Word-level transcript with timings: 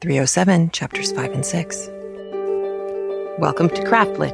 307, 0.00 0.70
chapters 0.70 1.12
5 1.12 1.32
and 1.32 1.44
6. 1.44 1.88
Welcome 3.38 3.68
to 3.68 3.82
Craftlit, 3.82 4.32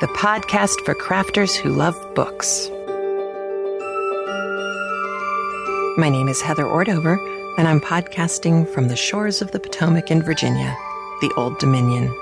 the 0.00 0.08
podcast 0.08 0.84
for 0.84 0.96
crafters 0.96 1.54
who 1.54 1.68
love 1.68 1.94
books. 2.16 2.70
My 5.96 6.08
name 6.08 6.26
is 6.26 6.40
Heather 6.40 6.64
Ordover, 6.64 7.18
and 7.56 7.68
I'm 7.68 7.80
podcasting 7.80 8.68
from 8.68 8.88
the 8.88 8.96
shores 8.96 9.40
of 9.40 9.52
the 9.52 9.60
Potomac 9.60 10.10
in 10.10 10.20
Virginia, 10.20 10.76
the 11.20 11.32
Old 11.36 11.56
Dominion. 11.60 12.12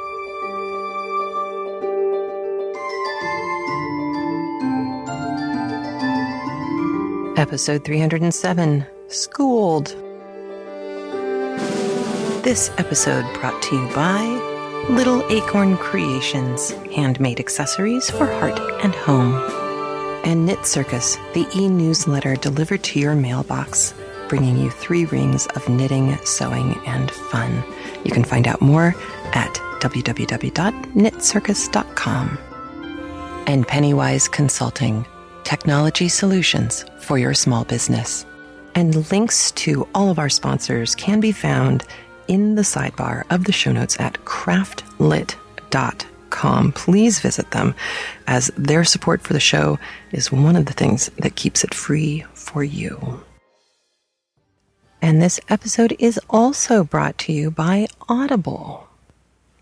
Episode 7.38 7.82
307 7.86 8.84
Schooled. 9.08 9.94
This 12.42 12.72
episode 12.76 13.24
brought 13.34 13.62
to 13.62 13.76
you 13.76 13.86
by 13.94 14.20
Little 14.90 15.24
Acorn 15.30 15.76
Creations, 15.76 16.72
handmade 16.92 17.38
accessories 17.38 18.10
for 18.10 18.26
heart 18.26 18.58
and 18.82 18.92
home. 18.92 19.32
And 20.24 20.44
Knit 20.44 20.66
Circus, 20.66 21.14
the 21.34 21.46
e 21.54 21.68
newsletter 21.68 22.34
delivered 22.34 22.82
to 22.82 22.98
your 22.98 23.14
mailbox, 23.14 23.94
bringing 24.28 24.56
you 24.56 24.70
three 24.70 25.04
rings 25.04 25.46
of 25.54 25.68
knitting, 25.68 26.18
sewing, 26.24 26.74
and 26.84 27.12
fun. 27.12 27.62
You 28.04 28.10
can 28.10 28.24
find 28.24 28.48
out 28.48 28.60
more 28.60 28.96
at 29.34 29.54
www.knitcircus.com. 29.80 32.38
And 33.46 33.68
Pennywise 33.68 34.26
Consulting 34.26 35.06
technology 35.44 36.08
solutions 36.08 36.84
for 36.98 37.18
your 37.18 37.34
small 37.34 37.64
business. 37.64 38.26
And 38.76 39.10
links 39.10 39.50
to 39.52 39.88
all 39.94 40.10
of 40.10 40.18
our 40.18 40.28
sponsors 40.28 40.94
can 40.94 41.18
be 41.18 41.32
found 41.32 41.82
in 42.28 42.56
the 42.56 42.62
sidebar 42.62 43.24
of 43.30 43.44
the 43.44 43.52
show 43.52 43.72
notes 43.72 43.98
at 43.98 44.22
craftlit.com. 44.26 46.72
Please 46.72 47.20
visit 47.20 47.50
them 47.52 47.74
as 48.26 48.50
their 48.58 48.84
support 48.84 49.22
for 49.22 49.32
the 49.32 49.40
show 49.40 49.78
is 50.12 50.30
one 50.30 50.56
of 50.56 50.66
the 50.66 50.74
things 50.74 51.08
that 51.18 51.36
keeps 51.36 51.64
it 51.64 51.72
free 51.72 52.26
for 52.34 52.62
you. 52.62 53.24
And 55.00 55.22
this 55.22 55.40
episode 55.48 55.96
is 55.98 56.20
also 56.28 56.84
brought 56.84 57.16
to 57.18 57.32
you 57.32 57.50
by 57.50 57.86
Audible. 58.10 58.88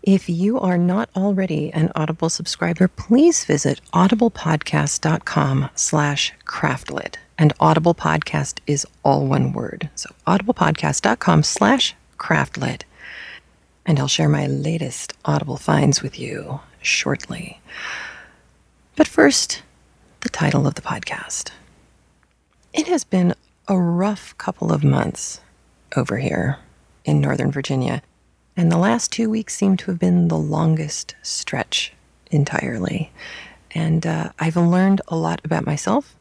If 0.03 0.29
you 0.29 0.59
are 0.59 0.77
not 0.77 1.09
already 1.15 1.71
an 1.71 1.89
Audible 1.95 2.29
subscriber, 2.29 2.89
please 2.89 3.45
visit 3.45 3.79
audiblepodcast.com 3.93 5.69
slash 5.73 6.33
craftlit. 6.45 7.15
And 7.37 7.53
Audible 7.59 7.93
Podcast 7.93 8.59
is 8.65 8.87
all 9.03 9.25
one 9.25 9.51
word. 9.51 9.89
So 9.95 10.09
audiblepodcast.com 10.25 11.43
slash 11.43 11.95
craftlit. 12.17 12.83
And 13.85 13.99
I'll 13.99 14.07
share 14.07 14.29
my 14.29 14.47
latest 14.47 15.13
Audible 15.25 15.57
finds 15.57 16.01
with 16.01 16.17
you 16.17 16.61
shortly. 16.81 17.59
But 18.95 19.07
first, 19.07 19.63
the 20.21 20.29
title 20.29 20.65
of 20.65 20.75
the 20.75 20.81
podcast. 20.81 21.51
It 22.73 22.87
has 22.87 23.03
been 23.03 23.35
a 23.67 23.77
rough 23.77 24.37
couple 24.37 24.71
of 24.71 24.83
months 24.83 25.41
over 25.95 26.17
here 26.17 26.57
in 27.03 27.21
Northern 27.21 27.51
Virginia. 27.51 28.01
And 28.57 28.71
the 28.71 28.77
last 28.77 29.11
two 29.11 29.29
weeks 29.29 29.55
seem 29.55 29.75
to 29.77 29.91
have 29.91 29.99
been 29.99 30.29
the 30.29 30.37
longest 30.37 31.15
stretch 31.21 31.93
entirely. 32.31 33.11
And 33.71 34.07
uh, 34.07 34.31
I've 34.39 34.55
learned 34.55 35.01
a 35.09 35.17
lot 35.17 35.41
about 35.43 35.65
myself. 35.65 36.14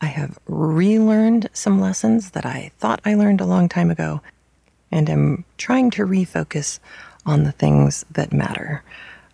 I 0.00 0.06
have 0.06 0.38
relearned 0.46 1.48
some 1.52 1.80
lessons 1.80 2.30
that 2.30 2.44
I 2.44 2.70
thought 2.78 3.00
I 3.04 3.14
learned 3.14 3.40
a 3.40 3.46
long 3.46 3.68
time 3.68 3.90
ago, 3.90 4.20
and 4.90 5.08
am 5.08 5.44
trying 5.58 5.90
to 5.92 6.06
refocus 6.06 6.78
on 7.24 7.42
the 7.42 7.52
things 7.52 8.04
that 8.10 8.32
matter 8.32 8.82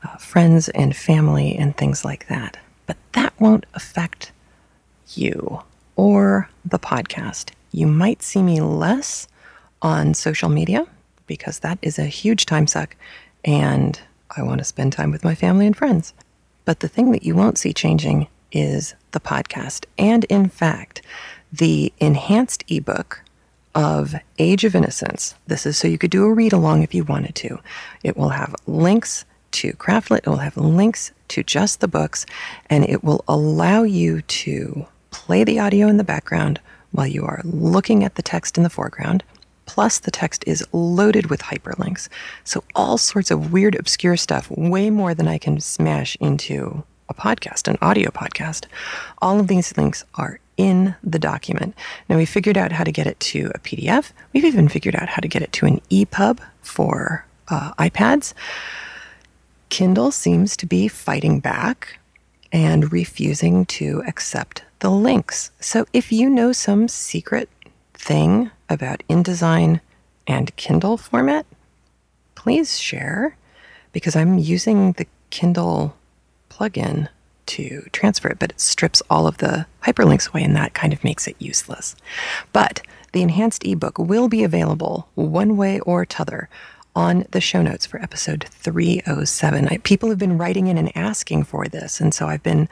uh, 0.05 0.17
friends 0.17 0.69
and 0.71 0.97
family 0.97 1.57
and 1.57 1.77
things 1.77 2.05
like 2.05 2.29
that. 2.29 2.57
But 2.87 2.97
that 3.13 3.33
won't 3.39 3.67
affect 3.75 4.33
you 5.15 5.63
or 5.97 6.49
the 6.65 6.79
podcast. 6.79 7.51
You 7.73 7.87
might 7.87 8.23
see 8.23 8.43
me 8.43 8.61
less 8.61 9.29
on 9.81 10.15
social 10.15 10.49
media 10.49 10.87
because 11.27 11.61
that 11.61 11.79
is 11.83 11.99
a 11.99 12.07
huge 12.07 12.47
time 12.47 12.67
suck 12.67 12.97
and 13.45 14.01
I 14.37 14.43
want 14.43 14.59
to 14.59 14.65
spend 14.65 14.93
time 14.93 15.11
with 15.11 15.25
my 15.25 15.35
family 15.35 15.67
and 15.67 15.77
friends. 15.77 16.15
But 16.65 16.81
the 16.81 16.89
thing 16.89 17.13
that 17.13 17.25
you 17.25 17.35
won't 17.35 17.59
see 17.59 17.73
changing 17.73 18.29
is 18.53 18.95
the 19.11 19.21
podcast. 19.21 19.87
And 19.99 20.25
in 20.25 20.49
fact, 20.49 21.03
the 21.53 21.93
enhanced 21.99 22.65
ebook 22.69 23.23
of 23.75 24.15
Age 24.39 24.65
of 24.65 24.75
Innocence. 24.75 25.35
This 25.47 25.67
is 25.67 25.77
so 25.77 25.89
you 25.89 25.99
could 25.99 26.11
do 26.11 26.25
a 26.25 26.33
read 26.33 26.53
along 26.53 26.83
if 26.83 26.95
you 26.95 27.05
wanted 27.05 27.35
to. 27.37 27.59
It 28.03 28.17
will 28.17 28.31
have 28.31 28.55
links 28.67 29.25
to 29.53 29.73
Craftlit, 29.75 30.19
it 30.19 30.27
will 30.27 30.37
have 30.39 30.57
links 30.57 31.13
to 31.29 31.43
just 31.43 31.81
the 31.81 31.89
books, 31.89 32.27
and 32.71 32.89
it 32.89 33.05
will 33.05 33.25
allow 33.29 33.83
you 33.83 34.23
to 34.23 34.87
play 35.11 35.45
the 35.45 35.59
audio 35.59 35.89
in 35.89 35.99
the 35.99 36.05
background 36.05 36.61
while 36.91 37.07
you 37.07 37.25
are 37.25 37.41
looking 37.45 38.05
at 38.05 38.15
the 38.15 38.23
text 38.23 38.57
in 38.57 38.63
the 38.63 38.71
foreground. 38.71 39.25
Plus, 39.65 39.99
the 39.99 40.11
text 40.11 40.45
is 40.47 40.67
loaded 40.73 41.31
with 41.31 41.41
hyperlinks. 41.41 42.09
So, 42.45 42.65
all 42.75 42.99
sorts 42.99 43.31
of 43.31 43.53
weird, 43.53 43.75
obscure 43.75 44.17
stuff, 44.17 44.51
way 44.51 44.91
more 44.91 45.15
than 45.15 45.29
I 45.29 45.39
can 45.39 45.61
smash 45.61 46.17
into 46.21 46.83
a 47.09 47.15
podcast, 47.15 47.69
an 47.69 47.79
audio 47.83 48.11
podcast. 48.11 48.67
All 49.21 49.41
of 49.41 49.49
these 49.49 49.77
links 49.77 50.05
are 50.15 50.41
in 50.57 50.95
the 51.03 51.19
document. 51.19 51.75
Now, 52.09 52.17
we 52.17 52.27
figured 52.27 52.57
out 52.57 52.73
how 52.73 52.85
to 52.85 52.93
get 52.93 53.07
it 53.07 53.19
to 53.21 53.51
a 53.55 53.59
PDF. 53.59 54.13
We've 54.33 54.45
even 54.45 54.69
figured 54.69 54.97
out 54.97 55.09
how 55.09 55.21
to 55.21 55.29
get 55.29 55.43
it 55.43 55.53
to 55.53 55.67
an 55.67 55.81
EPUB 55.91 56.39
for 56.63 57.27
uh, 57.49 57.73
iPads. 57.75 58.35
Kindle 59.69 60.11
seems 60.11 60.57
to 60.59 60.67
be 60.67 60.89
fighting 60.89 61.41
back 61.41 61.99
and 62.53 62.93
refusing 62.93 63.65
to 63.67 64.03
accept 64.07 64.63
the 64.81 64.91
links. 64.91 65.51
So, 65.61 65.87
if 65.93 66.13
you 66.13 66.29
know 66.29 66.53
some 66.53 66.89
secret 66.89 67.49
thing 67.95 68.51
about 68.69 69.03
InDesign 69.09 69.81
and 70.27 70.55
Kindle 70.57 70.97
format, 70.97 71.47
please 72.35 72.79
share 72.79 73.37
because 73.93 74.17
I'm 74.17 74.39
using 74.39 74.93
the 74.93 75.07
Kindle 75.31 75.97
plugin 76.63 77.09
to 77.45 77.83
transfer 77.93 78.29
it, 78.29 78.39
but 78.39 78.53
it 78.53 78.61
strips 78.61 79.03
all 79.11 79.27
of 79.27 79.39
the 79.39 79.67
hyperlinks 79.83 80.29
away 80.29 80.43
and 80.43 80.55
that 80.57 80.75
kind 80.75 80.93
of 80.93 81.03
makes 81.03 81.27
it 81.27 81.37
useless. 81.39 81.97
But 82.53 82.83
the 83.13 83.23
enhanced 83.23 83.67
ebook 83.67 83.99
will 83.99 84.29
be 84.29 84.45
available 84.45 85.09
one 85.15 85.57
way 85.57 85.81
or 85.81 86.07
t'other 86.07 86.49
on 86.95 87.27
the 87.31 87.41
show 87.41 87.63
notes 87.63 87.85
for 87.85 88.01
episode 88.01 88.45
307. 88.51 89.69
I, 89.69 89.79
people 89.79 90.09
have 90.11 90.19
been 90.19 90.39
writing 90.39 90.69
in 90.69 90.79
and 90.79 90.95
asking 90.97 91.45
for 91.45 91.67
this, 91.67 92.01
and 92.01 92.15
so 92.15 92.27
I've 92.27 92.43
been 92.43 92.69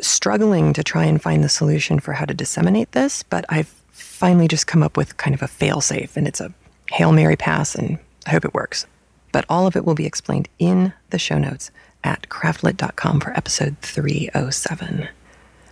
struggling 0.00 0.72
to 0.74 0.84
try 0.84 1.04
and 1.04 1.20
find 1.20 1.42
the 1.42 1.48
solution 1.48 2.00
for 2.00 2.12
how 2.12 2.26
to 2.26 2.34
disseminate 2.34 2.92
this, 2.92 3.22
but 3.22 3.44
I've 3.48 3.74
finally 3.90 4.48
just 4.48 4.66
come 4.66 4.82
up 4.82 4.96
with 4.96 5.16
kind 5.16 5.34
of 5.34 5.42
a 5.42 5.48
fail 5.48 5.80
safe, 5.80 6.16
and 6.16 6.28
it's 6.28 6.40
a 6.40 6.52
Hail 6.90 7.12
Mary 7.12 7.36
pass, 7.36 7.74
and 7.74 7.98
I 8.26 8.30
hope 8.30 8.44
it 8.44 8.54
works. 8.54 8.86
But 9.32 9.46
all 9.48 9.66
of 9.66 9.74
it 9.74 9.84
will 9.84 9.94
be 9.94 10.06
explained 10.06 10.48
in 10.58 10.92
the 11.10 11.18
show 11.18 11.38
notes 11.38 11.70
at 12.04 12.28
craftlit.com 12.28 13.20
for 13.20 13.36
episode 13.36 13.76
307. 13.80 15.08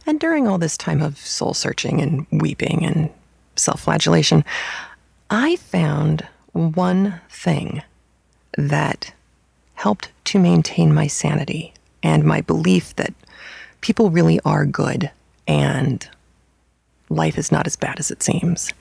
And 0.06 0.18
during 0.18 0.48
all 0.48 0.58
this 0.58 0.76
time 0.76 1.00
of 1.00 1.18
soul 1.18 1.54
searching 1.54 2.00
and 2.00 2.26
weeping 2.32 2.84
and 2.84 3.10
self 3.54 3.82
flagellation, 3.82 4.44
I 5.30 5.56
found 5.56 6.26
one 6.52 7.20
thing 7.30 7.82
that 8.56 9.12
helped 9.74 10.10
to 10.24 10.38
maintain 10.38 10.92
my 10.92 11.06
sanity 11.06 11.72
and 12.02 12.24
my 12.24 12.40
belief 12.40 12.94
that 12.96 13.14
people 13.80 14.10
really 14.10 14.40
are 14.40 14.66
good 14.66 15.10
and 15.46 16.08
life 17.08 17.38
is 17.38 17.52
not 17.52 17.66
as 17.66 17.76
bad 17.76 17.98
as 17.98 18.10
it 18.10 18.22
seems. 18.22 18.72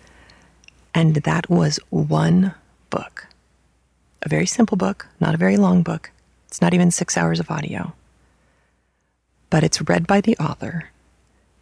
And 0.94 1.16
that 1.16 1.50
was 1.50 1.80
one 1.90 2.54
book. 2.90 3.28
A 4.24 4.30
very 4.30 4.46
simple 4.46 4.78
book, 4.78 5.08
not 5.20 5.34
a 5.34 5.38
very 5.38 5.58
long 5.58 5.84
book. 5.84 6.12
It's 6.52 6.59
not 6.59 6.74
even 6.74 6.92
six 6.92 7.16
hours 7.16 7.40
of 7.40 7.50
audio. 7.50 7.94
But 9.50 9.64
it's 9.64 9.82
read 9.82 10.06
by 10.06 10.20
the 10.20 10.36
author. 10.36 10.90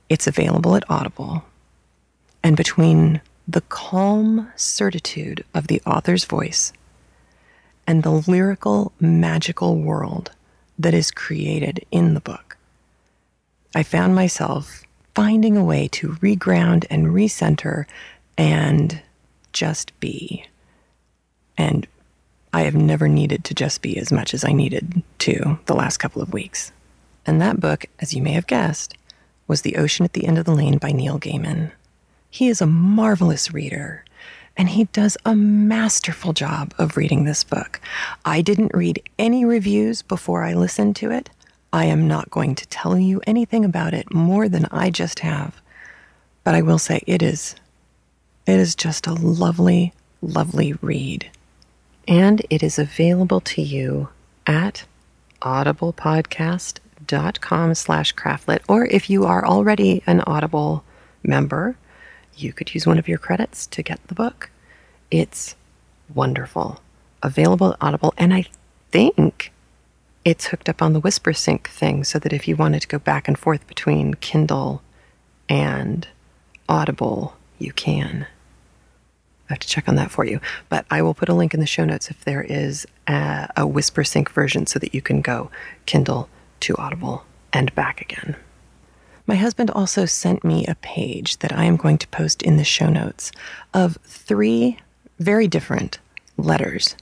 It's 0.09 0.25
available 0.25 0.75
at 0.75 0.89
Audible. 0.89 1.45
And 2.41 2.57
between 2.57 3.21
the 3.47 3.61
calm 3.61 4.51
certitude 4.55 5.45
of 5.53 5.67
the 5.67 5.79
author's 5.85 6.25
voice 6.25 6.73
and 7.85 8.01
the 8.01 8.09
lyrical, 8.09 8.91
magical 8.99 9.77
world 9.77 10.31
that 10.79 10.95
is 10.95 11.11
created 11.11 11.85
in 11.91 12.15
the 12.15 12.19
book, 12.19 12.57
I 13.75 13.83
found 13.83 14.15
myself 14.15 14.81
finding 15.13 15.55
a 15.55 15.63
way 15.63 15.87
to 15.89 16.13
reground 16.13 16.87
and 16.89 17.09
recenter 17.09 17.85
and 18.39 19.03
just 19.53 19.99
be. 19.99 20.45
And 21.59 21.87
I 22.51 22.61
have 22.61 22.75
never 22.75 23.07
needed 23.07 23.43
to 23.45 23.53
just 23.53 23.81
be 23.81 23.97
as 23.97 24.11
much 24.11 24.33
as 24.33 24.43
I 24.43 24.51
needed 24.51 25.03
to 25.19 25.59
the 25.65 25.75
last 25.75 25.97
couple 25.97 26.21
of 26.21 26.33
weeks. 26.33 26.71
And 27.25 27.41
that 27.41 27.59
book, 27.59 27.85
as 27.99 28.13
you 28.13 28.21
may 28.23 28.31
have 28.31 28.47
guessed, 28.47 28.95
was 29.47 29.61
The 29.61 29.75
Ocean 29.75 30.03
at 30.03 30.13
the 30.13 30.25
End 30.25 30.37
of 30.37 30.45
the 30.45 30.55
Lane 30.55 30.77
by 30.77 30.91
Neil 30.91 31.19
Gaiman. 31.19 31.71
He 32.29 32.47
is 32.47 32.61
a 32.61 32.67
marvelous 32.67 33.53
reader, 33.53 34.03
And 34.57 34.69
he 34.69 34.85
does 34.85 35.15
a 35.25 35.35
masterful 35.35 36.33
job 36.33 36.73
of 36.77 36.97
reading 36.97 37.23
this 37.23 37.43
book. 37.43 37.79
I 38.25 38.41
didn't 38.41 38.73
read 38.73 39.01
any 39.17 39.45
reviews 39.45 40.01
before 40.01 40.43
I 40.43 40.53
listened 40.53 40.95
to 40.97 41.11
it. 41.11 41.29
I 41.71 41.85
am 41.85 42.07
not 42.07 42.31
going 42.31 42.55
to 42.55 42.67
tell 42.67 42.97
you 42.97 43.21
anything 43.25 43.63
about 43.63 43.93
it 43.93 44.13
more 44.13 44.49
than 44.49 44.65
I 44.71 44.89
just 44.89 45.19
have. 45.19 45.61
But 46.43 46.55
I 46.55 46.61
will 46.61 46.79
say 46.79 47.03
it 47.05 47.21
is 47.21 47.55
it 48.45 48.59
is 48.59 48.75
just 48.75 49.05
a 49.05 49.13
lovely, 49.13 49.93
lovely 50.21 50.73
read. 50.81 51.29
And 52.09 52.45
it 52.49 52.61
is 52.63 52.79
available 52.79 53.39
to 53.41 53.61
you 53.61 54.09
at 54.47 54.85
audiblepodcast.com 55.43 57.75
slash 57.75 58.15
craftlit. 58.15 58.61
Or 58.67 58.87
if 58.87 59.11
you 59.11 59.25
are 59.25 59.45
already 59.45 60.01
an 60.07 60.21
Audible 60.21 60.83
member, 61.21 61.77
you 62.35 62.51
could 62.51 62.73
use 62.73 62.87
one 62.87 62.97
of 62.97 63.07
your 63.07 63.19
credits 63.19 63.67
to 63.67 63.83
get 63.83 63.99
the 64.07 64.15
book. 64.15 64.49
It's 65.11 65.55
wonderful. 66.13 66.81
Available 67.21 67.73
at 67.73 67.77
Audible. 67.79 68.15
And 68.17 68.33
I 68.33 68.45
think 68.91 69.51
it's 70.25 70.47
hooked 70.47 70.67
up 70.67 70.81
on 70.81 70.93
the 70.93 71.01
Whispersync 71.01 71.67
thing 71.67 72.03
so 72.03 72.17
that 72.17 72.33
if 72.33 72.47
you 72.47 72.55
wanted 72.55 72.81
to 72.81 72.87
go 72.87 72.97
back 72.97 73.27
and 73.27 73.37
forth 73.37 73.67
between 73.67 74.15
Kindle 74.15 74.81
and 75.47 76.07
Audible, 76.67 77.35
you 77.59 77.71
can. 77.71 78.25
I 79.49 79.53
have 79.53 79.59
to 79.59 79.67
check 79.67 79.89
on 79.89 79.95
that 79.95 80.11
for 80.11 80.25
you. 80.25 80.39
But 80.69 80.85
I 80.91 81.01
will 81.01 81.13
put 81.13 81.29
a 81.29 81.33
link 81.33 81.53
in 81.53 81.59
the 81.59 81.65
show 81.65 81.83
notes 81.83 82.09
if 82.09 82.23
there 82.23 82.43
is 82.43 82.85
a, 83.07 83.49
a 83.57 83.61
Whispersync 83.63 84.29
version 84.29 84.67
so 84.67 84.77
that 84.79 84.93
you 84.93 85.01
can 85.01 85.21
go 85.21 85.49
Kindle 85.85 86.29
to 86.61 86.75
Audible 86.77 87.25
and 87.51 87.73
back 87.73 88.01
again. 88.01 88.35
My 89.25 89.35
husband 89.35 89.69
also 89.71 90.05
sent 90.05 90.43
me 90.43 90.65
a 90.65 90.75
page 90.75 91.37
that 91.37 91.51
I 91.51 91.65
am 91.65 91.77
going 91.77 91.97
to 91.99 92.07
post 92.07 92.41
in 92.41 92.57
the 92.57 92.63
show 92.63 92.89
notes 92.89 93.31
of 93.73 93.97
three 94.03 94.77
very 95.19 95.47
different 95.47 95.99
letters. 96.37 96.95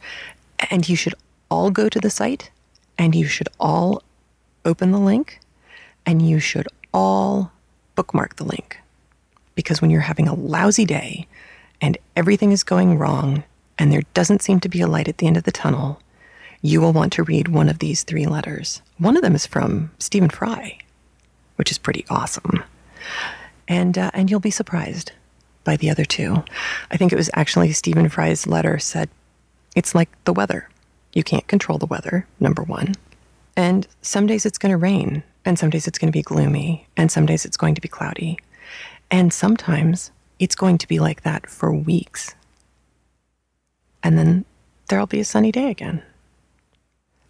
And 0.69 0.87
you 0.87 0.95
should 0.95 1.15
all 1.49 1.69
go 1.69 1.87
to 1.89 1.99
the 1.99 2.09
site 2.09 2.51
and 2.97 3.15
you 3.15 3.27
should 3.27 3.47
all 3.59 4.03
open 4.65 4.91
the 4.91 4.99
link 4.99 5.39
and 6.05 6.21
you 6.21 6.39
should 6.39 6.67
all 6.93 7.51
bookmark 7.95 8.35
the 8.35 8.43
link. 8.43 8.77
Because 9.55 9.81
when 9.81 9.89
you're 9.89 10.01
having 10.01 10.27
a 10.27 10.33
lousy 10.33 10.85
day 10.85 11.27
and 11.81 11.97
everything 12.15 12.51
is 12.51 12.63
going 12.63 12.97
wrong 12.97 13.43
and 13.77 13.91
there 13.91 14.03
doesn't 14.13 14.41
seem 14.41 14.59
to 14.61 14.69
be 14.69 14.81
a 14.81 14.87
light 14.87 15.07
at 15.07 15.19
the 15.19 15.27
end 15.27 15.37
of 15.37 15.43
the 15.43 15.51
tunnel, 15.51 16.01
you 16.61 16.81
will 16.81 16.93
want 16.93 17.13
to 17.13 17.23
read 17.23 17.47
one 17.47 17.69
of 17.69 17.79
these 17.79 18.03
three 18.03 18.25
letters. 18.25 18.81
One 18.97 19.15
of 19.15 19.21
them 19.21 19.35
is 19.35 19.45
from 19.45 19.91
Stephen 19.99 20.29
Fry, 20.29 20.79
which 21.55 21.71
is 21.71 21.77
pretty 21.77 22.05
awesome. 22.09 22.63
And, 23.67 23.97
uh, 23.97 24.11
and 24.13 24.29
you'll 24.31 24.39
be 24.39 24.51
surprised 24.51 25.11
by 25.63 25.77
the 25.77 25.89
other 25.89 26.05
two. 26.05 26.43
I 26.89 26.97
think 26.97 27.11
it 27.11 27.17
was 27.17 27.29
actually 27.33 27.71
Stephen 27.73 28.09
Fry's 28.09 28.47
letter 28.47 28.79
said, 28.79 29.09
It's 29.75 29.93
like 29.93 30.09
the 30.23 30.33
weather. 30.33 30.69
You 31.13 31.23
can't 31.23 31.47
control 31.47 31.77
the 31.77 31.85
weather, 31.85 32.27
number 32.39 32.63
one. 32.63 32.95
And 33.55 33.87
some 34.01 34.27
days 34.27 34.45
it's 34.45 34.57
going 34.57 34.71
to 34.71 34.77
rain, 34.77 35.23
and 35.43 35.57
some 35.57 35.69
days 35.69 35.87
it's 35.87 35.97
going 35.97 36.11
to 36.11 36.17
be 36.17 36.21
gloomy, 36.21 36.87
and 36.95 37.11
some 37.11 37.25
days 37.25 37.43
it's 37.43 37.57
going 37.57 37.75
to 37.75 37.81
be 37.81 37.87
cloudy. 37.87 38.37
And 39.09 39.33
sometimes 39.33 40.11
it's 40.39 40.55
going 40.55 40.77
to 40.77 40.87
be 40.87 40.99
like 40.99 41.23
that 41.23 41.49
for 41.49 41.73
weeks. 41.73 42.35
And 44.03 44.17
then 44.17 44.45
there'll 44.87 45.07
be 45.07 45.19
a 45.19 45.25
sunny 45.25 45.51
day 45.51 45.69
again. 45.69 46.01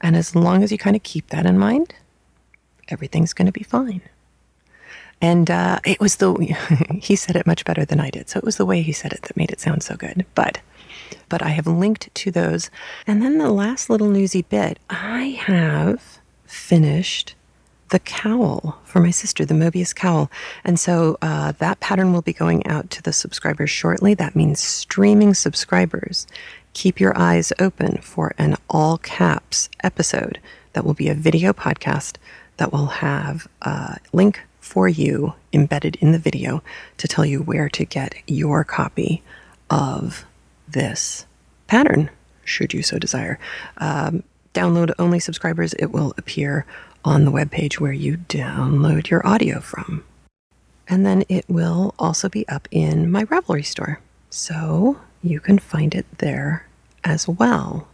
And 0.01 0.15
as 0.15 0.36
long 0.36 0.63
as 0.63 0.71
you 0.71 0.77
kind 0.77 0.95
of 0.95 1.04
keep 1.04 1.27
that 1.27 1.45
in 1.45 1.57
mind, 1.57 1.94
everything's 2.89 3.33
going 3.33 3.48
to 3.48 3.51
be 3.51 3.63
fine. 3.63 4.01
And 5.21 5.50
uh, 5.50 5.80
it 5.86 6.00
was 6.00 6.18
the, 6.18 6.33
he 7.01 7.15
said 7.15 7.36
it 7.36 7.48
much 7.48 7.65
better 7.65 7.86
than 7.86 8.00
I 8.00 8.09
did. 8.09 8.30
So 8.30 8.38
it 8.38 8.44
was 8.44 8.57
the 8.57 8.65
way 8.65 8.81
he 8.81 8.92
said 8.92 9.13
it 9.13 9.24
that 9.24 9.38
made 9.38 9.51
it 9.51 9.60
sound 9.60 9.81
so 9.81 9.95
good. 9.95 10.25
But, 10.36 10.60
but 11.30 11.42
I 11.42 11.50
have 11.50 11.65
linked 11.65 12.13
to 12.13 12.31
those. 12.31 12.69
And 13.07 13.21
then 13.21 13.39
the 13.39 13.50
last 13.50 13.89
little 13.89 14.10
newsy 14.10 14.44
bit 14.44 14.77
I 14.89 15.39
have 15.45 16.19
finished 16.45 17.36
the 17.89 18.00
cowl 18.00 18.80
for 18.84 19.00
my 19.00 19.12
sister, 19.12 19.45
the 19.45 19.54
Mobius 19.54 19.95
cowl. 19.95 20.30
And 20.63 20.80
so 20.80 21.18
uh, 21.22 21.54
that 21.54 21.80
pattern 21.80 22.13
will 22.13 22.22
be 22.22 22.34
going 22.34 22.66
out 22.68 22.89
to 22.92 23.01
the 23.01 23.13
subscribers 23.13 23.69
shortly. 23.69 24.13
That 24.13 24.36
means 24.36 24.60
streaming 24.60 25.34
subscribers. 25.34 26.28
Keep 26.74 27.00
your 27.00 27.18
eyes 27.18 27.54
open 27.60 27.98
for 27.98 28.34
an 28.38 28.56
all 28.69 28.98
caps 29.00 29.69
episode 29.84 30.39
that 30.74 30.86
will 30.86 30.94
be 30.94 31.10
a 31.10 31.16
video 31.16 31.54
podcast 31.54 32.18
that 32.57 32.72
will 32.72 32.88
have 32.88 33.48
a 33.62 33.98
link 34.13 34.42
for 34.60 34.88
you 34.88 35.34
embedded 35.54 35.95
in 35.98 36.12
the 36.12 36.19
video 36.19 36.62
to 36.98 37.07
tell 37.07 37.25
you 37.25 37.42
where 37.42 37.69
to 37.69 37.86
get 37.86 38.13
your 38.28 38.63
copy 38.63 39.24
of 39.69 40.25
this 40.68 41.25
pattern, 41.68 42.10
should 42.44 42.74
you 42.74 42.84
so 42.84 43.00
desire. 43.00 43.39
Um, 43.78 44.24
download 44.54 44.92
only 45.00 45.19
subscribers, 45.19 45.74
it 45.74 45.88
will 45.88 46.13
appear 46.18 46.66
on 47.03 47.25
the 47.25 47.31
web 47.31 47.51
page 47.51 47.79
where 47.79 47.94
you 47.94 48.17
download 48.17 49.09
your 49.09 49.25
audio 49.25 49.59
from. 49.59 50.03
And 50.88 51.05
then 51.05 51.23
it 51.29 51.45
will 51.49 51.94
also 51.99 52.29
be 52.29 52.47
up 52.47 52.67
in 52.71 53.11
my 53.11 53.25
Ravelry 53.25 53.65
store. 53.65 53.99
So 54.29 54.99
you 55.21 55.39
can 55.39 55.59
find 55.59 55.94
it 55.94 56.05
there 56.19 56.67
as 57.03 57.27
well. 57.27 57.88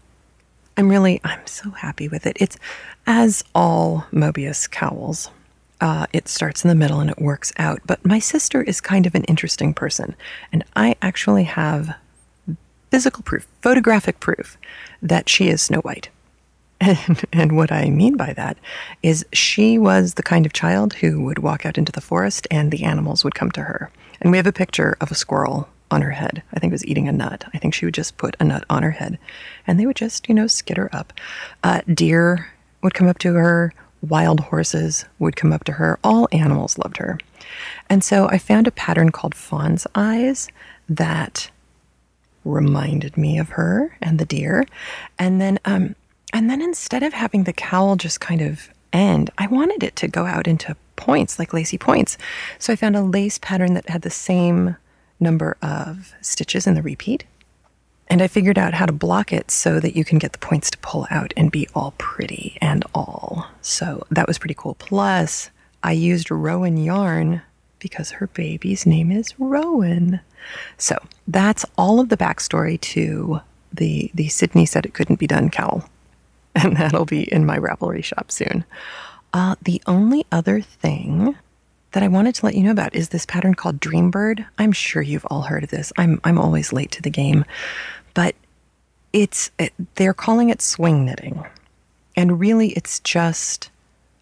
I'm 0.78 0.90
really, 0.90 1.22
I'm 1.24 1.46
so 1.46 1.70
happy 1.72 2.08
with 2.08 2.26
it. 2.26 2.38
It's 2.40 2.58
as 3.06 3.44
all 3.54 4.08
Mobius 4.12 4.70
cowls. 4.70 5.30
Uh, 5.82 6.08
it 6.14 6.28
starts 6.28 6.64
in 6.64 6.70
the 6.70 6.76
middle 6.76 7.00
and 7.00 7.10
it 7.10 7.20
works 7.20 7.52
out. 7.58 7.82
But 7.86 8.06
my 8.06 8.20
sister 8.20 8.62
is 8.62 8.80
kind 8.82 9.06
of 9.06 9.16
an 9.16 9.24
interesting 9.26 9.74
person. 9.74 10.16
And 10.52 10.64
I 10.76 10.96
actually 11.02 11.44
have 11.44 11.96
physical 12.90 13.24
proof, 13.24 13.48
photographic 13.62 14.20
proof, 14.20 14.58
that 15.02 15.28
she 15.28 15.50
is 15.50 15.62
Snow 15.62 15.80
White. 15.80 16.10
And, 16.84 17.24
and 17.34 17.56
what 17.56 17.72
I 17.72 17.90
mean 17.90 18.18
by 18.18 18.34
that 18.34 18.58
is 19.02 19.26
she 19.32 19.78
was 19.78 20.16
the 20.16 20.24
kind 20.24 20.46
of 20.46 20.54
child 20.54 20.94
who 20.96 21.24
would 21.24 21.40
walk 21.40 21.66
out 21.66 21.78
into 21.78 21.92
the 21.92 22.02
forest 22.02 22.48
and 22.52 22.72
the 22.72 22.84
animals 22.84 23.24
would 23.24 23.36
come 23.36 23.52
to 23.52 23.62
her. 23.62 23.90
And 24.22 24.32
we 24.32 24.38
have 24.38 24.48
a 24.48 24.54
picture 24.54 24.98
of 25.02 25.12
a 25.12 25.16
squirrel 25.16 25.70
on 25.92 26.02
her 26.02 26.12
head. 26.12 26.44
I 26.54 26.60
think 26.60 26.72
it 26.72 26.76
was 26.76 26.86
eating 26.86 27.08
a 27.08 27.14
nut. 27.14 27.46
I 27.54 27.58
think 27.58 27.74
she 27.74 27.86
would 27.86 27.94
just 27.94 28.18
put 28.18 28.36
a 28.40 28.44
nut 28.44 28.66
on 28.70 28.84
her 28.84 28.92
head 28.92 29.18
and 29.68 29.80
they 29.80 29.86
would 29.86 29.96
just, 29.96 30.28
you 30.28 30.36
know, 30.36 30.48
skitter 30.48 30.90
up. 30.92 31.14
Uh, 31.64 31.82
deer 31.94 32.52
would 32.82 32.94
come 32.94 33.08
up 33.08 33.20
to 33.20 33.34
her. 33.34 33.74
Wild 34.02 34.42
horses 34.42 35.06
would 35.20 35.38
come 35.38 35.54
up 35.54 35.64
to 35.66 35.74
her. 35.74 35.98
All 36.04 36.28
animals 36.34 36.78
loved 36.78 36.98
her. 36.98 37.18
And 37.90 38.04
so 38.04 38.28
I 38.28 38.38
found 38.38 38.68
a 38.68 38.72
pattern 38.72 39.12
called 39.12 39.36
fawn's 39.36 39.88
eyes 39.96 40.50
that 40.90 41.50
reminded 42.44 43.16
me 43.16 43.38
of 43.40 43.50
her 43.50 43.96
and 44.02 44.20
the 44.20 44.26
deer. 44.26 44.66
And 45.18 45.40
then 45.40 45.60
um, 45.64 45.96
and 46.34 46.50
then 46.50 46.62
instead 46.62 47.04
of 47.04 47.14
having 47.14 47.44
the 47.44 47.54
cowl 47.54 47.96
just 47.96 48.20
kind 48.20 48.42
of 48.42 48.70
end, 48.92 49.30
I 49.38 49.48
wanted 49.48 49.84
it 49.84 49.96
to 49.98 50.08
go 50.08 50.26
out 50.26 50.48
into 50.48 50.76
points, 50.96 51.40
like 51.40 51.54
lacy 51.54 51.78
points. 51.78 52.18
So 52.60 52.74
I 52.74 52.76
found 52.76 52.96
a 52.96 53.02
lace 53.02 53.38
pattern 53.38 53.76
that 53.76 53.88
had 53.88 54.02
the 54.02 54.10
same 54.10 54.76
number 55.20 55.58
of 55.62 56.14
stitches 56.22 56.68
in 56.68 56.74
the 56.74 56.82
repeat. 56.82 57.24
And 58.08 58.22
I 58.22 58.28
figured 58.28 58.60
out 58.60 58.74
how 58.74 58.86
to 58.86 58.92
block 58.92 59.32
it 59.32 59.50
so 59.50 59.80
that 59.80 59.96
you 59.96 60.04
can 60.04 60.20
get 60.20 60.34
the 60.34 60.38
points 60.40 60.70
to 60.72 60.78
pull 60.80 61.08
out 61.10 61.34
and 61.38 61.52
be 61.52 61.68
all 61.74 61.94
pretty 61.98 62.58
and 62.62 62.84
all. 62.94 63.48
So 63.62 64.06
that 64.12 64.28
was 64.28 64.38
pretty 64.38 64.56
cool. 64.56 64.76
Plus, 64.76 65.50
I 65.84 65.94
used 65.94 66.30
Rowan 66.30 66.78
yarn 66.78 67.42
because 67.80 68.12
her 68.12 68.28
baby's 68.28 68.86
name 68.86 69.12
is 69.12 69.34
Rowan. 69.40 70.20
So 70.78 70.98
that's 71.28 71.66
all 71.78 72.00
of 72.00 72.10
the 72.10 72.18
backstory 72.18 72.80
to 72.82 73.42
the 73.72 74.12
the 74.14 74.28
Sydney 74.30 74.66
said 74.66 74.86
it 74.86 74.94
couldn't 74.94 75.20
be 75.20 75.28
done 75.28 75.50
cowl. 75.50 75.90
and 76.64 76.78
that'll 76.78 77.06
be 77.06 77.24
in 77.32 77.46
my 77.46 77.58
Ravelry 77.58 78.04
shop 78.04 78.32
soon. 78.32 78.66
Uh, 79.34 79.56
the 79.62 79.82
only 79.88 80.26
other 80.32 80.62
thing 80.62 81.36
that 81.92 82.04
I 82.04 82.08
wanted 82.08 82.36
to 82.36 82.46
let 82.46 82.56
you 82.56 82.64
know 82.64 82.72
about 82.72 82.96
is 82.96 83.10
this 83.10 83.26
pattern 83.26 83.56
called 83.56 83.80
Dreambird. 83.80 84.46
I'm 84.58 84.72
sure 84.72 85.02
you've 85.02 85.26
all 85.30 85.44
heard 85.44 85.64
of 85.64 85.70
this. 85.70 85.92
I'm 85.98 86.20
I'm 86.24 86.38
always 86.38 86.74
late 86.74 86.92
to 86.92 87.02
the 87.02 87.10
game, 87.10 87.46
but 88.14 88.36
it's 89.12 89.52
it, 89.58 89.74
they're 89.96 90.14
calling 90.14 90.50
it 90.50 90.62
swing 90.62 91.06
knitting, 91.06 91.44
and 92.16 92.40
really 92.40 92.70
it's 92.70 93.00
just 93.00 93.72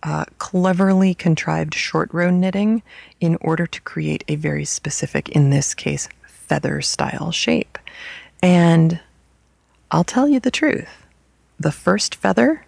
uh, 0.03 0.25
cleverly 0.37 1.13
contrived 1.13 1.73
short 1.73 2.13
row 2.13 2.29
knitting 2.29 2.81
in 3.19 3.37
order 3.41 3.67
to 3.67 3.81
create 3.81 4.23
a 4.27 4.35
very 4.35 4.65
specific, 4.65 5.29
in 5.29 5.49
this 5.49 5.73
case, 5.73 6.09
feather 6.25 6.81
style 6.81 7.31
shape. 7.31 7.77
And 8.41 8.99
I'll 9.91 10.03
tell 10.03 10.27
you 10.27 10.39
the 10.39 10.51
truth 10.51 11.00
the 11.61 11.71
first 11.71 12.15
feather 12.15 12.65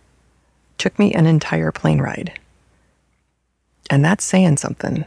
took 0.77 0.97
me 0.99 1.13
an 1.13 1.25
entire 1.25 1.71
plane 1.71 1.99
ride. 1.99 2.39
And 3.89 4.03
that's 4.03 4.23
saying 4.23 4.57
something. 4.57 5.05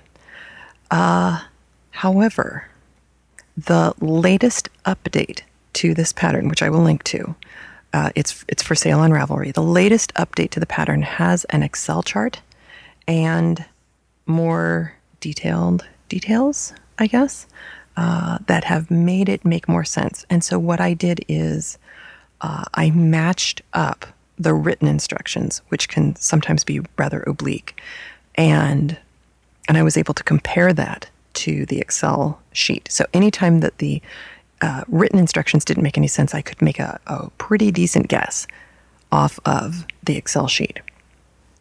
Uh, 0.90 1.42
however, 1.90 2.68
the 3.56 3.94
latest 4.00 4.68
update 4.84 5.40
to 5.74 5.94
this 5.94 6.12
pattern, 6.12 6.48
which 6.48 6.62
I 6.62 6.70
will 6.70 6.82
link 6.82 7.02
to, 7.04 7.34
uh, 7.92 8.10
it's 8.14 8.44
it's 8.48 8.62
for 8.62 8.74
sale 8.74 9.00
on 9.00 9.10
Ravelry. 9.10 9.54
The 9.54 9.62
latest 9.62 10.12
update 10.14 10.50
to 10.50 10.60
the 10.60 10.66
pattern 10.66 11.02
has 11.02 11.44
an 11.46 11.62
Excel 11.62 12.02
chart 12.02 12.40
and 13.08 13.64
more 14.26 14.94
detailed 15.20 15.86
details, 16.08 16.74
I 16.98 17.06
guess, 17.06 17.46
uh, 17.96 18.38
that 18.46 18.64
have 18.64 18.90
made 18.90 19.28
it 19.28 19.44
make 19.44 19.68
more 19.68 19.84
sense. 19.84 20.26
And 20.28 20.44
so 20.44 20.58
what 20.58 20.80
I 20.80 20.92
did 20.92 21.24
is 21.28 21.78
uh, 22.40 22.64
I 22.74 22.90
matched 22.90 23.62
up 23.72 24.06
the 24.38 24.54
written 24.54 24.88
instructions, 24.88 25.62
which 25.68 25.88
can 25.88 26.14
sometimes 26.16 26.64
be 26.64 26.80
rather 26.98 27.22
oblique, 27.26 27.80
and 28.34 28.98
and 29.68 29.76
I 29.76 29.82
was 29.82 29.96
able 29.96 30.14
to 30.14 30.22
compare 30.22 30.72
that 30.72 31.08
to 31.34 31.66
the 31.66 31.80
Excel 31.80 32.40
sheet. 32.52 32.88
So 32.90 33.04
anytime 33.12 33.60
that 33.60 33.78
the 33.78 34.00
uh, 34.60 34.84
written 34.88 35.18
instructions 35.18 35.64
didn't 35.64 35.82
make 35.82 35.98
any 35.98 36.06
sense, 36.06 36.34
I 36.34 36.40
could 36.42 36.62
make 36.62 36.78
a, 36.78 37.00
a 37.06 37.30
pretty 37.38 37.70
decent 37.70 38.08
guess 38.08 38.46
off 39.12 39.38
of 39.44 39.86
the 40.02 40.16
Excel 40.16 40.48
sheet. 40.48 40.80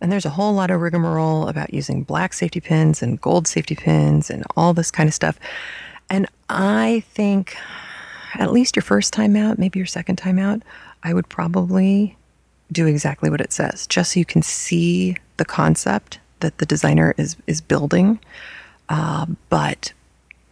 And 0.01 0.12
there's 0.12 0.25
a 0.25 0.29
whole 0.29 0.53
lot 0.53 0.72
of 0.72 0.82
rigmarole 0.82 1.48
about 1.48 1.74
using 1.74 2.03
black 2.03 2.34
safety 2.34 2.60
pins 2.60 3.01
and 3.01 3.20
gold 3.20 3.48
safety 3.48 3.75
pins 3.75 4.29
and 4.29 4.44
all 4.55 4.74
this 4.74 4.91
kind 4.91 5.08
of 5.08 5.13
stuff. 5.13 5.39
And 6.10 6.27
I 6.50 7.03
think 7.10 7.58
at 8.39 8.51
least 8.51 8.75
your 8.75 8.84
first 8.84 9.13
time 9.13 9.36
out, 9.36 9.58
maybe 9.58 9.80
your 9.80 9.86
second 9.86 10.18
time 10.18 10.39
out, 10.39 10.62
I 11.04 11.13
would 11.13 11.30
probably 11.30 12.18
do 12.72 12.88
exactly 12.88 13.30
what 13.30 13.42
it 13.42 13.54
says, 13.54 13.86
just 13.88 14.13
so 14.13 14.20
you 14.20 14.25
can 14.25 14.42
see 14.42 15.15
the 15.38 15.46
concept 15.46 16.20
that 16.39 16.58
the 16.58 16.65
designer 16.65 17.13
is 17.18 17.38
is 17.48 17.62
building. 17.62 18.20
Uh, 18.89 19.25
but 19.50 19.94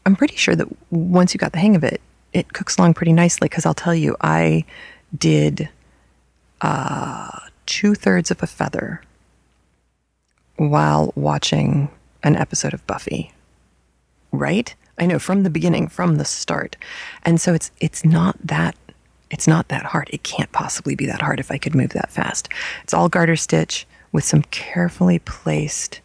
I'm 0.06 0.16
pretty 0.16 0.36
sure 0.36 0.56
that 0.56 0.68
once 0.92 1.34
you 1.34 1.38
got 1.38 1.52
the 1.52 1.60
hang 1.60 1.76
of 1.76 1.84
it, 1.84 2.02
it 2.34 2.54
cooks 2.54 2.78
along 2.78 2.96
pretty 2.96 3.14
nicely. 3.14 3.48
Because 3.48 3.66
I'll 3.66 3.74
tell 3.74 3.96
you, 3.96 4.16
I 4.22 4.66
did 5.18 5.70
uh, 6.62 7.40
two 7.66 7.96
thirds 7.96 8.32
of 8.32 8.42
a 8.42 8.48
feather 8.48 9.02
while 10.56 11.12
watching 11.16 11.90
an 12.24 12.36
episode 12.36 12.74
of 12.74 12.86
Buffy. 12.88 13.32
Right? 14.32 14.74
I 14.98 15.06
know 15.06 15.20
from 15.20 15.44
the 15.44 15.50
beginning, 15.50 15.88
from 15.88 16.18
the 16.18 16.26
start. 16.26 16.76
And 17.24 17.40
so 17.42 17.54
it's 17.54 17.72
it's 17.80 18.06
not 18.06 18.38
that 18.44 18.76
it's 19.32 19.48
not 19.48 19.70
that 19.70 19.86
hard. 19.86 20.10
It 20.14 20.24
can't 20.24 20.52
possibly 20.52 20.96
be 20.96 21.08
that 21.08 21.22
hard 21.22 21.40
if 21.40 21.50
I 21.50 21.58
could 21.58 21.74
move 21.74 21.90
that 21.92 22.12
fast. 22.12 22.50
It's 22.84 22.94
all 22.94 23.10
garter 23.10 23.36
stitch 23.36 23.88
with 24.12 24.24
some 24.24 24.44
carefully 24.44 25.20
placed 25.20 26.02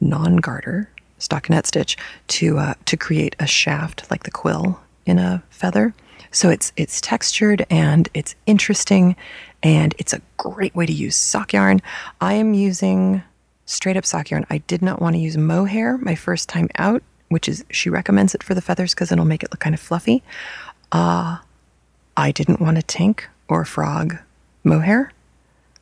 non-garter 0.00 0.90
stockinette 1.18 1.66
stitch 1.66 1.96
to 2.26 2.58
uh, 2.58 2.74
to 2.84 2.96
create 2.96 3.34
a 3.38 3.46
shaft 3.46 4.10
like 4.10 4.24
the 4.24 4.30
quill 4.30 4.80
in 5.06 5.18
a 5.18 5.42
feather. 5.50 5.94
So 6.30 6.50
it's 6.50 6.72
it's 6.76 7.00
textured 7.00 7.64
and 7.70 8.08
it's 8.14 8.34
interesting 8.46 9.16
and 9.62 9.94
it's 9.98 10.12
a 10.12 10.20
great 10.36 10.74
way 10.74 10.86
to 10.86 10.92
use 10.92 11.16
sock 11.16 11.52
yarn. 11.52 11.80
I 12.20 12.34
am 12.34 12.52
using 12.54 13.22
straight 13.64 13.96
up 13.96 14.04
sock 14.04 14.30
yarn. 14.30 14.46
I 14.50 14.58
did 14.58 14.82
not 14.82 15.00
want 15.00 15.14
to 15.14 15.20
use 15.20 15.36
mohair 15.36 15.98
my 15.98 16.14
first 16.14 16.48
time 16.48 16.68
out, 16.76 17.02
which 17.32 17.48
is 17.48 17.64
she 17.70 17.90
recommends 17.90 18.34
it 18.34 18.42
for 18.42 18.54
the 18.54 18.60
feathers 18.60 18.94
because 18.94 19.10
it'll 19.10 19.24
make 19.24 19.42
it 19.42 19.50
look 19.50 19.60
kind 19.60 19.74
of 19.74 19.80
fluffy. 19.80 20.22
Uh, 20.92 21.38
I 22.16 22.30
didn't 22.30 22.60
want 22.60 22.78
a 22.78 22.82
tink 22.82 23.22
or 23.48 23.62
a 23.62 23.66
frog 23.66 24.18
mohair. 24.64 25.12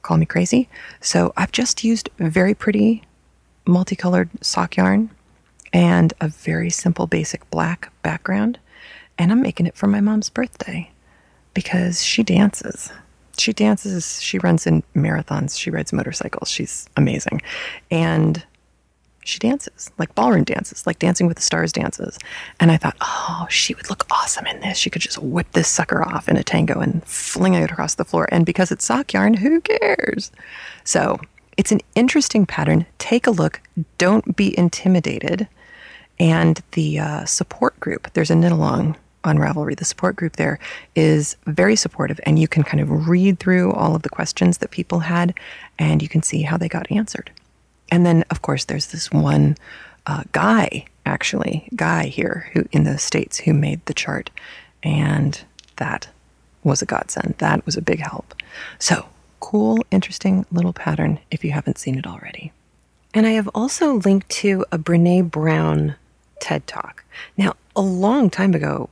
Call 0.02 0.16
me 0.16 0.26
crazy. 0.26 0.68
So 1.00 1.32
I've 1.36 1.52
just 1.52 1.84
used 1.84 2.08
very 2.18 2.54
pretty 2.54 3.02
multicolored 3.66 4.30
sock 4.40 4.76
yarn 4.76 5.10
and 5.72 6.12
a 6.20 6.28
very 6.28 6.70
simple 6.70 7.06
basic 7.06 7.48
black 7.50 7.92
background. 8.02 8.58
And 9.18 9.30
I'm 9.30 9.42
making 9.42 9.66
it 9.66 9.76
for 9.76 9.86
my 9.86 10.00
mom's 10.00 10.30
birthday 10.30 10.90
because 11.54 12.02
she 12.02 12.22
dances. 12.22 12.90
She 13.36 13.52
dances, 13.52 14.20
she 14.22 14.38
runs 14.38 14.66
in 14.66 14.82
marathons, 14.94 15.58
she 15.58 15.70
rides 15.70 15.92
motorcycles. 15.92 16.50
She's 16.50 16.88
amazing. 16.96 17.42
And 17.90 18.44
she 19.24 19.38
dances, 19.38 19.90
like 19.98 20.14
ballroom 20.14 20.44
dances, 20.44 20.86
like 20.86 20.98
Dancing 20.98 21.26
with 21.26 21.36
the 21.36 21.42
Stars 21.42 21.72
dances. 21.72 22.18
And 22.58 22.70
I 22.70 22.76
thought, 22.76 22.96
oh, 23.00 23.46
she 23.50 23.74
would 23.74 23.90
look 23.90 24.06
awesome 24.10 24.46
in 24.46 24.60
this. 24.60 24.78
She 24.78 24.90
could 24.90 25.02
just 25.02 25.18
whip 25.18 25.50
this 25.52 25.68
sucker 25.68 26.02
off 26.02 26.28
in 26.28 26.36
a 26.36 26.42
tango 26.42 26.80
and 26.80 27.04
fling 27.04 27.54
it 27.54 27.70
across 27.70 27.94
the 27.94 28.04
floor. 28.04 28.28
And 28.32 28.46
because 28.46 28.70
it's 28.70 28.84
sock 28.84 29.12
yarn, 29.12 29.34
who 29.34 29.60
cares? 29.60 30.32
So 30.84 31.20
it's 31.56 31.72
an 31.72 31.80
interesting 31.94 32.46
pattern. 32.46 32.86
Take 32.98 33.26
a 33.26 33.30
look. 33.30 33.60
Don't 33.98 34.36
be 34.36 34.58
intimidated. 34.58 35.46
And 36.18 36.62
the 36.72 36.98
uh, 36.98 37.24
support 37.24 37.78
group, 37.80 38.12
there's 38.12 38.30
a 38.30 38.34
knit 38.34 38.52
along 38.52 38.96
on 39.24 39.36
Ravelry. 39.36 39.76
The 39.76 39.84
support 39.84 40.16
group 40.16 40.36
there 40.36 40.58
is 40.94 41.36
very 41.46 41.76
supportive, 41.76 42.20
and 42.24 42.38
you 42.38 42.48
can 42.48 42.62
kind 42.62 42.80
of 42.80 43.08
read 43.08 43.38
through 43.38 43.72
all 43.72 43.94
of 43.94 44.02
the 44.02 44.08
questions 44.08 44.58
that 44.58 44.70
people 44.70 45.00
had, 45.00 45.34
and 45.78 46.02
you 46.02 46.08
can 46.08 46.22
see 46.22 46.42
how 46.42 46.56
they 46.56 46.68
got 46.68 46.90
answered. 46.90 47.30
And 47.90 48.06
then, 48.06 48.24
of 48.30 48.42
course, 48.42 48.64
there's 48.64 48.88
this 48.88 49.10
one 49.10 49.56
uh, 50.06 50.24
guy, 50.32 50.86
actually, 51.06 51.68
guy 51.74 52.06
here 52.06 52.48
who 52.52 52.66
in 52.72 52.84
the 52.84 52.98
States 52.98 53.38
who 53.38 53.52
made 53.52 53.84
the 53.86 53.94
chart. 53.94 54.30
And 54.82 55.40
that 55.76 56.08
was 56.64 56.82
a 56.82 56.86
godsend. 56.86 57.34
That 57.38 57.64
was 57.66 57.76
a 57.76 57.82
big 57.82 58.00
help. 58.00 58.34
So, 58.78 59.06
cool, 59.40 59.78
interesting 59.90 60.46
little 60.52 60.72
pattern 60.72 61.18
if 61.30 61.44
you 61.44 61.52
haven't 61.52 61.78
seen 61.78 61.98
it 61.98 62.06
already. 62.06 62.52
And 63.12 63.26
I 63.26 63.30
have 63.30 63.48
also 63.54 63.94
linked 63.94 64.28
to 64.30 64.64
a 64.70 64.78
Brene 64.78 65.30
Brown 65.30 65.96
TED 66.40 66.66
Talk. 66.66 67.04
Now, 67.36 67.54
a 67.74 67.80
long 67.80 68.30
time 68.30 68.54
ago, 68.54 68.88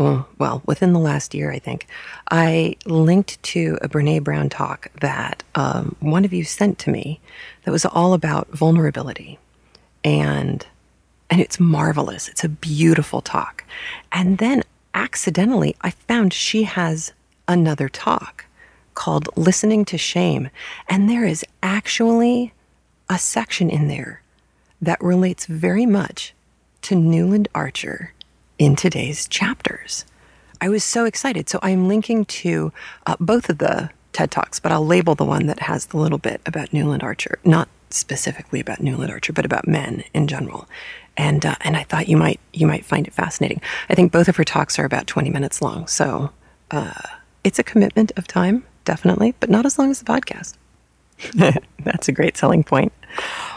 well, 0.00 0.62
within 0.64 0.92
the 0.94 0.98
last 0.98 1.34
year, 1.34 1.52
I 1.52 1.58
think, 1.58 1.86
I 2.30 2.76
linked 2.86 3.42
to 3.42 3.78
a 3.82 3.88
Brene 3.88 4.24
Brown 4.24 4.48
talk 4.48 4.88
that 5.00 5.42
um, 5.54 5.94
one 6.00 6.24
of 6.24 6.32
you 6.32 6.42
sent 6.42 6.78
to 6.80 6.90
me 6.90 7.20
that 7.64 7.70
was 7.70 7.84
all 7.84 8.14
about 8.14 8.48
vulnerability. 8.48 9.38
And 10.02 10.66
and 11.28 11.40
it's 11.40 11.60
marvelous. 11.60 12.28
It's 12.28 12.42
a 12.42 12.48
beautiful 12.48 13.20
talk. 13.20 13.62
And 14.10 14.38
then 14.38 14.64
accidentally, 14.94 15.76
I 15.80 15.90
found 15.90 16.32
she 16.32 16.64
has 16.64 17.12
another 17.46 17.88
talk 17.88 18.46
called 18.94 19.28
Listening 19.36 19.84
to 19.84 19.98
Shame. 19.98 20.50
And 20.88 21.08
there 21.08 21.24
is 21.24 21.44
actually 21.62 22.52
a 23.08 23.16
section 23.16 23.70
in 23.70 23.86
there 23.86 24.22
that 24.82 25.00
relates 25.00 25.46
very 25.46 25.86
much 25.86 26.34
to 26.82 26.96
Newland 26.96 27.46
Archer 27.54 28.12
in 28.60 28.76
today's 28.76 29.26
chapters. 29.26 30.04
I 30.60 30.68
was 30.68 30.84
so 30.84 31.06
excited. 31.06 31.48
So 31.48 31.58
I'm 31.62 31.88
linking 31.88 32.26
to 32.26 32.72
uh, 33.06 33.16
both 33.18 33.48
of 33.48 33.56
the 33.56 33.88
TED 34.12 34.30
Talks, 34.30 34.60
but 34.60 34.70
I'll 34.70 34.84
label 34.84 35.14
the 35.14 35.24
one 35.24 35.46
that 35.46 35.60
has 35.60 35.86
the 35.86 35.96
little 35.96 36.18
bit 36.18 36.42
about 36.44 36.70
Newland 36.70 37.02
Archer, 37.02 37.38
not 37.42 37.68
specifically 37.88 38.60
about 38.60 38.82
Newland 38.82 39.10
Archer, 39.10 39.32
but 39.32 39.46
about 39.46 39.66
men 39.66 40.04
in 40.12 40.28
general. 40.28 40.68
And 41.16 41.46
uh, 41.46 41.56
and 41.62 41.74
I 41.74 41.84
thought 41.84 42.08
you 42.08 42.18
might 42.18 42.38
you 42.52 42.66
might 42.66 42.84
find 42.84 43.06
it 43.06 43.14
fascinating. 43.14 43.62
I 43.88 43.94
think 43.94 44.12
both 44.12 44.28
of 44.28 44.36
her 44.36 44.44
talks 44.44 44.78
are 44.78 44.84
about 44.84 45.06
20 45.06 45.30
minutes 45.30 45.62
long, 45.62 45.86
so 45.86 46.30
uh, 46.70 46.92
it's 47.42 47.58
a 47.58 47.64
commitment 47.64 48.12
of 48.18 48.26
time, 48.26 48.64
definitely, 48.84 49.34
but 49.40 49.48
not 49.48 49.64
as 49.64 49.78
long 49.78 49.90
as 49.90 50.00
the 50.00 50.04
podcast. 50.04 50.56
That's 51.84 52.08
a 52.08 52.12
great 52.12 52.36
selling 52.36 52.62
point. 52.62 52.92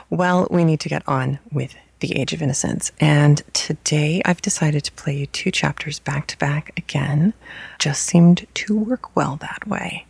Well, 0.09 0.47
we 0.49 0.63
need 0.63 0.79
to 0.79 0.89
get 0.89 1.05
on 1.07 1.39
with 1.51 1.75
the 2.03 2.19
Age 2.19 2.33
of 2.33 2.41
Innocence. 2.41 2.91
And 2.99 3.41
today 3.53 4.21
I've 4.25 4.41
decided 4.41 4.83
to 4.83 4.91
play 4.91 5.15
you 5.15 5.25
two 5.25 5.51
chapters 5.51 5.99
back 5.99 6.27
to 6.27 6.37
back 6.37 6.73
again. 6.75 7.33
Just 7.79 8.03
seemed 8.03 8.45
to 8.55 8.77
work 8.77 9.15
well 9.15 9.37
that 9.37 9.65
way. 9.65 10.05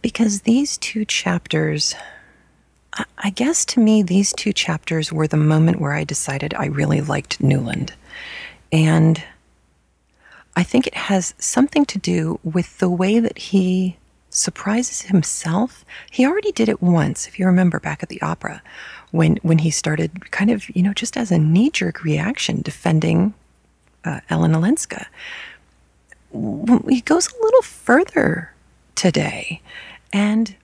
Because 0.00 0.42
these 0.42 0.78
two 0.78 1.04
chapters, 1.04 1.96
I 3.18 3.30
guess 3.30 3.64
to 3.64 3.80
me, 3.80 4.04
these 4.04 4.32
two 4.32 4.52
chapters 4.52 5.12
were 5.12 5.26
the 5.26 5.36
moment 5.36 5.80
where 5.80 5.94
I 5.94 6.04
decided 6.04 6.54
I 6.54 6.66
really 6.66 7.00
liked 7.00 7.42
Newland. 7.42 7.94
And 8.70 9.20
I 10.54 10.62
think 10.62 10.86
it 10.86 10.94
has 10.94 11.34
something 11.38 11.84
to 11.86 11.98
do 11.98 12.38
with 12.44 12.78
the 12.78 12.90
way 12.90 13.18
that 13.18 13.38
he 13.38 13.96
surprises 14.30 15.02
himself. 15.02 15.84
He 16.12 16.26
already 16.26 16.52
did 16.52 16.68
it 16.68 16.80
once, 16.80 17.26
if 17.26 17.40
you 17.40 17.46
remember 17.46 17.80
back 17.80 18.04
at 18.04 18.08
the 18.08 18.22
opera, 18.22 18.62
when 19.14 19.36
when 19.42 19.58
he 19.58 19.70
started 19.70 20.32
kind 20.32 20.50
of 20.50 20.68
you 20.74 20.82
know 20.82 20.92
just 20.92 21.16
as 21.16 21.30
a 21.30 21.38
knee 21.38 21.70
jerk 21.70 22.02
reaction 22.02 22.60
defending 22.62 23.32
uh, 24.04 24.20
Ellen 24.28 24.52
Olenska. 24.52 25.06
He 26.88 27.00
goes 27.00 27.28
a 27.28 27.42
little 27.42 27.62
further 27.62 28.52
today, 28.96 29.62
and 30.12 30.56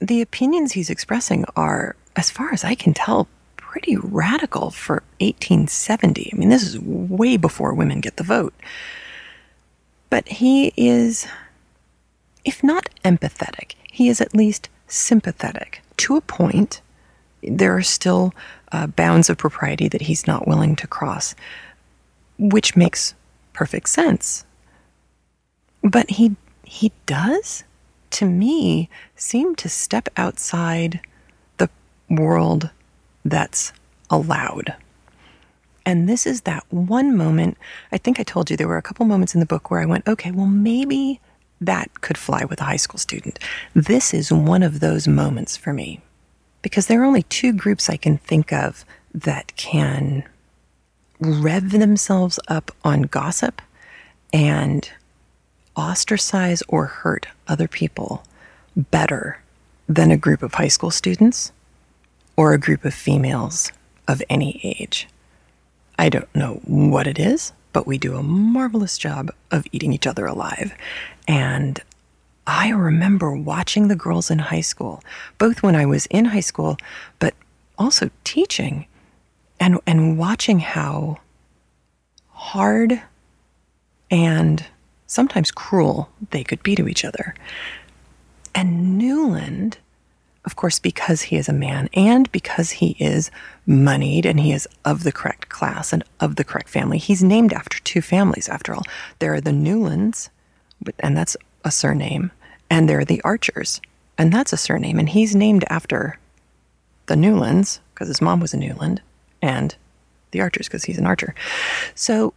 the 0.00 0.22
opinions 0.22 0.72
he's 0.72 0.88
expressing 0.88 1.44
are, 1.56 1.94
as 2.16 2.30
far 2.30 2.54
as 2.54 2.64
I 2.64 2.74
can 2.74 2.94
tell, 2.94 3.28
pretty 3.58 3.98
radical 3.98 4.70
for 4.70 5.02
1870. 5.20 6.30
I 6.32 6.36
mean, 6.36 6.48
this 6.48 6.62
is 6.62 6.80
way 6.80 7.36
before 7.36 7.74
women 7.74 8.00
get 8.00 8.16
the 8.16 8.24
vote. 8.24 8.54
But 10.08 10.26
he 10.26 10.72
is, 10.74 11.28
if 12.46 12.64
not 12.64 12.88
empathetic, 13.04 13.74
he 13.92 14.08
is 14.08 14.22
at 14.22 14.34
least 14.34 14.70
sympathetic 14.86 15.82
to 15.98 16.16
a 16.16 16.22
point 16.22 16.80
there 17.42 17.76
are 17.76 17.82
still 17.82 18.32
uh, 18.72 18.86
bounds 18.86 19.30
of 19.30 19.38
propriety 19.38 19.88
that 19.88 20.02
he's 20.02 20.26
not 20.26 20.46
willing 20.46 20.76
to 20.76 20.86
cross, 20.86 21.34
which 22.38 22.76
makes 22.76 23.14
perfect 23.52 23.88
sense. 23.88 24.44
But 25.82 26.10
he 26.10 26.36
he 26.64 26.92
does, 27.06 27.64
to 28.10 28.26
me, 28.26 28.90
seem 29.16 29.54
to 29.56 29.68
step 29.68 30.08
outside 30.16 31.00
the 31.56 31.70
world 32.10 32.70
that's 33.24 33.72
allowed. 34.10 34.74
And 35.86 36.06
this 36.06 36.26
is 36.26 36.42
that 36.42 36.64
one 36.68 37.16
moment. 37.16 37.56
I 37.90 37.96
think 37.96 38.20
I 38.20 38.22
told 38.22 38.50
you 38.50 38.56
there 38.56 38.68
were 38.68 38.76
a 38.76 38.82
couple 38.82 39.06
moments 39.06 39.32
in 39.32 39.40
the 39.40 39.46
book 39.46 39.70
where 39.70 39.80
I 39.80 39.86
went, 39.86 40.06
okay, 40.06 40.30
well, 40.30 40.46
maybe 40.46 41.20
that 41.62 42.02
could 42.02 42.18
fly 42.18 42.44
with 42.44 42.60
a 42.60 42.64
high 42.64 42.76
school 42.76 42.98
student. 42.98 43.38
This 43.74 44.12
is 44.12 44.30
one 44.30 44.62
of 44.62 44.80
those 44.80 45.08
moments 45.08 45.56
for 45.56 45.72
me 45.72 46.02
because 46.62 46.86
there 46.86 47.00
are 47.00 47.06
only 47.06 47.22
two 47.24 47.52
groups 47.52 47.88
I 47.88 47.96
can 47.96 48.18
think 48.18 48.52
of 48.52 48.84
that 49.14 49.54
can 49.56 50.24
rev 51.20 51.70
themselves 51.70 52.38
up 52.48 52.70
on 52.84 53.02
gossip 53.02 53.60
and 54.32 54.88
ostracize 55.76 56.62
or 56.68 56.86
hurt 56.86 57.26
other 57.46 57.68
people 57.68 58.24
better 58.76 59.40
than 59.88 60.10
a 60.10 60.16
group 60.16 60.42
of 60.42 60.54
high 60.54 60.68
school 60.68 60.90
students 60.90 61.52
or 62.36 62.52
a 62.52 62.58
group 62.58 62.84
of 62.84 62.94
females 62.94 63.72
of 64.06 64.22
any 64.28 64.60
age. 64.62 65.08
I 65.98 66.08
don't 66.08 66.32
know 66.34 66.60
what 66.64 67.06
it 67.06 67.18
is, 67.18 67.52
but 67.72 67.86
we 67.86 67.98
do 67.98 68.16
a 68.16 68.22
marvelous 68.22 68.98
job 68.98 69.30
of 69.50 69.66
eating 69.72 69.92
each 69.92 70.06
other 70.06 70.26
alive. 70.26 70.72
And 71.26 71.80
I 72.50 72.70
remember 72.70 73.36
watching 73.36 73.88
the 73.88 73.94
girls 73.94 74.30
in 74.30 74.38
high 74.38 74.62
school, 74.62 75.04
both 75.36 75.62
when 75.62 75.76
I 75.76 75.84
was 75.84 76.06
in 76.06 76.24
high 76.24 76.40
school, 76.40 76.78
but 77.18 77.34
also 77.78 78.10
teaching, 78.24 78.86
and, 79.60 79.78
and 79.86 80.16
watching 80.16 80.58
how 80.58 81.18
hard 82.30 83.02
and 84.10 84.64
sometimes 85.06 85.50
cruel 85.50 86.08
they 86.30 86.42
could 86.42 86.62
be 86.62 86.74
to 86.74 86.88
each 86.88 87.04
other. 87.04 87.34
And 88.54 88.96
Newland, 88.96 89.76
of 90.46 90.56
course, 90.56 90.78
because 90.78 91.20
he 91.20 91.36
is 91.36 91.50
a 91.50 91.52
man 91.52 91.90
and 91.92 92.32
because 92.32 92.70
he 92.70 92.96
is 92.98 93.30
moneyed 93.66 94.24
and 94.24 94.40
he 94.40 94.52
is 94.52 94.66
of 94.86 95.04
the 95.04 95.12
correct 95.12 95.50
class 95.50 95.92
and 95.92 96.02
of 96.18 96.36
the 96.36 96.44
correct 96.44 96.70
family, 96.70 96.96
he's 96.96 97.22
named 97.22 97.52
after 97.52 97.78
two 97.80 98.00
families, 98.00 98.48
after 98.48 98.74
all. 98.74 98.84
There 99.18 99.34
are 99.34 99.40
the 99.42 99.52
Newlands, 99.52 100.30
and 101.00 101.14
that's 101.14 101.36
a 101.64 101.70
surname, 101.70 102.30
and 102.70 102.88
they're 102.88 103.04
the 103.04 103.22
Archers, 103.22 103.80
and 104.16 104.32
that's 104.32 104.52
a 104.52 104.56
surname. 104.56 104.98
And 104.98 105.08
he's 105.08 105.34
named 105.34 105.64
after 105.68 106.18
the 107.06 107.16
Newlands 107.16 107.80
because 107.94 108.08
his 108.08 108.20
mom 108.20 108.40
was 108.40 108.54
a 108.54 108.58
Newland, 108.58 109.00
and 109.42 109.74
the 110.30 110.40
Archers 110.40 110.68
because 110.68 110.84
he's 110.84 110.98
an 110.98 111.06
archer. 111.06 111.34
So 111.94 112.34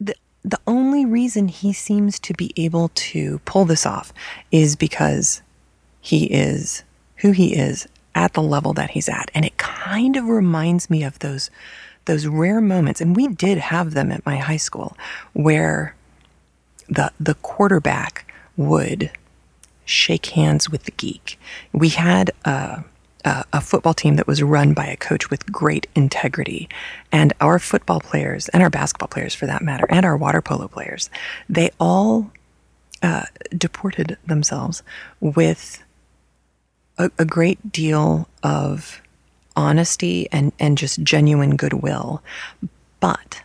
the 0.00 0.14
the 0.44 0.60
only 0.66 1.04
reason 1.06 1.48
he 1.48 1.72
seems 1.72 2.18
to 2.20 2.34
be 2.34 2.52
able 2.56 2.90
to 2.94 3.38
pull 3.40 3.64
this 3.64 3.86
off 3.86 4.12
is 4.50 4.76
because 4.76 5.42
he 6.00 6.26
is 6.26 6.82
who 7.16 7.30
he 7.30 7.54
is 7.54 7.88
at 8.14 8.34
the 8.34 8.42
level 8.42 8.72
that 8.74 8.90
he's 8.90 9.08
at. 9.08 9.30
And 9.34 9.44
it 9.44 9.56
kind 9.56 10.16
of 10.16 10.26
reminds 10.26 10.90
me 10.90 11.02
of 11.02 11.18
those 11.20 11.50
those 12.06 12.26
rare 12.26 12.60
moments, 12.60 13.00
and 13.00 13.16
we 13.16 13.28
did 13.28 13.56
have 13.56 13.94
them 13.94 14.12
at 14.12 14.26
my 14.26 14.36
high 14.36 14.58
school, 14.58 14.96
where 15.32 15.94
the 16.88 17.10
the 17.18 17.34
quarterback 17.36 18.30
would 18.56 19.10
shake 19.84 20.26
hands 20.26 20.70
with 20.70 20.84
the 20.84 20.92
geek. 20.92 21.38
We 21.72 21.90
had 21.90 22.30
a 22.44 22.84
uh, 23.24 23.42
a 23.52 23.60
football 23.60 23.94
team 23.94 24.16
that 24.16 24.26
was 24.26 24.42
run 24.42 24.74
by 24.74 24.86
a 24.86 24.96
coach 24.96 25.30
with 25.30 25.50
great 25.50 25.86
integrity. 25.94 26.68
And 27.10 27.32
our 27.40 27.58
football 27.58 28.00
players, 28.00 28.48
and 28.50 28.62
our 28.62 28.70
basketball 28.70 29.08
players 29.08 29.34
for 29.34 29.46
that 29.46 29.62
matter, 29.62 29.86
and 29.88 30.04
our 30.04 30.16
water 30.16 30.42
polo 30.42 30.68
players, 30.68 31.08
they 31.48 31.70
all 31.80 32.30
uh, 33.02 33.24
deported 33.56 34.18
themselves 34.26 34.82
with 35.20 35.82
a, 36.98 37.10
a 37.18 37.24
great 37.24 37.72
deal 37.72 38.28
of 38.42 39.00
honesty 39.56 40.28
and, 40.30 40.52
and 40.58 40.76
just 40.76 41.02
genuine 41.02 41.56
goodwill. 41.56 42.22
But 43.00 43.42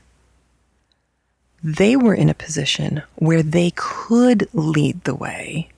they 1.64 1.96
were 1.96 2.14
in 2.14 2.30
a 2.30 2.34
position 2.34 3.04
where 3.16 3.44
they 3.44 3.72
could 3.76 4.48
lead 4.54 5.04
the 5.04 5.16
way 5.16 5.70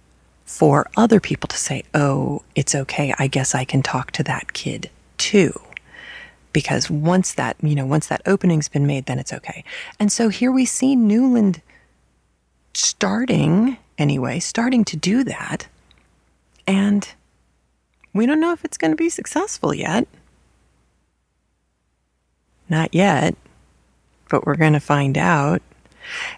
for 0.46 0.89
other 0.98 1.20
people 1.20 1.48
to 1.48 1.58
say, 1.58 1.84
oh, 1.94 2.44
it's 2.56 2.76
okay. 2.76 3.13
I 3.17 3.28
guess 3.28 3.56
I 3.56 3.63
can 3.63 3.82
talk 3.82 4.12
to 4.12 4.24
that 4.24 4.54
kid 4.54 4.89
too. 5.17 5.60
Because 6.54 6.89
once 6.89 7.34
that, 7.34 7.56
you 7.62 7.76
know, 7.76 7.86
once 7.86 8.08
that 8.08 8.22
opening's 8.26 8.67
been 8.67 8.86
made, 8.86 9.06
then 9.06 9.17
it's 9.17 9.32
okay. 9.32 9.63
And 10.00 10.12
so 10.12 10.28
here 10.28 10.52
we 10.52 10.65
see 10.65 10.96
Newland 10.96 11.62
starting, 12.74 13.78
anyway, 13.98 14.39
starting 14.39 14.84
to 14.86 14.98
do 14.98 15.24
that. 15.24 15.67
And 16.67 17.08
we 18.13 18.26
don't 18.26 18.41
know 18.41 18.52
if 18.52 18.65
it's 18.65 18.78
going 18.78 18.91
to 18.91 18.98
be 18.98 19.10
successful 19.10 19.74
yet. 19.74 20.08
Not 22.70 22.94
yet, 22.94 23.36
but 24.30 24.46
we're 24.46 24.56
going 24.56 24.74
to 24.74 24.80
find 24.80 25.17
out. 25.17 25.62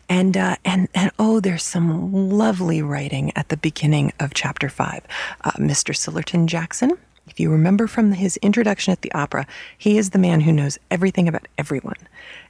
And, 0.10 0.38
uh, 0.38 0.58
and, 0.66 0.88
and 0.94 1.12
oh, 1.20 1.40
there's 1.40 1.64
some 1.64 2.30
lovely 2.32 2.82
writing 2.82 3.32
at 3.36 3.50
the 3.50 3.58
beginning 3.58 4.14
of 4.20 4.34
chapter 4.34 4.70
five. 4.70 5.04
Uh, 5.44 5.52
Mr. 5.52 5.94
Sillerton 5.94 6.46
Jackson, 6.46 6.98
if 7.28 7.40
you 7.40 7.50
remember 7.50 7.88
from 7.88 8.12
his 8.12 8.38
introduction 8.38 8.92
at 8.92 9.02
the 9.02 9.12
opera, 9.14 9.48
he 9.78 9.98
is 9.98 10.10
the 10.10 10.20
man 10.20 10.42
who 10.42 10.52
knows 10.52 10.78
everything 10.92 11.28
about 11.28 11.48
everyone. 11.58 11.96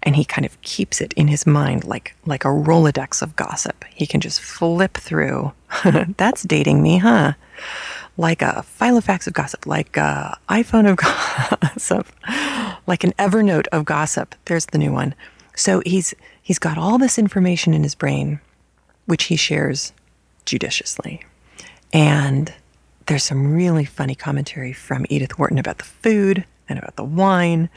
And 0.02 0.16
he 0.16 0.26
kind 0.26 0.46
of 0.46 0.60
keeps 0.62 1.00
it 1.00 1.14
in 1.14 1.28
his 1.28 1.46
mind 1.46 1.84
like, 1.84 2.16
like 2.26 2.44
a 2.44 2.50
Rolodex 2.50 3.22
of 3.22 3.36
gossip. 3.36 3.86
He 3.94 4.08
can 4.08 4.20
just 4.20 4.42
flip 4.42 4.98
through. 4.98 5.54
That's 6.18 6.44
dating 6.44 6.82
me, 6.82 6.98
huh? 6.98 7.34
Like 8.18 8.42
a 8.42 8.66
Filofax 8.80 9.28
of 9.28 9.34
gossip, 9.34 9.66
like 9.66 9.96
a 9.96 10.38
iPhone 10.50 10.90
of 10.90 10.98
gossip, 11.62 12.08
like 12.88 13.04
an 13.04 13.14
Evernote 13.14 13.68
of 13.68 13.86
gossip. 13.86 14.36
There's 14.46 14.68
the 14.68 14.78
new 14.78 14.92
one. 14.92 15.14
So 15.56 15.82
he's 15.86 16.16
he's 16.44 16.60
got 16.60 16.78
all 16.78 17.00
this 17.00 17.18
information 17.18 17.74
in 17.74 17.82
his 17.82 17.96
brain, 17.96 18.40
which 19.06 19.24
he 19.24 19.36
shares 19.36 19.94
judiciously. 20.46 21.22
And 21.92 22.54
there's 23.08 23.24
some 23.24 23.54
really 23.54 23.86
funny 23.86 24.14
commentary 24.16 24.74
from 24.74 25.06
Edith 25.10 25.40
Wharton 25.40 25.58
about 25.58 25.80
the 25.80 25.84
food 25.84 26.46
and 26.70 26.78
about 26.78 26.96
the 26.96 27.04
wine 27.04 27.70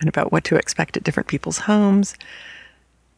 and 0.00 0.08
about 0.08 0.32
what 0.32 0.44
to 0.44 0.56
expect 0.56 0.96
at 0.96 1.04
different 1.04 1.28
people's 1.28 1.58
homes. 1.58 2.14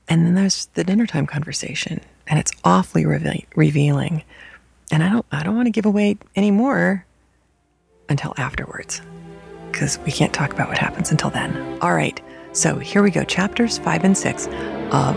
And 0.08 0.26
then 0.26 0.34
there's 0.34 0.66
the 0.74 0.84
dinner 0.84 1.06
time 1.06 1.26
conversation, 1.26 2.00
and 2.26 2.38
it's 2.38 2.52
awfully 2.64 3.06
reve- 3.06 3.46
revealing. 3.56 4.22
And 4.92 5.02
I 5.02 5.08
don't 5.08 5.26
I 5.32 5.42
don't 5.42 5.56
want 5.56 5.66
to 5.66 5.72
give 5.72 5.86
away 5.86 6.16
any 6.36 6.52
more 6.52 7.04
until 8.08 8.34
afterwards 8.36 9.00
because 9.72 9.98
we 10.00 10.12
can't 10.12 10.32
talk 10.32 10.52
about 10.52 10.68
what 10.68 10.78
happens 10.78 11.10
until 11.10 11.30
then. 11.30 11.78
All 11.82 11.92
right. 11.92 12.20
So 12.52 12.78
here 12.78 13.02
we 13.02 13.10
go, 13.10 13.24
chapters 13.24 13.78
five 13.78 14.04
and 14.04 14.16
six 14.16 14.46
of 14.92 15.16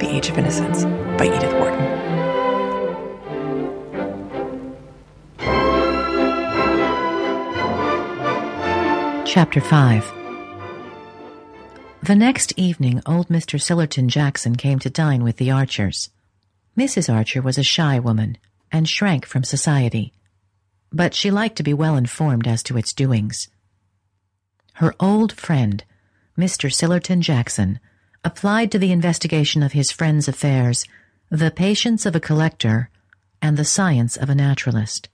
The 0.00 0.08
Age 0.08 0.28
of 0.28 0.38
Innocence 0.38 0.84
by 1.18 1.26
Edith 1.26 1.52
Wharton. 1.54 2.08
Chapter 9.26 9.60
5 9.60 10.12
The 12.02 12.14
next 12.14 12.52
evening, 12.56 13.02
old 13.06 13.28
Mr. 13.28 13.60
Sillerton 13.60 14.08
Jackson 14.08 14.56
came 14.56 14.78
to 14.78 14.90
dine 14.90 15.22
with 15.22 15.36
the 15.36 15.50
Archers. 15.50 16.10
Mrs. 16.76 17.12
Archer 17.12 17.42
was 17.42 17.58
a 17.58 17.62
shy 17.62 17.98
woman 17.98 18.38
and 18.72 18.88
shrank 18.88 19.26
from 19.26 19.44
society, 19.44 20.12
but 20.92 21.14
she 21.14 21.30
liked 21.30 21.56
to 21.56 21.62
be 21.62 21.74
well 21.74 21.96
informed 21.96 22.46
as 22.46 22.62
to 22.62 22.76
its 22.76 22.92
doings. 22.92 23.48
Her 24.74 24.94
old 25.00 25.32
friend, 25.32 25.84
Mr. 26.38 26.72
Sillerton 26.72 27.20
Jackson, 27.20 27.80
applied 28.24 28.70
to 28.72 28.78
the 28.78 28.92
investigation 28.92 29.62
of 29.62 29.72
his 29.72 29.90
friend's 29.90 30.28
affairs 30.28 30.84
the 31.30 31.50
patience 31.50 32.06
of 32.06 32.16
a 32.16 32.20
collector 32.20 32.90
and 33.42 33.56
the 33.56 33.64
science 33.64 34.16
of 34.16 34.30
a 34.30 34.34
naturalist. 34.34 35.08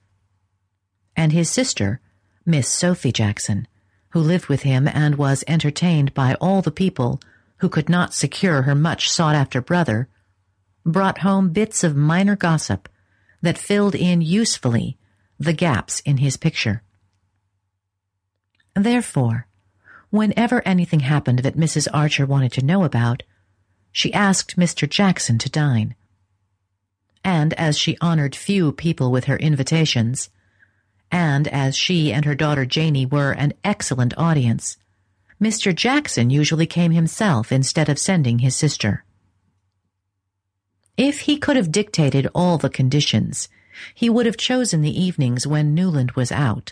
And 1.15 1.31
his 1.31 1.49
sister, 1.49 1.99
Miss 2.45 2.67
Sophie 2.67 3.11
Jackson, 3.11 3.67
who 4.09 4.19
lived 4.19 4.47
with 4.47 4.61
him 4.61 4.87
and 4.87 5.15
was 5.15 5.43
entertained 5.47 6.13
by 6.13 6.35
all 6.35 6.61
the 6.61 6.71
people 6.71 7.19
who 7.57 7.69
could 7.69 7.89
not 7.89 8.13
secure 8.13 8.63
her 8.63 8.75
much 8.75 9.09
sought 9.09 9.35
after 9.35 9.61
brother, 9.61 10.07
brought 10.85 11.19
home 11.19 11.49
bits 11.49 11.83
of 11.83 11.95
minor 11.95 12.35
gossip 12.35 12.87
that 13.41 13.57
filled 13.57 13.95
in 13.95 14.21
usefully 14.21 14.97
the 15.39 15.53
gaps 15.53 15.99
in 16.01 16.17
his 16.17 16.37
picture. 16.37 16.81
Therefore, 18.73 19.47
Whenever 20.15 20.65
anything 20.65 21.01
happened 21.01 21.39
that 21.39 21.57
Mrs. 21.57 21.89
Archer 21.93 22.25
wanted 22.25 22.53
to 22.53 22.63
know 22.63 22.85
about, 22.85 23.23
she 23.91 24.13
asked 24.13 24.55
Mr. 24.55 24.89
Jackson 24.89 25.37
to 25.39 25.49
dine. 25.49 25.93
And 27.21 27.53
as 27.55 27.77
she 27.77 27.97
honored 27.99 28.33
few 28.33 28.71
people 28.71 29.11
with 29.11 29.25
her 29.25 29.35
invitations, 29.35 30.29
and 31.11 31.49
as 31.49 31.75
she 31.75 32.13
and 32.13 32.23
her 32.23 32.33
daughter 32.33 32.65
Janie 32.65 33.05
were 33.05 33.33
an 33.33 33.51
excellent 33.65 34.13
audience, 34.17 34.77
Mr. 35.41 35.75
Jackson 35.75 36.29
usually 36.29 36.65
came 36.65 36.93
himself 36.93 37.51
instead 37.51 37.89
of 37.89 37.99
sending 37.99 38.39
his 38.39 38.55
sister. 38.55 39.03
If 40.95 41.21
he 41.21 41.35
could 41.35 41.57
have 41.57 41.73
dictated 41.73 42.29
all 42.33 42.57
the 42.57 42.69
conditions, 42.69 43.49
he 43.93 44.09
would 44.09 44.25
have 44.27 44.37
chosen 44.37 44.81
the 44.81 44.97
evenings 44.97 45.45
when 45.45 45.75
Newland 45.75 46.11
was 46.11 46.31
out, 46.31 46.71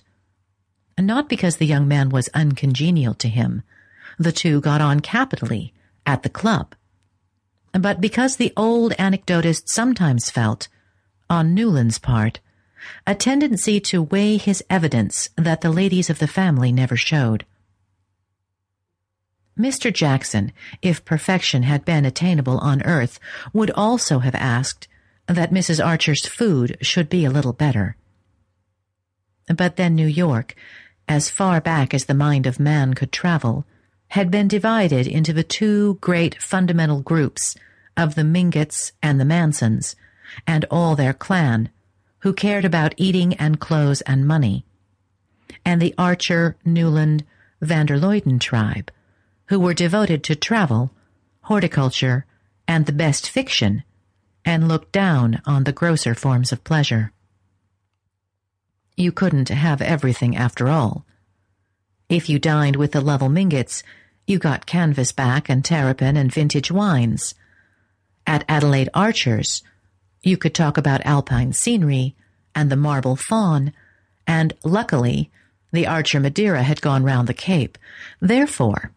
not 0.97 1.29
because 1.29 1.57
the 1.57 1.65
young 1.65 1.87
man 1.87 2.09
was 2.09 2.29
uncongenial 2.33 3.13
to 3.15 3.27
him, 3.27 3.63
the 4.19 4.31
two 4.31 4.61
got 4.61 4.81
on 4.81 4.99
capitally 4.99 5.73
at 6.05 6.23
the 6.23 6.29
club. 6.29 6.75
But 7.71 7.99
because 7.99 8.35
the 8.35 8.53
old 8.55 8.93
anecdotist 8.93 9.67
sometimes 9.67 10.29
felt, 10.29 10.67
on 11.29 11.55
Newland's 11.55 11.97
part, 11.97 12.39
a 13.07 13.15
tendency 13.15 13.79
to 13.79 14.03
weigh 14.03 14.37
his 14.37 14.63
evidence 14.69 15.29
that 15.35 15.61
the 15.61 15.71
ladies 15.71 16.09
of 16.09 16.19
the 16.19 16.27
family 16.27 16.71
never 16.71 16.95
showed. 16.95 17.45
Mr. 19.57 19.93
Jackson, 19.93 20.51
if 20.81 21.05
perfection 21.05 21.63
had 21.63 21.85
been 21.85 22.05
attainable 22.05 22.57
on 22.59 22.81
earth, 22.83 23.19
would 23.53 23.71
also 23.71 24.19
have 24.19 24.35
asked 24.35 24.87
that 25.27 25.51
Mrs. 25.51 25.83
Archer's 25.83 26.25
food 26.25 26.77
should 26.81 27.07
be 27.07 27.23
a 27.23 27.31
little 27.31 27.53
better. 27.53 27.95
But 29.47 29.75
then 29.75 29.95
New 29.95 30.07
York, 30.07 30.55
as 31.07 31.29
far 31.29 31.59
back 31.61 31.93
as 31.93 32.05
the 32.05 32.13
mind 32.13 32.45
of 32.45 32.59
man 32.59 32.93
could 32.93 33.11
travel, 33.11 33.65
had 34.09 34.29
been 34.29 34.47
divided 34.47 35.07
into 35.07 35.33
the 35.33 35.43
two 35.43 35.95
great 35.95 36.41
fundamental 36.41 37.01
groups 37.01 37.55
of 37.97 38.15
the 38.15 38.21
Mingotts 38.21 38.91
and 39.01 39.19
the 39.19 39.25
Mansons, 39.25 39.95
and 40.47 40.65
all 40.69 40.95
their 40.95 41.13
clan, 41.13 41.69
who 42.19 42.33
cared 42.33 42.65
about 42.65 42.93
eating 42.97 43.33
and 43.35 43.59
clothes 43.59 44.01
and 44.01 44.27
money, 44.27 44.65
and 45.65 45.81
the 45.81 45.93
Archer, 45.97 46.55
Newland, 46.63 47.23
van 47.61 47.85
der 47.85 47.97
Luyden 47.97 48.39
tribe, 48.39 48.91
who 49.47 49.59
were 49.59 49.73
devoted 49.73 50.23
to 50.23 50.35
travel, 50.35 50.91
horticulture, 51.43 52.25
and 52.67 52.85
the 52.85 52.91
best 52.91 53.29
fiction, 53.29 53.83
and 54.45 54.67
looked 54.67 54.91
down 54.91 55.41
on 55.45 55.63
the 55.63 55.71
grosser 55.71 56.15
forms 56.15 56.51
of 56.51 56.63
pleasure. 56.63 57.11
You 58.95 59.11
couldn't 59.11 59.49
have 59.49 59.81
everything 59.81 60.35
after 60.35 60.69
all. 60.69 61.05
If 62.09 62.29
you 62.29 62.37
dined 62.37 62.75
with 62.75 62.91
the 62.91 63.01
Lovell 63.01 63.29
Mingotts, 63.29 63.81
you 64.27 64.37
got 64.37 64.67
canvasback 64.67 65.49
and 65.49 65.65
terrapin 65.65 66.15
and 66.15 66.31
vintage 66.31 66.71
wines. 66.71 67.33
At 68.27 68.45
Adeline 68.47 68.89
Archer's, 68.93 69.63
you 70.21 70.37
could 70.37 70.53
talk 70.53 70.77
about 70.77 71.05
alpine 71.05 71.53
scenery 71.53 72.15
and 72.55 72.69
the 72.69 72.75
marble 72.75 73.15
faun, 73.15 73.73
and 74.27 74.53
luckily, 74.63 75.31
the 75.71 75.87
Archer 75.87 76.19
Madeira 76.19 76.63
had 76.63 76.81
gone 76.81 77.03
round 77.03 77.27
the 77.27 77.33
Cape. 77.33 77.77
Therefore, 78.21 78.91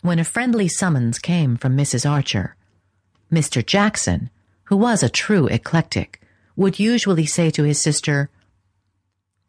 when 0.00 0.18
a 0.18 0.24
friendly 0.24 0.68
summons 0.68 1.18
came 1.18 1.56
from 1.56 1.76
Mrs. 1.76 2.08
Archer, 2.10 2.56
Mr. 3.30 3.64
Jackson, 3.64 4.30
who 4.64 4.76
was 4.76 5.02
a 5.02 5.08
true 5.08 5.46
eclectic, 5.46 6.20
would 6.56 6.78
usually 6.78 7.26
say 7.26 7.50
to 7.50 7.62
his 7.62 7.80
sister, 7.80 8.30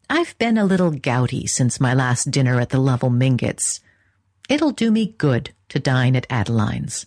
I've 0.08 0.38
been 0.38 0.56
a 0.56 0.64
little 0.64 0.92
gouty 0.92 1.46
since 1.46 1.80
my 1.80 1.92
last 1.92 2.30
dinner 2.30 2.60
at 2.60 2.68
the 2.68 2.78
Lovell 2.78 3.10
Mingotts. 3.10 3.80
It'll 4.48 4.70
do 4.70 4.90
me 4.92 5.14
good 5.18 5.52
to 5.68 5.80
dine 5.80 6.14
at 6.14 6.26
Adeline's. 6.30 7.06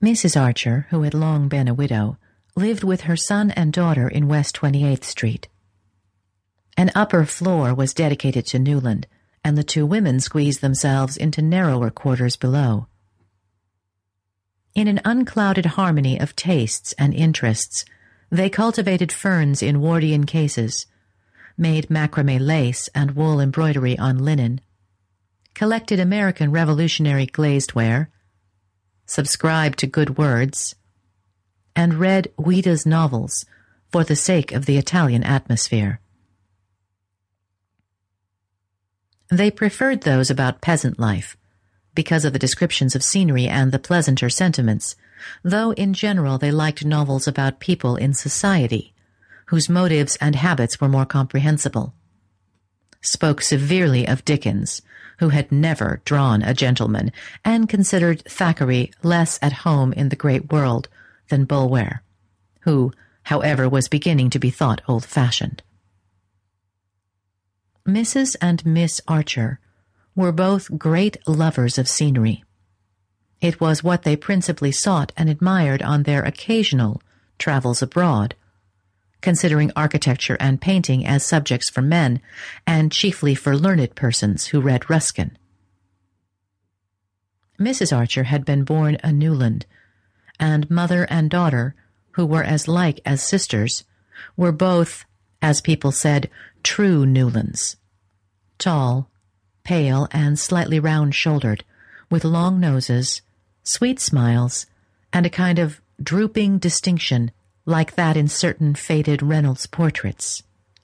Mrs. 0.00 0.40
Archer, 0.40 0.86
who 0.90 1.02
had 1.02 1.14
long 1.14 1.48
been 1.48 1.66
a 1.66 1.74
widow, 1.74 2.18
lived 2.54 2.84
with 2.84 3.02
her 3.02 3.16
son 3.16 3.50
and 3.52 3.72
daughter 3.72 4.06
in 4.06 4.28
West 4.28 4.54
28th 4.56 5.04
Street. 5.04 5.48
An 6.76 6.92
upper 6.94 7.24
floor 7.24 7.74
was 7.74 7.94
dedicated 7.94 8.46
to 8.46 8.58
Newland, 8.58 9.06
and 9.42 9.58
the 9.58 9.64
two 9.64 9.86
women 9.86 10.20
squeezed 10.20 10.60
themselves 10.60 11.16
into 11.16 11.42
narrower 11.42 11.90
quarters 11.90 12.36
below. 12.36 12.86
In 14.74 14.88
an 14.88 15.00
unclouded 15.04 15.66
harmony 15.66 16.18
of 16.20 16.36
tastes 16.36 16.92
and 16.98 17.14
interests, 17.14 17.84
they 18.34 18.50
cultivated 18.50 19.12
ferns 19.12 19.62
in 19.62 19.76
Wardian 19.76 20.26
cases, 20.26 20.86
made 21.56 21.86
macrame 21.86 22.40
lace 22.40 22.88
and 22.92 23.12
wool 23.12 23.38
embroidery 23.38 23.96
on 23.96 24.18
linen, 24.18 24.60
collected 25.54 26.00
American 26.00 26.50
Revolutionary 26.50 27.26
glazed 27.26 27.74
ware, 27.74 28.10
subscribed 29.06 29.78
to 29.78 29.86
good 29.86 30.18
words, 30.18 30.74
and 31.76 31.94
read 31.94 32.26
Ouida's 32.36 32.84
novels 32.84 33.46
for 33.92 34.02
the 34.02 34.16
sake 34.16 34.50
of 34.50 34.66
the 34.66 34.78
Italian 34.78 35.22
atmosphere. 35.22 36.00
They 39.30 39.52
preferred 39.52 40.00
those 40.00 40.28
about 40.28 40.60
peasant 40.60 40.98
life 40.98 41.36
because 41.94 42.24
of 42.24 42.32
the 42.32 42.40
descriptions 42.40 42.96
of 42.96 43.04
scenery 43.04 43.46
and 43.46 43.70
the 43.70 43.78
pleasanter 43.78 44.28
sentiments 44.28 44.96
though 45.42 45.72
in 45.72 45.94
general 45.94 46.38
they 46.38 46.50
liked 46.50 46.84
novels 46.84 47.26
about 47.26 47.60
people 47.60 47.96
in 47.96 48.14
society, 48.14 48.94
whose 49.46 49.68
motives 49.68 50.16
and 50.20 50.36
habits 50.36 50.80
were 50.80 50.88
more 50.88 51.06
comprehensible. 51.06 51.94
Spoke 53.00 53.42
severely 53.42 54.06
of 54.06 54.24
Dickens, 54.24 54.80
who 55.18 55.28
had 55.28 55.52
never 55.52 56.00
drawn 56.04 56.42
a 56.42 56.54
gentleman, 56.54 57.12
and 57.44 57.68
considered 57.68 58.24
Thackeray 58.24 58.90
less 59.02 59.38
at 59.42 59.52
home 59.64 59.92
in 59.92 60.08
the 60.08 60.16
great 60.16 60.50
world 60.52 60.88
than 61.28 61.44
Bulwer, 61.44 62.02
who, 62.60 62.92
however, 63.24 63.68
was 63.68 63.88
beginning 63.88 64.30
to 64.30 64.38
be 64.38 64.50
thought 64.50 64.82
old-fashioned. 64.88 65.62
Mrs. 67.86 68.36
and 68.40 68.64
Miss 68.64 69.00
Archer 69.06 69.60
were 70.16 70.32
both 70.32 70.78
great 70.78 71.16
lovers 71.26 71.76
of 71.76 71.88
scenery. 71.88 72.43
It 73.44 73.60
was 73.60 73.84
what 73.84 74.04
they 74.04 74.16
principally 74.16 74.72
sought 74.72 75.12
and 75.18 75.28
admired 75.28 75.82
on 75.82 76.04
their 76.04 76.22
occasional 76.22 77.02
travels 77.38 77.82
abroad, 77.82 78.34
considering 79.20 79.70
architecture 79.76 80.38
and 80.40 80.62
painting 80.62 81.06
as 81.06 81.26
subjects 81.26 81.68
for 81.68 81.82
men, 81.82 82.22
and 82.66 82.90
chiefly 82.90 83.34
for 83.34 83.54
learned 83.54 83.94
persons 83.96 84.46
who 84.46 84.62
read 84.62 84.88
Ruskin. 84.88 85.36
Mrs. 87.60 87.94
Archer 87.94 88.22
had 88.22 88.46
been 88.46 88.64
born 88.64 88.96
a 89.04 89.12
Newland, 89.12 89.66
and 90.40 90.70
mother 90.70 91.06
and 91.10 91.28
daughter, 91.28 91.74
who 92.12 92.24
were 92.24 92.44
as 92.44 92.66
like 92.66 92.98
as 93.04 93.22
sisters, 93.22 93.84
were 94.38 94.52
both, 94.52 95.04
as 95.42 95.60
people 95.60 95.92
said, 95.92 96.30
true 96.62 97.04
Newlands. 97.04 97.76
Tall, 98.56 99.10
pale, 99.64 100.08
and 100.12 100.38
slightly 100.38 100.80
round-shouldered, 100.80 101.62
with 102.10 102.24
long 102.24 102.58
noses, 102.58 103.20
sweet 103.64 103.98
smiles, 103.98 104.66
and 105.12 105.26
a 105.26 105.30
kind 105.30 105.58
of 105.58 105.80
drooping 106.02 106.58
distinction 106.58 107.32
like 107.66 107.94
that 107.94 108.16
in 108.16 108.28
certain 108.28 108.74
faded 108.74 109.22
Reynolds 109.22 109.66
portraits. 109.66 110.42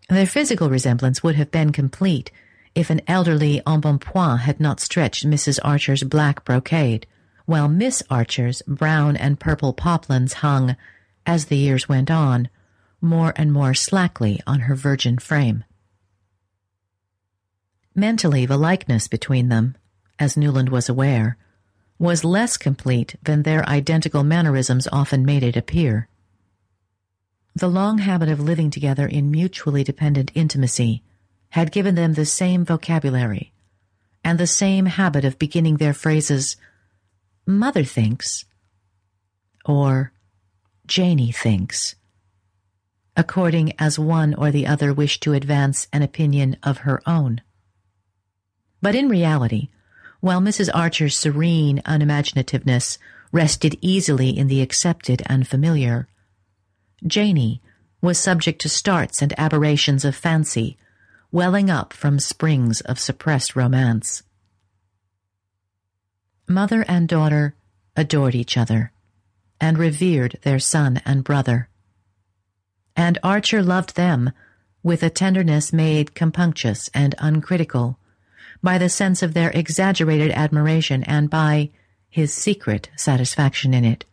Their 0.09 0.27
physical 0.27 0.71
resemblance 0.71 1.23
would 1.23 1.37
have 1.37 1.51
been 1.51 1.71
complete 1.73 2.33
if 2.75 2.91
an 2.91 3.03
elderly 3.07 3.61
embonpoint 3.67 4.41
had 4.41 4.61
not 4.61 4.81
stretched 4.81 5.27
Mrs. 5.27 5.59
Archer's 5.63 6.03
black 6.03 6.45
brocade, 6.45 7.07
while 7.47 7.69
Miss 7.69 8.03
Archer's 8.11 8.63
brown 8.67 9.17
and 9.17 9.41
purple 9.41 9.73
poplins 9.73 10.35
hung, 10.35 10.77
as 11.27 11.47
the 11.47 11.57
years 11.57 11.89
went 11.89 12.11
on, 12.11 12.49
more 13.01 13.33
and 13.37 13.53
more 13.53 13.75
slackly 13.75 14.41
on 14.47 14.61
her 14.61 14.75
virgin 14.75 15.19
frame. 15.19 15.65
Mentally, 17.95 18.47
the 18.47 18.57
likeness 18.57 19.09
between 19.09 19.49
them, 19.49 19.77
as 20.19 20.37
Newland 20.37 20.69
was 20.69 20.89
aware, 20.89 21.37
was 22.01 22.25
less 22.25 22.57
complete 22.57 23.15
than 23.23 23.43
their 23.43 23.69
identical 23.69 24.25
mannerisms 24.25 24.89
often 24.91 25.23
made 25.23 25.43
it 25.43 25.55
appear. 25.55 26.09
The 27.55 27.69
long 27.69 27.99
habit 27.99 28.31
of 28.31 28.41
living 28.41 28.71
together 28.71 29.07
in 29.07 29.31
mutually 29.31 29.85
dependent 29.85 30.33
intimacy 30.35 31.03
had 31.51 31.71
given 31.71 31.97
them 31.97 32.15
the 32.15 32.25
same 32.25 32.65
vocabulary 32.65 33.53
and 34.25 34.39
the 34.39 34.47
same 34.47 34.87
habit 34.87 35.27
of 35.27 35.39
beginning 35.39 35.77
their 35.77 35.93
phrases, 35.93 36.57
Mother 37.45 37.85
thinks, 37.85 38.47
or 39.67 40.13
Janie 40.87 41.33
thinks, 41.33 41.97
according 43.15 43.75
as 43.79 43.99
one 43.99 44.33
or 44.35 44.51
the 44.51 44.67
other 44.67 44.95
wished 44.95 45.23
to 45.25 45.35
advance 45.35 45.87
an 45.93 46.01
opinion 46.01 46.57
of 46.63 46.79
her 46.79 47.03
own. 47.07 47.43
But 48.81 48.95
in 48.95 49.11
reality, 49.11 49.69
while 50.21 50.41
Mrs. 50.41 50.71
Archer's 50.73 51.17
serene 51.17 51.83
unimaginativeness 51.87 52.99
rested 53.33 53.77
easily 53.81 54.37
in 54.37 54.47
the 54.49 54.61
accepted 54.61 55.23
and 55.27 55.47
familiar. 55.47 56.09
Janie 57.07 57.63
was 58.03 58.19
subject 58.19 58.61
to 58.63 58.69
starts 58.69 59.23
and 59.23 59.39
aberrations 59.39 60.05
of 60.05 60.17
fancy, 60.17 60.77
welling 61.31 61.71
up 61.71 61.93
from 61.93 62.19
springs 62.19 62.81
of 62.83 62.99
suppressed 62.99 63.55
romance. 63.55 64.23
Mother 66.49 66.85
and 66.89 67.09
daughter 67.09 67.55
adored 67.97 68.35
each 68.35 68.57
other 68.57 68.93
and 69.61 69.79
revered 69.79 70.39
their 70.43 70.59
son 70.59 71.01
and 71.05 71.23
brother. 71.23 71.69
And 72.97 73.19
Archer 73.23 73.63
loved 73.63 73.95
them 73.95 74.33
with 74.83 75.03
a 75.03 75.11
tenderness 75.11 75.73
made 75.73 76.15
compunctious 76.15 76.91
and 76.93 77.15
uncritical 77.19 78.00
by 78.63 78.79
the 78.79 78.89
sense 78.89 79.23
of 79.23 79.35
their 79.35 79.51
exaggerated 79.51 80.31
admiration 80.33 81.03
and 81.05 81.31
by 81.31 81.71
his 82.09 82.33
secret 82.33 82.91
satisfaction 82.97 83.73
in 83.73 83.85
it. 83.85 84.05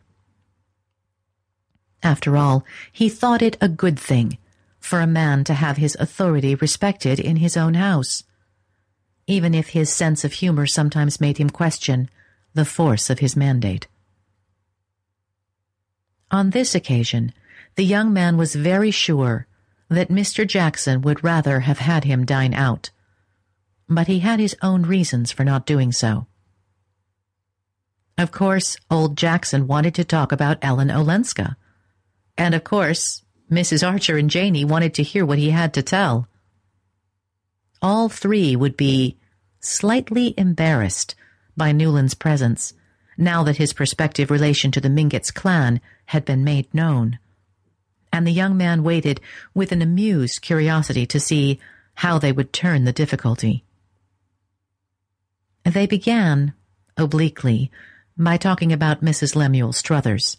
After 2.02 2.36
all, 2.36 2.64
he 2.92 3.08
thought 3.08 3.42
it 3.42 3.56
a 3.60 3.68
good 3.68 3.98
thing 3.98 4.38
for 4.78 5.00
a 5.00 5.06
man 5.06 5.44
to 5.44 5.54
have 5.54 5.76
his 5.76 5.96
authority 5.98 6.54
respected 6.54 7.18
in 7.18 7.36
his 7.36 7.56
own 7.56 7.74
house. 7.74 8.22
even 9.28 9.54
if 9.54 9.68
his 9.68 9.92
sense 9.92 10.24
of 10.24 10.32
humor 10.32 10.66
sometimes 10.66 11.20
made 11.20 11.36
him 11.38 11.50
question 11.50 12.08
the 12.54 12.64
force 12.64 13.10
of 13.10 13.18
his 13.20 13.36
mandate. 13.36 13.86
On 16.30 16.50
this 16.50 16.74
occasion, 16.74 17.32
the 17.76 17.84
young 17.84 18.12
man 18.12 18.36
was 18.36 18.54
very 18.54 18.90
sure 18.90 19.46
that 19.88 20.08
Mr. 20.08 20.46
Jackson 20.46 21.02
would 21.02 21.22
rather 21.22 21.60
have 21.60 21.78
had 21.78 22.04
him 22.04 22.24
dine 22.24 22.54
out, 22.54 22.90
but 23.88 24.06
he 24.06 24.20
had 24.20 24.38
his 24.40 24.56
own 24.62 24.82
reasons 24.82 25.32
for 25.32 25.44
not 25.44 25.66
doing 25.66 25.92
so. 25.92 26.26
Of 28.18 28.32
course, 28.32 28.76
old 28.90 29.16
Jackson 29.16 29.66
wanted 29.66 29.94
to 29.94 30.04
talk 30.04 30.32
about 30.32 30.58
Ellen 30.60 30.90
Olenska, 30.90 31.56
and 32.36 32.54
of 32.54 32.64
course, 32.64 33.22
Mrs. 33.50 33.86
Archer 33.86 34.18
and 34.18 34.28
Janey 34.28 34.64
wanted 34.64 34.92
to 34.94 35.02
hear 35.02 35.24
what 35.24 35.38
he 35.38 35.50
had 35.50 35.72
to 35.74 35.82
tell. 35.82 36.28
All 37.80 38.08
three 38.08 38.56
would 38.56 38.76
be 38.76 39.16
slightly 39.60 40.34
embarrassed 40.36 41.14
by 41.56 41.72
Newland's 41.72 42.14
presence, 42.14 42.74
now 43.16 43.42
that 43.44 43.56
his 43.56 43.72
prospective 43.72 44.30
relation 44.30 44.70
to 44.72 44.80
the 44.80 44.90
Mingott's 44.90 45.30
clan 45.30 45.80
had 46.06 46.24
been 46.24 46.44
made 46.44 46.72
known. 46.74 47.18
And 48.12 48.26
the 48.26 48.32
young 48.32 48.56
man 48.56 48.82
waited 48.82 49.20
with 49.54 49.72
an 49.72 49.82
amused 49.82 50.42
curiosity 50.42 51.06
to 51.06 51.20
see 51.20 51.58
how 51.94 52.18
they 52.18 52.32
would 52.32 52.52
turn 52.52 52.84
the 52.84 52.92
difficulty. 52.92 53.64
They 55.68 55.86
began, 55.86 56.54
obliquely, 56.96 57.70
by 58.16 58.38
talking 58.38 58.72
about 58.72 59.04
Mrs. 59.04 59.36
Lemuel 59.36 59.74
Struthers. 59.74 60.38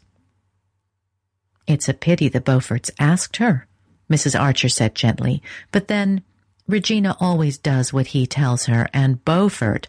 It's 1.68 1.88
a 1.88 1.94
pity 1.94 2.30
the 2.30 2.42
Beauforts 2.42 2.89
asked 2.98 3.38
her, 3.38 3.68
Mrs. 4.10 4.39
Archer 4.39 4.70
said 4.70 4.96
gently, 4.96 5.44
but 5.72 5.88
then 5.88 6.24
Regina 6.68 7.15
always 7.20 7.60
does 7.60 7.94
what 7.94 8.08
he 8.08 8.26
tells 8.26 8.65
her, 8.65 8.89
and 8.92 9.24
Beaufort, 9.24 9.88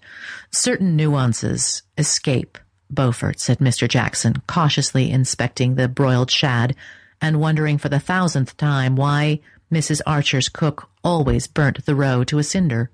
certain 0.50 0.94
nuances 0.94 1.84
escape 1.96 2.58
Beaufort, 2.90 3.40
said 3.40 3.60
Mr. 3.60 3.88
Jackson, 3.88 4.42
cautiously 4.46 5.10
inspecting 5.10 5.74
the 5.74 5.88
broiled 5.88 6.30
shad 6.30 6.76
and 7.22 7.40
wondering 7.40 7.78
for 7.78 7.88
the 7.88 8.00
thousandth 8.00 8.58
time 8.58 8.94
why 8.94 9.40
Mrs. 9.72 10.02
Archer's 10.06 10.50
cook 10.50 10.90
always 11.02 11.46
burnt 11.46 11.86
the 11.86 11.94
roe 11.94 12.24
to 12.24 12.38
a 12.38 12.42
cinder. 12.42 12.90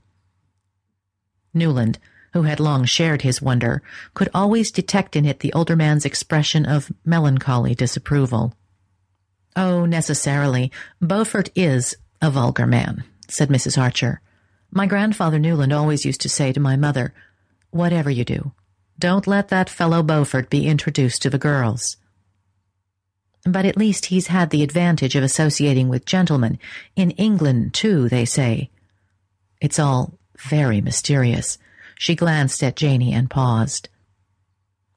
Newland, 1.53 1.99
who 2.37 2.43
had 2.43 2.61
long 2.61 2.85
shared 2.85 3.23
his 3.23 3.41
wonder, 3.41 3.81
could 4.13 4.29
always 4.35 4.71
detect 4.71 5.17
in 5.17 5.25
it 5.25 5.41
the 5.41 5.55
older 5.55 5.75
man's 5.75 6.05
expression 6.05 6.67
of 6.67 6.93
melancholy 7.03 7.75
disapproval. 7.75 8.53
Oh, 9.57 9.87
necessarily. 9.87 10.71
Beaufort 11.01 11.49
is 11.55 11.97
a 12.21 12.31
vulgar 12.31 12.67
man, 12.67 13.05
said 13.27 13.49
Mrs. 13.49 13.81
Archer. 13.81 14.21
My 14.71 14.85
grandfather 14.85 15.39
Newland 15.39 15.73
always 15.73 16.05
used 16.05 16.21
to 16.21 16.29
say 16.29 16.53
to 16.53 16.61
my 16.61 16.77
mother, 16.77 17.15
Whatever 17.71 18.11
you 18.11 18.23
do, 18.23 18.53
don't 18.99 19.27
let 19.27 19.49
that 19.49 19.71
fellow 19.71 20.03
Beaufort 20.03 20.51
be 20.51 20.67
introduced 20.67 21.23
to 21.23 21.31
the 21.31 21.39
girls. 21.39 21.97
But 23.47 23.65
at 23.65 23.79
least 23.79 24.07
he's 24.07 24.27
had 24.27 24.51
the 24.51 24.63
advantage 24.63 25.17
of 25.17 25.25
associating 25.25 25.89
with 25.89 26.05
gentlemen. 26.05 26.59
In 26.97 27.13
England, 27.13 27.73
too, 27.73 28.11
they 28.11 28.27
say. 28.27 28.69
It's 29.59 29.79
all 29.79 30.19
very 30.37 30.83
mysterious. 30.83 31.57
She 31.99 32.15
glanced 32.15 32.63
at 32.63 32.77
Janey 32.77 33.13
and 33.13 33.29
paused. 33.29 33.89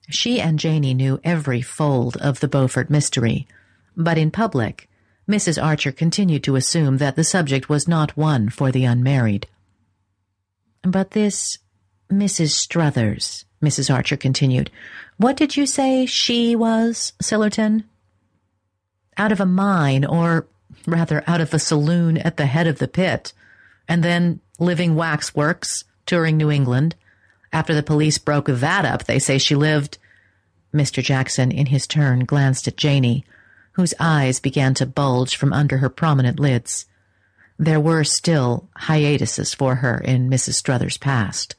She 0.10 0.42
and 0.42 0.60
Janey 0.60 0.94
knew 0.94 1.20
every 1.24 1.62
fold 1.62 2.18
of 2.18 2.40
the 2.40 2.48
Beaufort 2.48 2.90
mystery, 2.90 3.48
but 3.96 4.18
in 4.18 4.32
public, 4.32 4.90
Mrs. 5.30 5.62
Archer 5.64 5.92
continued 5.92 6.44
to 6.44 6.56
assume 6.56 6.98
that 6.98 7.16
the 7.16 7.24
subject 7.24 7.70
was 7.70 7.88
not 7.88 8.18
one 8.18 8.50
for 8.50 8.72
the 8.72 8.86
unmarried. 8.86 9.48
But 10.82 11.12
this 11.12 11.60
Mrs. 12.12 12.52
Struthers, 12.52 13.46
Mrs. 13.62 13.94
Archer 13.94 14.18
continued, 14.18 14.72
what 15.18 15.38
did 15.38 15.56
you 15.56 15.66
say 15.68 16.06
she 16.06 16.56
was, 16.56 17.14
Sillerton? 17.22 17.84
Out 19.18 19.32
of 19.32 19.40
a 19.40 19.46
mine, 19.46 20.06
or 20.06 20.48
rather 20.88 21.24
out 21.28 21.42
of 21.42 21.54
a 21.54 21.60
saloon 21.60 22.18
at 22.18 22.38
the 22.38 22.46
head 22.48 22.68
of 22.68 22.80
the 22.80 22.88
pit, 22.88 23.34
and 23.88 24.04
then 24.04 24.40
living 24.58 24.96
waxworks, 24.96 25.84
touring 26.10 26.38
New 26.38 26.50
England. 26.50 26.96
After 27.54 27.76
the 27.76 27.84
police 27.84 28.18
broke 28.18 28.48
that 28.48 28.84
up, 28.84 29.04
they 29.04 29.20
say 29.20 29.38
she 29.38 29.54
lived. 29.54 30.00
Mr. 30.74 31.04
Jackson, 31.04 31.52
in 31.52 31.68
his 31.68 31.86
turn, 31.86 32.26
glanced 32.26 32.68
at 32.68 32.78
Janey, 32.78 33.24
whose 33.74 33.94
eyes 34.00 34.40
began 34.40 34.74
to 34.74 34.88
bulge 34.88 35.36
from 35.36 35.54
under 35.54 35.78
her 35.78 35.90
prominent 35.90 36.40
lids. 36.40 36.88
There 37.60 37.80
were 37.80 38.04
still 38.04 38.70
hiatuses 38.76 39.54
for 39.54 39.76
her 39.76 40.00
in 40.00 40.32
Mrs. 40.32 40.56
Struthers' 40.56 40.98
past. 40.98 41.56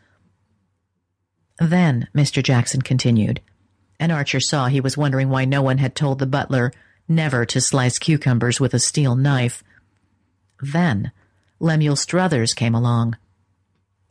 Then, 1.60 2.08
Mr. 2.12 2.42
Jackson 2.42 2.82
continued, 2.82 3.40
and 4.00 4.10
Archer 4.10 4.40
saw 4.40 4.66
he 4.66 4.80
was 4.80 4.96
wondering 4.96 5.28
why 5.28 5.44
no 5.44 5.62
one 5.62 5.78
had 5.78 5.94
told 5.94 6.18
the 6.18 6.26
butler 6.26 6.72
never 7.06 7.44
to 7.44 7.60
slice 7.60 8.00
cucumbers 8.00 8.58
with 8.58 8.74
a 8.74 8.80
steel 8.80 9.14
knife. 9.14 9.62
Then, 10.60 11.12
Lemuel 11.60 11.96
Struthers 11.96 12.52
came 12.52 12.74
along. 12.74 13.16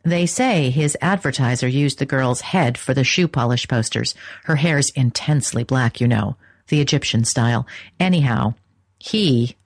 They 0.02 0.26
say 0.26 0.70
his 0.70 0.96
advertiser 1.00 1.68
used 1.68 1.98
the 1.98 2.06
girl's 2.06 2.40
head 2.40 2.78
for 2.78 2.94
the 2.94 3.04
shoe 3.04 3.28
polish 3.28 3.68
posters. 3.68 4.14
Her 4.44 4.56
hair's 4.56 4.90
intensely 4.90 5.62
black, 5.64 6.00
you 6.00 6.08
know 6.08 6.36
the 6.68 6.80
Egyptian 6.80 7.24
style. 7.24 7.66
Anyhow, 7.98 8.54
he 8.98 9.56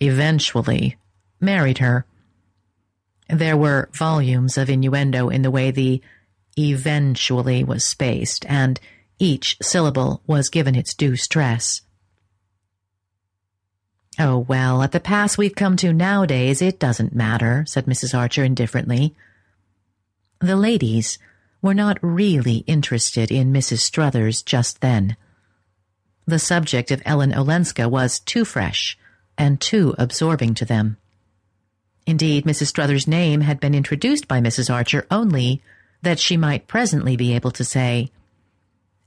eventually 0.00 0.96
married 1.40 1.78
her. 1.78 2.04
There 3.28 3.56
were 3.56 3.88
volumes 3.92 4.58
of 4.58 4.68
innuendo 4.68 5.28
in 5.28 5.42
the 5.42 5.50
way 5.50 5.70
the 5.70 6.02
eventually 6.58 7.62
was 7.62 7.84
spaced, 7.84 8.46
and 8.48 8.80
each 9.18 9.56
syllable 9.62 10.22
was 10.26 10.48
given 10.48 10.74
its 10.74 10.94
due 10.94 11.16
stress. 11.16 11.82
Oh, 14.18 14.38
well, 14.38 14.82
at 14.82 14.92
the 14.92 15.00
pass 15.00 15.36
we've 15.36 15.54
come 15.54 15.76
to 15.76 15.92
nowadays, 15.92 16.62
it 16.62 16.78
doesn't 16.78 17.14
matter, 17.14 17.64
said 17.66 17.84
Mrs. 17.84 18.16
Archer 18.16 18.44
indifferently. 18.44 19.14
The 20.40 20.56
ladies 20.56 21.18
were 21.62 21.74
not 21.74 21.98
really 22.02 22.58
interested 22.66 23.30
in 23.30 23.52
Mrs. 23.52 23.78
Struthers 23.80 24.42
just 24.42 24.80
then. 24.80 25.16
The 26.26 26.38
subject 26.38 26.90
of 26.90 27.02
Ellen 27.04 27.32
Olenska 27.32 27.88
was 27.88 28.20
too 28.20 28.44
fresh 28.44 28.98
and 29.38 29.60
too 29.60 29.94
absorbing 29.98 30.54
to 30.54 30.64
them. 30.64 30.96
Indeed, 32.06 32.44
Mrs. 32.44 32.66
Struthers' 32.66 33.08
name 33.08 33.40
had 33.40 33.60
been 33.60 33.74
introduced 33.74 34.28
by 34.28 34.40
Mrs. 34.40 34.72
Archer 34.72 35.06
only 35.10 35.62
that 36.02 36.20
she 36.20 36.36
might 36.36 36.68
presently 36.68 37.16
be 37.16 37.34
able 37.34 37.50
to 37.52 37.64
say, 37.64 38.10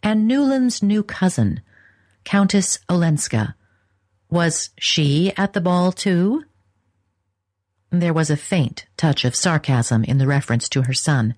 and 0.01 0.27
Newland's 0.27 0.81
new 0.81 1.03
cousin, 1.03 1.61
Countess 2.23 2.79
Olenska, 2.89 3.55
was 4.29 4.69
she 4.77 5.33
at 5.37 5.53
the 5.53 5.61
ball 5.61 5.91
too? 5.91 6.43
There 7.91 8.13
was 8.13 8.30
a 8.30 8.38
faint 8.38 8.86
touch 8.97 9.25
of 9.25 9.36
sarcasm 9.36 10.04
in 10.04 10.19
the 10.19 10.28
reference 10.28 10.69
to 10.69 10.84
her 10.84 10.93
son, 10.93 11.36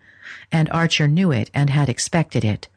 and 0.51 0.69
Archer 0.69 1.07
knew 1.07 1.31
it 1.31 1.49
and 1.53 1.69
had 1.69 1.87
expected 1.87 2.43
it. 2.43 2.67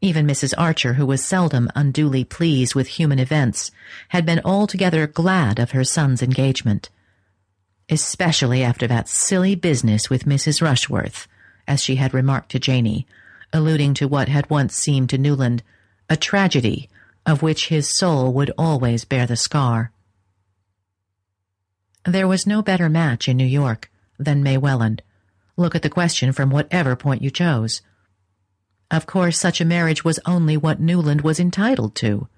Even 0.00 0.26
Mrs. 0.26 0.54
Archer, 0.56 0.94
who 0.94 1.06
was 1.06 1.24
seldom 1.24 1.70
unduly 1.74 2.22
pleased 2.22 2.74
with 2.74 2.86
human 2.86 3.18
events, 3.18 3.70
had 4.10 4.24
been 4.24 4.40
altogether 4.44 5.06
glad 5.06 5.58
of 5.58 5.72
her 5.72 5.84
son's 5.84 6.22
engagement. 6.22 6.90
Especially 7.88 8.62
after 8.62 8.86
that 8.86 9.08
silly 9.08 9.54
business 9.54 10.08
with 10.08 10.24
Mrs. 10.24 10.62
Rushworth, 10.62 11.26
as 11.66 11.82
she 11.82 11.96
had 11.96 12.14
remarked 12.14 12.50
to 12.50 12.58
Janey, 12.58 13.06
alluding 13.52 13.94
to 13.94 14.06
what 14.06 14.28
had 14.28 14.48
once 14.50 14.76
seemed 14.76 15.10
to 15.10 15.18
Newland 15.18 15.62
a 16.08 16.16
tragedy 16.16 16.88
of 17.24 17.42
which 17.42 17.68
his 17.68 17.88
soul 17.88 18.32
would 18.32 18.52
always 18.56 19.04
bear 19.04 19.26
the 19.26 19.36
scar. 19.36 19.90
There 22.06 22.28
was 22.28 22.46
no 22.46 22.62
better 22.62 22.88
match 22.88 23.28
in 23.28 23.36
New 23.36 23.44
York 23.44 23.90
than 24.16 24.44
May 24.44 24.56
Welland. 24.56 25.02
Look 25.56 25.74
at 25.74 25.82
the 25.82 25.90
question 25.90 26.30
from 26.30 26.50
whatever 26.50 26.94
point 26.94 27.20
you 27.20 27.30
chose. 27.32 27.82
Of 28.92 29.06
course, 29.06 29.40
such 29.40 29.60
a 29.60 29.64
marriage 29.64 30.04
was 30.04 30.20
only 30.24 30.56
what 30.56 30.78
Newland 30.78 31.22
was 31.22 31.40
entitled 31.40 31.96
to. 31.96 32.28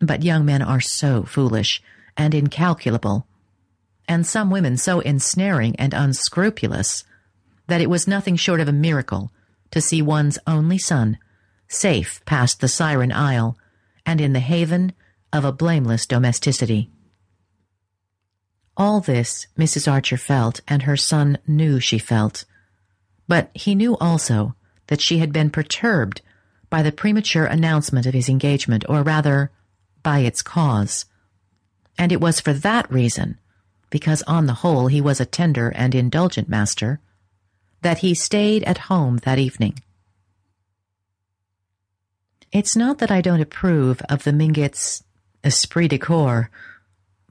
But 0.00 0.24
young 0.24 0.44
men 0.44 0.62
are 0.62 0.80
so 0.80 1.22
foolish 1.22 1.80
and 2.16 2.34
incalculable, 2.34 3.28
and 4.08 4.26
some 4.26 4.50
women 4.50 4.76
so 4.76 4.98
ensnaring 4.98 5.76
and 5.76 5.94
unscrupulous, 5.94 7.04
that 7.68 7.80
it 7.80 7.88
was 7.88 8.08
nothing 8.08 8.34
short 8.34 8.58
of 8.58 8.66
a 8.66 8.72
miracle 8.72 9.32
to 9.70 9.80
see 9.80 10.02
one's 10.02 10.40
only 10.44 10.76
son 10.76 11.18
safe 11.68 12.20
past 12.24 12.60
the 12.60 12.66
Siren 12.66 13.12
Isle 13.12 13.56
and 14.04 14.20
in 14.20 14.32
the 14.32 14.40
haven 14.40 14.92
of 15.32 15.44
a 15.44 15.52
blameless 15.52 16.04
domesticity. 16.04 16.90
All 18.76 19.00
this 19.00 19.46
Mrs. 19.58 19.90
Archer 19.90 20.16
felt, 20.16 20.60
and 20.66 20.82
her 20.82 20.96
son 20.96 21.38
knew 21.46 21.80
she 21.80 21.98
felt. 21.98 22.44
But 23.28 23.50
he 23.54 23.74
knew 23.74 23.96
also 23.98 24.54
that 24.86 25.00
she 25.00 25.18
had 25.18 25.32
been 25.32 25.50
perturbed 25.50 26.22
by 26.70 26.82
the 26.82 26.92
premature 26.92 27.44
announcement 27.44 28.06
of 28.06 28.14
his 28.14 28.28
engagement, 28.28 28.84
or 28.88 29.02
rather, 29.02 29.50
by 30.02 30.20
its 30.20 30.42
cause. 30.42 31.04
And 31.98 32.10
it 32.12 32.20
was 32.20 32.40
for 32.40 32.52
that 32.52 32.90
reason, 32.90 33.38
because 33.90 34.22
on 34.22 34.46
the 34.46 34.54
whole 34.54 34.86
he 34.86 35.00
was 35.00 35.20
a 35.20 35.26
tender 35.26 35.68
and 35.68 35.94
indulgent 35.94 36.48
master, 36.48 37.00
that 37.82 37.98
he 37.98 38.14
stayed 38.14 38.64
at 38.64 38.78
home 38.88 39.18
that 39.18 39.38
evening. 39.38 39.78
It's 42.52 42.76
not 42.76 42.98
that 42.98 43.10
I 43.10 43.20
don't 43.20 43.40
approve 43.40 44.00
of 44.08 44.24
the 44.24 44.30
Mingotts' 44.30 45.02
esprit 45.44 45.88
de 45.88 45.98
corps, 45.98 46.50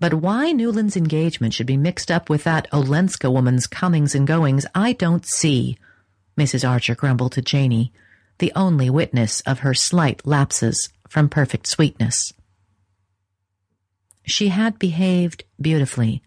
but 0.01 0.15
why 0.15 0.51
Newland's 0.51 0.97
engagement 0.97 1.53
should 1.53 1.67
be 1.67 1.77
mixed 1.77 2.09
up 2.09 2.27
with 2.27 2.43
that 2.43 2.67
Olenska 2.73 3.29
woman's 3.29 3.67
comings 3.67 4.15
and 4.15 4.25
goings, 4.25 4.65
I 4.73 4.93
don't 4.93 5.23
see, 5.23 5.77
Mrs. 6.35 6.67
Archer 6.67 6.95
grumbled 6.95 7.33
to 7.33 7.41
Janey, 7.43 7.93
the 8.39 8.51
only 8.55 8.89
witness 8.89 9.41
of 9.41 9.59
her 9.59 9.75
slight 9.75 10.25
lapses 10.25 10.89
from 11.07 11.29
perfect 11.29 11.67
sweetness. 11.67 12.33
She 14.25 14.47
had 14.47 14.79
behaved 14.79 15.43
beautifully, 15.61 16.23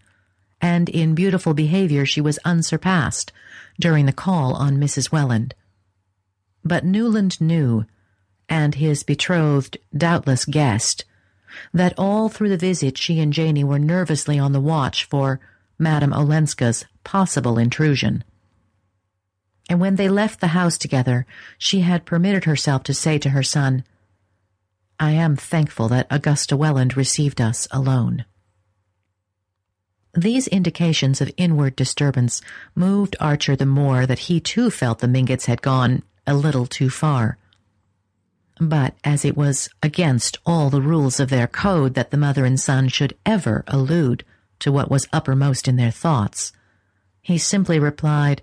and 0.61 0.89
in 0.89 1.17
beautiful 1.17 1.53
behavior 1.53 2.07
she 2.07 2.21
was 2.21 2.39
unsurpassed 2.45 3.33
during 3.81 4.07
the 4.07 4.13
call 4.13 4.55
on 4.55 4.77
Mrs. 4.77 5.11
Welland. 5.11 5.53
But 6.65 6.85
Newland 6.85 7.41
knew, 7.41 7.87
and 8.49 8.77
his 8.77 9.03
betrothed 9.03 9.79
doubtless 9.93 10.45
guessed, 10.45 11.05
that 11.73 11.95
all 11.99 12.29
through 12.29 12.49
the 12.49 12.57
visit 12.57 12.99
she 12.99 13.21
and 13.21 13.33
Janey 13.33 13.65
were 13.65 13.79
nervously 13.79 14.39
on 14.39 14.53
the 14.53 14.61
watch 14.61 15.05
for 15.05 15.41
Madame 15.79 16.13
Olenska's 16.13 16.85
possible 17.03 17.59
intrusion. 17.59 18.25
And 19.69 19.81
when 19.81 19.97
they 19.97 20.09
left 20.09 20.41
the 20.41 20.49
house 20.49 20.77
together, 20.77 21.27
she 21.59 21.81
had 21.81 22.05
permitted 22.05 22.45
herself 22.45 22.83
to 22.85 22.95
say 22.95 23.19
to 23.19 23.31
her 23.31 23.43
son, 23.43 23.85
I 25.01 25.13
am 25.13 25.37
thankful 25.37 25.89
that 25.89 26.07
Augusta 26.11 26.57
Welland 26.57 26.97
received 26.97 27.41
us 27.41 27.67
alone. 27.71 28.25
These 30.15 30.47
indications 30.47 31.21
of 31.21 31.33
inward 31.37 31.75
disturbance 31.75 32.41
moved 32.77 33.17
Archer 33.19 33.57
the 33.57 33.67
more 33.67 34.07
that 34.07 34.21
he 34.21 34.39
too 34.39 34.71
felt 34.71 35.01
the 35.01 35.09
Mingotts 35.09 35.47
had 35.47 35.63
gone 35.63 36.05
a 36.27 36.35
little 36.35 36.67
too 36.67 36.89
far. 36.89 37.37
But 38.61 38.95
as 39.03 39.25
it 39.25 39.37
was 39.37 39.69
against 39.83 40.39
all 40.47 40.71
the 40.71 40.83
rules 40.83 41.19
of 41.19 41.29
their 41.29 41.47
code 41.47 41.95
that 41.95 42.11
the 42.11 42.17
mother 42.17 42.45
and 42.45 42.59
son 42.59 42.89
should 42.89 43.17
ever 43.27 43.65
allude 43.67 44.25
to 44.61 44.71
what 44.71 44.91
was 44.91 45.09
uppermost 45.13 45.67
in 45.67 45.77
their 45.77 45.91
thoughts, 45.91 46.53
he 47.21 47.39
simply 47.39 47.79
replied, 47.79 48.43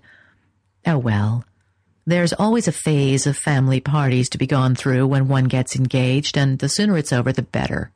Oh 0.86 0.98
well, 0.98 1.44
there's 2.04 2.32
always 2.32 2.66
a 2.66 2.72
phase 2.72 3.26
of 3.26 3.36
family 3.36 3.80
parties 3.80 4.28
to 4.30 4.38
be 4.38 4.46
gone 4.46 4.74
through 4.74 5.06
when 5.06 5.28
one 5.28 5.44
gets 5.44 5.76
engaged, 5.76 6.36
and 6.36 6.58
the 6.58 6.68
sooner 6.68 6.98
it's 6.98 7.12
over, 7.12 7.32
the 7.32 7.42
better. 7.42 7.92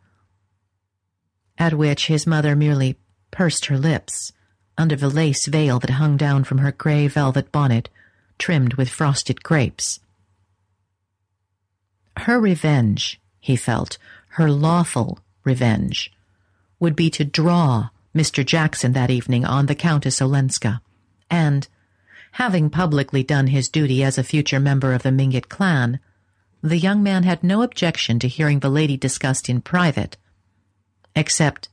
At 1.59 1.75
which 1.75 2.07
his 2.07 2.27
mother 2.27 2.55
merely 2.55 2.99
pursed 3.31 3.67
her 3.67 3.79
lips 3.79 4.33
under 4.79 4.95
the 4.95 5.09
lace 5.09 5.47
veil 5.47 5.79
that 5.81 5.91
hung 5.91 6.17
down 6.17 6.45
from 6.45 6.59
her 6.59 6.73
grey 6.73 7.09
velvet 7.09 7.51
bonnet, 7.51 7.89
trimmed 8.39 8.75
with 8.75 8.89
frosted 8.89 9.43
grapes. 9.43 10.01
Her 12.19 12.41
revenge, 12.41 13.21
he 13.41 13.57
felt, 13.57 13.99
her 14.31 14.51
lawful 14.51 15.21
revenge, 15.45 16.13
would 16.81 16.97
be 16.97 17.11
to 17.11 17.25
draw 17.25 17.91
Mr. 18.15 18.45
Jackson 18.45 18.93
that 18.95 19.11
evening 19.11 19.45
on 19.45 19.67
the 19.67 19.75
Countess 19.75 20.21
Olenska, 20.23 20.81
and, 21.31 21.69
having 22.33 22.71
publicly 22.71 23.23
done 23.23 23.49
his 23.49 23.69
duty 23.69 24.03
as 24.03 24.19
a 24.19 24.25
future 24.25 24.61
member 24.61 24.93
of 24.93 25.03
the 25.03 25.13
Mingott 25.13 25.49
clan, 25.49 26.01
the 26.63 26.79
young 26.79 27.03
man 27.03 27.23
had 27.23 27.45
no 27.45 27.63
objection 27.63 28.19
to 28.19 28.29
hearing 28.29 28.61
the 28.61 28.71
lady 28.71 28.97
discussed 28.97 29.49
in 29.49 29.61
private, 29.61 30.17
except 31.15 31.69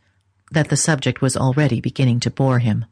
that 0.52 0.70
the 0.70 0.78
subject 0.78 1.22
was 1.22 1.38
already 1.38 1.82
beginning 1.82 2.20
to 2.20 2.30
bore 2.30 2.60
him. 2.60 2.86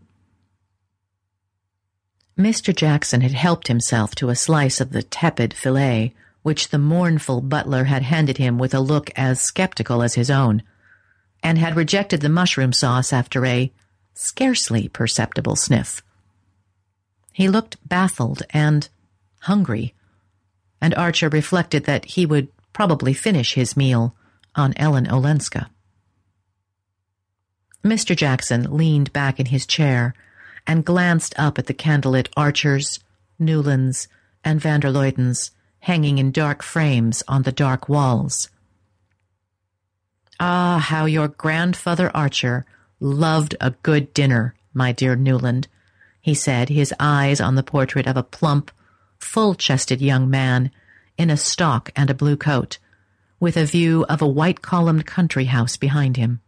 Mr. 2.37 2.75
Jackson 2.75 3.21
had 3.21 3.33
helped 3.33 3.67
himself 3.67 4.15
to 4.15 4.29
a 4.29 4.35
slice 4.35 4.81
of 4.81 4.91
the 4.91 5.03
tepid 5.03 5.53
fillet 5.53 6.13
which 6.43 6.69
the 6.69 6.79
mournful 6.79 7.41
butler 7.41 7.85
had 7.85 8.03
handed 8.03 8.37
him 8.37 8.57
with 8.57 8.73
a 8.73 8.79
look 8.79 9.11
as 9.15 9.41
skeptical 9.41 10.01
as 10.01 10.15
his 10.15 10.29
own, 10.29 10.63
and 11.43 11.57
had 11.57 11.75
rejected 11.75 12.21
the 12.21 12.29
mushroom 12.29 12.73
sauce 12.73 13.13
after 13.13 13.45
a 13.45 13.71
scarcely 14.13 14.87
perceptible 14.87 15.55
sniff. 15.55 16.01
He 17.33 17.47
looked 17.47 17.77
baffled 17.87 18.43
and 18.51 18.89
hungry, 19.41 19.93
and 20.79 20.93
Archer 20.95 21.29
reflected 21.29 21.85
that 21.85 22.05
he 22.05 22.25
would 22.25 22.49
probably 22.73 23.13
finish 23.13 23.53
his 23.53 23.77
meal 23.77 24.15
on 24.55 24.73
Ellen 24.77 25.07
Olenska. 25.09 25.69
Mr. 27.83 28.15
Jackson 28.15 28.75
leaned 28.75 29.11
back 29.13 29.39
in 29.39 29.47
his 29.47 29.65
chair 29.65 30.13
and 30.67 30.85
glanced 30.85 31.33
up 31.37 31.57
at 31.57 31.65
the 31.65 31.73
candlelit 31.73 32.27
Archers, 32.37 32.99
Newlands, 33.39 34.07
and 34.43 34.61
van 34.61 34.79
der 34.79 34.89
Luydens 34.89 35.51
hanging 35.81 36.17
in 36.17 36.31
dark 36.31 36.63
frames 36.63 37.23
on 37.27 37.43
the 37.43 37.51
dark 37.51 37.89
walls. 37.89 38.49
Ah, 40.39 40.79
how 40.79 41.05
your 41.05 41.27
grandfather 41.27 42.09
Archer 42.15 42.65
loved 42.99 43.55
a 43.59 43.71
good 43.83 44.13
dinner, 44.13 44.55
my 44.73 44.91
dear 44.91 45.15
Newland, 45.15 45.67
he 46.21 46.33
said, 46.33 46.69
his 46.69 46.93
eyes 46.99 47.41
on 47.41 47.55
the 47.55 47.63
portrait 47.63 48.07
of 48.07 48.15
a 48.15 48.23
plump, 48.23 48.71
full-chested 49.19 50.01
young 50.01 50.29
man 50.29 50.71
in 51.17 51.29
a 51.29 51.37
stock 51.37 51.91
and 51.95 52.09
a 52.09 52.15
blue 52.15 52.37
coat, 52.37 52.77
with 53.39 53.57
a 53.57 53.65
view 53.65 54.05
of 54.07 54.21
a 54.21 54.27
white-columned 54.27 55.05
country 55.05 55.45
house 55.45 55.77
behind 55.77 56.15
him. 56.17 56.41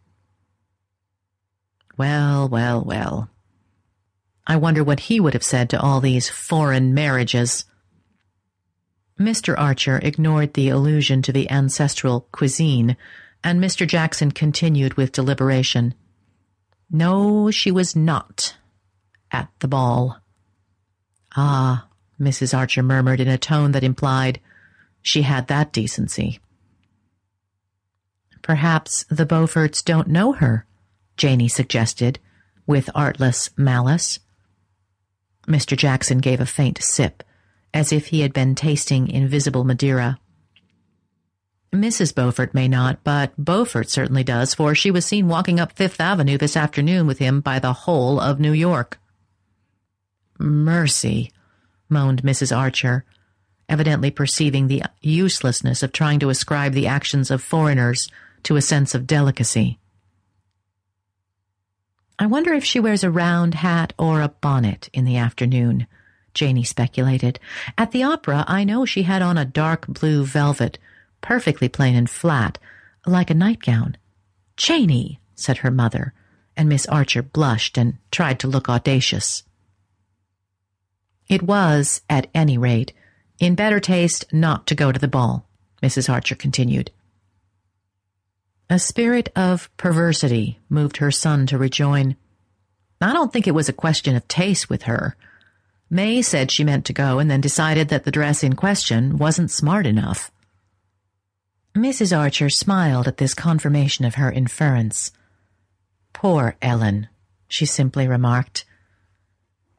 Well, 1.97 2.47
well, 2.47 2.83
well. 2.83 3.29
I 4.45 4.57
wonder 4.57 4.83
what 4.83 5.01
he 5.01 5.19
would 5.19 5.33
have 5.33 5.43
said 5.43 5.69
to 5.69 5.79
all 5.79 6.01
these 6.01 6.29
foreign 6.29 6.93
marriages. 6.93 7.65
Mr. 9.19 9.57
Archer 9.57 9.99
ignored 10.01 10.53
the 10.53 10.69
allusion 10.69 11.21
to 11.21 11.31
the 11.31 11.49
ancestral 11.51 12.27
cuisine, 12.31 12.97
and 13.43 13.59
Mr. 13.59 13.87
Jackson 13.87 14.31
continued 14.31 14.95
with 14.95 15.11
deliberation. 15.11 15.93
No, 16.89 17.51
she 17.51 17.71
was 17.71 17.95
not 17.95 18.55
at 19.31 19.49
the 19.59 19.67
ball. 19.67 20.19
Ah, 21.35 21.87
Mrs. 22.19 22.57
Archer 22.57 22.83
murmured 22.83 23.19
in 23.19 23.27
a 23.27 23.37
tone 23.37 23.71
that 23.71 23.83
implied 23.83 24.39
she 25.01 25.23
had 25.23 25.47
that 25.47 25.73
decency. 25.73 26.39
Perhaps 28.41 29.05
the 29.09 29.25
Beauforts 29.25 29.83
don't 29.83 30.07
know 30.07 30.33
her, 30.33 30.65
Janey 31.17 31.47
suggested, 31.47 32.19
with 32.65 32.89
artless 32.95 33.49
malice. 33.57 34.19
Mr. 35.47 35.77
Jackson 35.77 36.19
gave 36.19 36.39
a 36.39 36.45
faint 36.45 36.81
sip 36.81 37.23
as 37.73 37.91
if 37.91 38.07
he 38.07 38.21
had 38.21 38.33
been 38.33 38.55
tasting 38.55 39.07
invisible 39.07 39.63
Madeira. 39.63 40.19
Mrs. 41.73 42.13
Beaufort 42.13 42.53
may 42.53 42.67
not, 42.67 43.03
but 43.03 43.33
Beaufort 43.35 43.89
certainly 43.89 44.23
does, 44.23 44.53
for 44.53 44.75
she 44.75 44.91
was 44.91 45.05
seen 45.05 45.27
walking 45.27 45.59
up 45.59 45.71
Fifth 45.71 45.99
Avenue 45.99 46.37
this 46.37 46.55
afternoon 46.55 47.07
with 47.07 47.17
him 47.17 47.41
by 47.41 47.57
the 47.57 47.73
whole 47.73 48.19
of 48.19 48.39
New 48.39 48.51
York. 48.51 48.99
Mercy, 50.37 51.31
moaned 51.89 52.21
Mrs. 52.21 52.55
Archer, 52.55 53.05
evidently 53.67 54.11
perceiving 54.11 54.67
the 54.67 54.83
uselessness 55.01 55.81
of 55.81 55.91
trying 55.91 56.19
to 56.19 56.29
ascribe 56.29 56.73
the 56.73 56.85
actions 56.85 57.31
of 57.31 57.41
foreigners 57.41 58.07
to 58.43 58.55
a 58.55 58.61
sense 58.61 58.93
of 58.93 59.07
delicacy. 59.07 59.79
I 62.19 62.27
wonder 62.27 62.53
if 62.53 62.63
she 62.63 62.79
wears 62.79 63.03
a 63.03 63.09
round 63.09 63.55
hat 63.55 63.93
or 63.97 64.21
a 64.21 64.29
bonnet 64.29 64.89
in 64.93 65.05
the 65.05 65.17
afternoon, 65.17 65.87
Janey 66.33 66.63
speculated. 66.63 67.39
At 67.77 67.91
the 67.91 68.03
opera, 68.03 68.45
I 68.47 68.63
know 68.63 68.85
she 68.85 69.03
had 69.03 69.21
on 69.21 69.37
a 69.37 69.45
dark 69.45 69.87
blue 69.87 70.25
velvet, 70.25 70.77
perfectly 71.21 71.69
plain 71.69 71.95
and 71.95 72.09
flat, 72.09 72.57
like 73.05 73.29
a 73.29 73.35
nightgown. 73.35 73.97
Janey, 74.57 75.19
said 75.35 75.57
her 75.57 75.71
mother, 75.71 76.13
and 76.55 76.69
Miss 76.69 76.85
Archer 76.87 77.21
blushed 77.21 77.77
and 77.77 77.97
tried 78.11 78.39
to 78.39 78.47
look 78.47 78.69
audacious. 78.69 79.43
It 81.27 81.41
was, 81.41 82.01
at 82.09 82.27
any 82.33 82.57
rate, 82.57 82.93
in 83.39 83.55
better 83.55 83.79
taste 83.79 84.25
not 84.31 84.67
to 84.67 84.75
go 84.75 84.91
to 84.91 84.99
the 84.99 85.07
ball, 85.07 85.47
Mrs. 85.81 86.09
Archer 86.09 86.35
continued. 86.35 86.91
A 88.69 88.79
spirit 88.79 89.29
of 89.35 89.69
perversity 89.77 90.59
moved 90.69 90.97
her 90.97 91.11
son 91.11 91.45
to 91.47 91.57
rejoin. 91.57 92.15
I 93.01 93.11
don't 93.13 93.33
think 93.33 93.47
it 93.47 93.51
was 93.55 93.67
a 93.67 93.73
question 93.73 94.15
of 94.15 94.27
taste 94.27 94.69
with 94.69 94.83
her. 94.83 95.15
May 95.93 96.23
said 96.23 96.49
she 96.49 96.63
meant 96.63 96.85
to 96.85 96.93
go 96.93 97.19
and 97.19 97.29
then 97.29 97.39
decided 97.39 97.89
that 97.89 98.03
the 98.03 98.09
dress 98.09 98.43
in 98.43 98.55
question 98.55 99.19
wasn't 99.19 99.51
smart 99.51 99.85
enough. 99.85 100.31
Mrs. 101.75 102.17
Archer 102.17 102.49
smiled 102.49 103.07
at 103.07 103.17
this 103.17 103.35
confirmation 103.35 104.03
of 104.03 104.15
her 104.15 104.31
inference. 104.31 105.11
Poor 106.11 106.55
Ellen, 106.63 107.09
she 107.47 107.67
simply 107.67 108.07
remarked. 108.07 108.65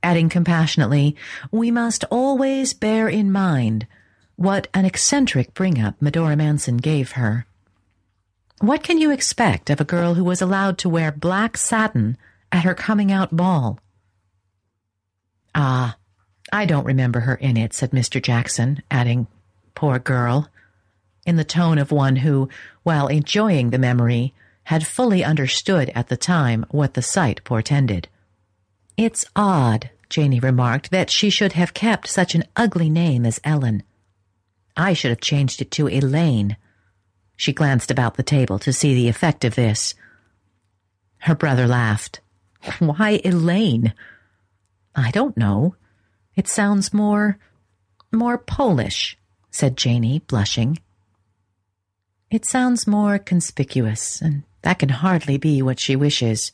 Adding 0.04 0.28
compassionately, 0.28 1.16
we 1.50 1.72
must 1.72 2.04
always 2.12 2.74
bear 2.74 3.08
in 3.08 3.32
mind 3.32 3.88
what 4.36 4.68
an 4.72 4.84
eccentric 4.84 5.52
bring-up 5.52 6.00
Medora 6.00 6.36
Manson 6.36 6.76
gave 6.76 7.12
her. 7.12 7.44
What 8.60 8.84
can 8.84 8.98
you 8.98 9.10
expect 9.10 9.68
of 9.68 9.80
a 9.80 9.84
girl 9.84 10.14
who 10.14 10.22
was 10.22 10.40
allowed 10.40 10.78
to 10.78 10.88
wear 10.88 11.10
black 11.10 11.56
satin 11.56 12.16
at 12.52 12.62
her 12.62 12.74
coming-out 12.74 13.34
ball? 13.34 13.80
Ah, 15.56 15.96
I 16.54 16.66
don't 16.66 16.86
remember 16.86 17.18
her 17.18 17.34
in 17.34 17.56
it, 17.56 17.74
said 17.74 17.90
Mr. 17.90 18.22
Jackson, 18.22 18.80
adding, 18.88 19.26
Poor 19.74 19.98
girl, 19.98 20.48
in 21.26 21.34
the 21.34 21.42
tone 21.42 21.78
of 21.78 21.90
one 21.90 22.14
who, 22.14 22.48
while 22.84 23.08
enjoying 23.08 23.70
the 23.70 23.78
memory, 23.78 24.32
had 24.62 24.86
fully 24.86 25.24
understood 25.24 25.90
at 25.96 26.06
the 26.06 26.16
time 26.16 26.64
what 26.70 26.94
the 26.94 27.02
sight 27.02 27.42
portended. 27.42 28.06
It's 28.96 29.24
odd, 29.34 29.90
Janey 30.08 30.38
remarked, 30.38 30.92
that 30.92 31.10
she 31.10 31.28
should 31.28 31.54
have 31.54 31.74
kept 31.74 32.06
such 32.06 32.36
an 32.36 32.44
ugly 32.54 32.88
name 32.88 33.26
as 33.26 33.40
Ellen. 33.42 33.82
I 34.76 34.92
should 34.92 35.10
have 35.10 35.20
changed 35.20 35.60
it 35.60 35.72
to 35.72 35.88
Elaine. 35.88 36.56
She 37.34 37.52
glanced 37.52 37.90
about 37.90 38.14
the 38.14 38.22
table 38.22 38.60
to 38.60 38.72
see 38.72 38.94
the 38.94 39.08
effect 39.08 39.44
of 39.44 39.56
this. 39.56 39.96
Her 41.18 41.34
brother 41.34 41.66
laughed. 41.66 42.20
Why 42.78 43.20
Elaine? 43.24 43.92
I 44.94 45.10
don't 45.10 45.36
know. 45.36 45.74
It 46.36 46.48
sounds 46.48 46.92
more. 46.92 47.38
more 48.12 48.38
Polish, 48.38 49.18
said 49.50 49.76
Janey, 49.76 50.20
blushing. 50.20 50.78
It 52.30 52.44
sounds 52.44 52.86
more 52.86 53.18
conspicuous, 53.18 54.20
and 54.20 54.42
that 54.62 54.78
can 54.78 54.88
hardly 54.88 55.36
be 55.36 55.62
what 55.62 55.78
she 55.78 55.94
wishes, 55.94 56.52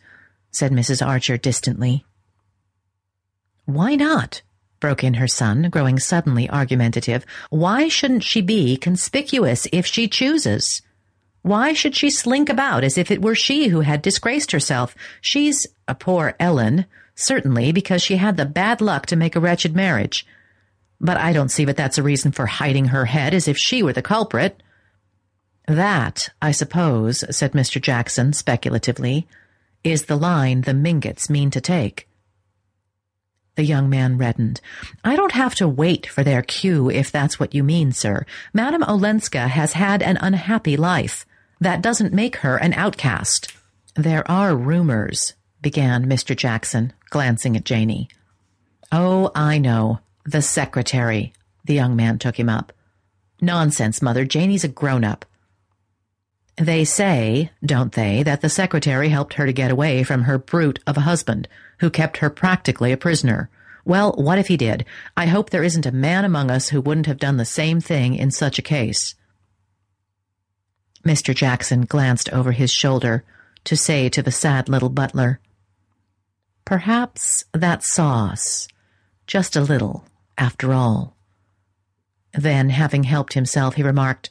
said 0.51 0.73
Mrs. 0.73 1.07
Archer 1.07 1.37
distantly. 1.37 2.05
Why 3.65 3.95
not? 3.95 4.43
broke 4.81 5.05
in 5.05 5.15
her 5.15 5.29
son, 5.29 5.69
growing 5.71 5.99
suddenly 5.99 6.49
argumentative. 6.49 7.25
Why 7.51 7.89
shouldn't 7.89 8.25
she 8.25 8.41
be 8.41 8.77
conspicuous 8.77 9.67
if 9.73 9.87
she 9.87 10.09
chooses? 10.09 10.83
Why 11.43 11.73
should 11.73 11.95
she 11.95 12.11
slink 12.11 12.49
about 12.49 12.85
as 12.85 12.99
if 12.99 13.11
it 13.11 13.23
were 13.23 13.35
she 13.35 13.69
who 13.69 13.81
had 13.81 14.03
disgraced 14.03 14.53
herself? 14.53 14.95
She's 15.21 15.67
a 15.87 15.95
poor 15.95 16.35
Ellen, 16.41 16.87
certainly, 17.21 17.73
because 17.73 18.03
she 18.03 18.17
had 18.17 18.37
the 18.37 18.47
bad 18.47 18.81
luck 18.81 19.07
to 19.07 19.17
make 19.17 19.37
a 19.37 19.41
wretched 19.41 19.75
marriage. 19.75 20.27
But 21.01 21.17
I 21.17 21.33
don't 21.33 21.51
see 21.51 21.65
that 21.65 21.77
that's 21.77 21.99
a 21.99 22.03
reason 22.03 22.33
for 22.33 22.47
hiding 22.47 22.87
her 22.87 23.07
head 23.07 23.35
as 23.35 23.49
if 23.49 23.57
she 23.57 23.83
were 23.83 23.93
the 23.93 24.03
culprit. 24.03 24.63
That, 25.67 26.29
I 26.43 26.51
suppose, 26.51 27.25
said 27.35 27.53
Mr. 27.53 27.81
Jackson 27.81 28.33
speculatively, 28.33 29.29
is 29.83 30.05
the 30.05 30.17
line 30.17 30.63
the 30.63 30.73
Mingotts 30.73 31.31
mean 31.31 31.51
to 31.51 31.61
take. 31.61 32.07
The 33.57 33.65
young 33.65 33.91
man 33.91 34.17
reddened. 34.17 34.61
I 35.05 35.17
don't 35.17 35.33
have 35.33 35.55
to 35.57 35.69
wait 35.69 36.07
for 36.07 36.23
their 36.23 36.43
cue, 36.43 36.91
if 36.91 37.11
that's 37.11 37.39
what 37.39 37.55
you 37.55 37.63
mean, 37.63 37.93
sir. 37.93 38.25
Madame 38.53 38.83
Olenska 38.83 39.49
has 39.49 39.73
had 39.73 40.03
an 40.03 40.19
unhappy 40.21 40.77
life. 40.77 41.27
That 41.61 41.83
doesn't 41.83 42.15
make 42.15 42.37
her 42.37 42.57
an 42.57 42.73
outcast. 42.75 43.53
There 43.95 44.29
are 44.31 44.57
rumors, 44.57 45.35
began 45.63 46.07
Mr. 46.07 46.37
Jackson, 46.37 46.93
glancing 47.11 47.57
at 47.57 47.65
Janey. 47.65 48.09
Oh, 48.93 49.31
I 49.35 49.59
know. 49.59 50.01
The 50.25 50.43
secretary. 50.43 51.33
The 51.65 51.75
young 51.75 51.97
man 51.97 52.19
took 52.19 52.39
him 52.39 52.49
up. 52.49 52.73
Nonsense, 53.41 54.03
Mother. 54.03 54.25
Janey's 54.25 54.65
a 54.65 54.69
grown-up. 54.69 55.25
They 56.57 56.85
say, 56.85 57.51
don't 57.65 57.93
they, 57.93 58.23
that 58.23 58.43
the 58.43 58.51
secretary 58.51 59.09
helped 59.09 59.35
her 59.35 59.47
to 59.47 59.53
get 59.53 59.71
away 59.71 60.03
from 60.03 60.25
her 60.25 60.39
brute 60.39 60.79
of 60.87 60.97
a 60.97 61.03
husband, 61.03 61.49
who 61.79 61.89
kept 61.89 62.19
her 62.19 62.29
practically 62.29 62.93
a 62.93 62.99
prisoner. 62.99 63.49
Well, 63.85 64.13
what 64.13 64.39
if 64.39 64.49
he 64.49 64.59
did? 64.59 64.85
I 65.17 65.27
hope 65.27 65.49
there 65.51 65.65
isn't 65.65 65.87
a 65.87 65.93
man 65.93 66.25
among 66.25 66.51
us 66.51 66.69
who 66.69 66.83
wouldn't 66.83 67.07
have 67.07 67.19
done 67.19 67.39
the 67.39 67.47
same 67.47 67.81
thing 67.81 68.15
in 68.15 68.31
such 68.31 68.59
a 68.59 68.63
case. 68.63 69.15
Mr. 71.03 71.35
Jackson 71.35 71.87
glanced 71.87 72.29
over 72.31 72.53
his 72.53 72.71
shoulder 72.71 73.25
to 73.65 73.77
say 73.77 74.11
to 74.11 74.23
the 74.23 74.31
sad 74.31 74.69
little 74.69 74.91
butler, 74.91 75.41
Perhaps 76.71 77.47
that 77.53 77.83
sauce, 77.83 78.69
just 79.27 79.57
a 79.57 79.61
little, 79.61 80.05
after 80.39 80.73
all. 80.73 81.17
Then, 82.33 82.71
having 82.71 83.03
helped 83.03 83.33
himself, 83.33 83.75
he 83.75 83.83
remarked, 83.83 84.31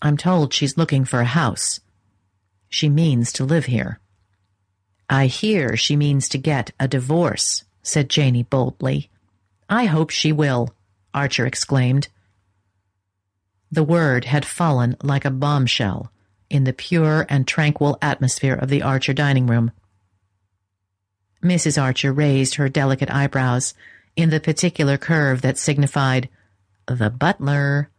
I'm 0.00 0.16
told 0.16 0.54
she's 0.54 0.78
looking 0.78 1.04
for 1.04 1.20
a 1.20 1.26
house. 1.26 1.80
She 2.70 2.88
means 2.88 3.34
to 3.34 3.44
live 3.44 3.66
here. 3.66 4.00
I 5.10 5.26
hear 5.26 5.76
she 5.76 5.94
means 5.94 6.26
to 6.30 6.38
get 6.38 6.72
a 6.80 6.88
divorce, 6.88 7.64
said 7.82 8.08
Janey 8.08 8.44
boldly. 8.44 9.10
I 9.68 9.84
hope 9.84 10.08
she 10.08 10.32
will, 10.32 10.74
Archer 11.12 11.44
exclaimed. 11.44 12.08
The 13.70 13.84
word 13.84 14.24
had 14.24 14.46
fallen 14.46 14.96
like 15.02 15.26
a 15.26 15.30
bombshell 15.30 16.10
in 16.48 16.64
the 16.64 16.72
pure 16.72 17.26
and 17.28 17.46
tranquil 17.46 17.98
atmosphere 18.00 18.54
of 18.54 18.70
the 18.70 18.80
Archer 18.80 19.12
dining 19.12 19.46
room. 19.46 19.70
Mrs. 21.42 21.80
Archer 21.80 22.12
raised 22.12 22.56
her 22.56 22.68
delicate 22.68 23.10
eyebrows 23.10 23.74
in 24.16 24.30
the 24.30 24.40
particular 24.40 24.96
curve 24.96 25.42
that 25.42 25.58
signified 25.58 26.28
the 26.86 27.10
butler, 27.10 27.90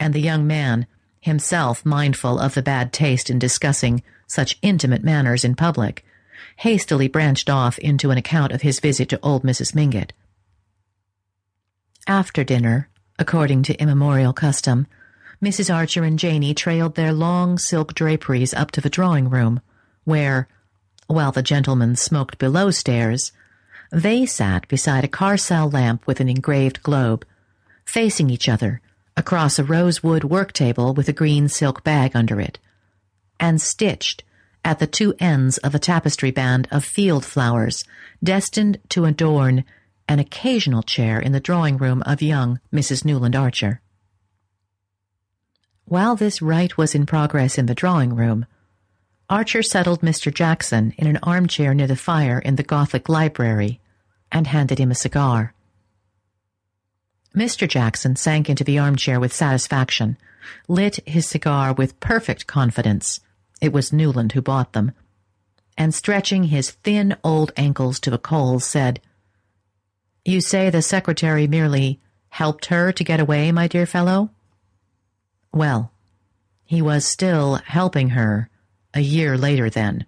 and 0.00 0.14
the 0.14 0.20
young 0.20 0.46
man, 0.46 0.86
himself 1.20 1.84
mindful 1.84 2.38
of 2.38 2.54
the 2.54 2.62
bad 2.62 2.92
taste 2.92 3.28
in 3.28 3.38
discussing 3.38 4.02
such 4.26 4.58
intimate 4.62 5.04
matters 5.04 5.44
in 5.44 5.54
public, 5.54 6.04
hastily 6.56 7.08
branched 7.08 7.50
off 7.50 7.78
into 7.78 8.10
an 8.10 8.18
account 8.18 8.52
of 8.52 8.62
his 8.62 8.80
visit 8.80 9.08
to 9.08 9.20
old 9.22 9.42
Mrs. 9.42 9.74
Mingott. 9.74 10.12
After 12.06 12.44
dinner, 12.44 12.88
According 13.18 13.62
to 13.64 13.80
immemorial 13.80 14.34
custom, 14.34 14.86
Mrs. 15.42 15.74
Archer 15.74 16.04
and 16.04 16.18
Janey 16.18 16.52
trailed 16.52 16.94
their 16.94 17.12
long 17.12 17.56
silk 17.56 17.94
draperies 17.94 18.52
up 18.52 18.70
to 18.72 18.80
the 18.80 18.90
drawing 18.90 19.30
room, 19.30 19.60
where, 20.04 20.48
while 21.06 21.32
the 21.32 21.42
gentlemen 21.42 21.96
smoked 21.96 22.38
below 22.38 22.70
stairs, 22.70 23.32
they 23.92 24.26
sat 24.26 24.66
beside 24.68 25.04
a 25.04 25.08
carcel 25.08 25.70
lamp 25.70 26.06
with 26.06 26.20
an 26.20 26.28
engraved 26.28 26.82
globe, 26.82 27.24
facing 27.84 28.30
each 28.30 28.48
other 28.48 28.80
across 29.16 29.58
a 29.58 29.64
rosewood 29.64 30.24
work 30.24 30.52
table 30.52 30.92
with 30.92 31.08
a 31.08 31.12
green 31.12 31.48
silk 31.48 31.82
bag 31.84 32.14
under 32.14 32.40
it, 32.40 32.58
and 33.40 33.60
stitched 33.60 34.22
at 34.64 34.78
the 34.78 34.86
two 34.86 35.14
ends 35.20 35.58
of 35.58 35.74
a 35.74 35.78
tapestry 35.78 36.30
band 36.30 36.66
of 36.70 36.84
field 36.84 37.24
flowers 37.24 37.84
destined 38.22 38.78
to 38.88 39.04
adorn 39.04 39.64
an 40.08 40.18
occasional 40.18 40.82
chair 40.82 41.20
in 41.20 41.32
the 41.32 41.40
drawing 41.40 41.76
room 41.76 42.02
of 42.04 42.20
young 42.20 42.60
Mrs. 42.72 43.04
Newland 43.04 43.36
Archer. 43.36 43.80
While 45.84 46.16
this 46.16 46.42
rite 46.42 46.76
was 46.76 46.94
in 46.94 47.06
progress 47.06 47.58
in 47.58 47.66
the 47.66 47.74
drawing 47.74 48.14
room, 48.14 48.46
Archer 49.28 49.62
settled 49.62 50.02
Mr. 50.02 50.32
Jackson 50.32 50.94
in 50.96 51.06
an 51.06 51.18
armchair 51.22 51.74
near 51.74 51.86
the 51.86 51.96
fire 51.96 52.38
in 52.38 52.56
the 52.56 52.62
Gothic 52.62 53.08
library 53.08 53.80
and 54.30 54.46
handed 54.46 54.78
him 54.78 54.90
a 54.90 54.94
cigar. 54.94 55.52
Mr. 57.34 57.68
Jackson 57.68 58.16
sank 58.16 58.48
into 58.48 58.64
the 58.64 58.78
armchair 58.78 59.18
with 59.18 59.32
satisfaction, 59.32 60.16
lit 60.68 61.00
his 61.06 61.26
cigar 61.26 61.72
with 61.72 61.98
perfect 62.00 62.46
confidence 62.46 63.20
it 63.60 63.72
was 63.72 63.92
Newland 63.92 64.32
who 64.32 64.42
bought 64.42 64.72
them 64.74 64.92
and 65.76 65.94
stretching 65.94 66.44
his 66.44 66.70
thin 66.70 67.16
old 67.22 67.52
ankles 67.56 68.00
to 68.00 68.10
the 68.10 68.18
coals, 68.18 68.64
said, 68.64 69.00
you 70.24 70.40
say 70.40 70.70
the 70.70 70.82
secretary 70.82 71.46
merely 71.46 72.00
helped 72.30 72.66
her 72.66 72.92
to 72.92 73.04
get 73.04 73.20
away, 73.20 73.52
my 73.52 73.68
dear 73.68 73.86
fellow? 73.86 74.30
Well, 75.52 75.92
he 76.64 76.82
was 76.82 77.04
still 77.04 77.56
helping 77.64 78.10
her 78.10 78.48
a 78.96 79.00
year 79.00 79.36
later 79.36 79.68
then, 79.68 80.06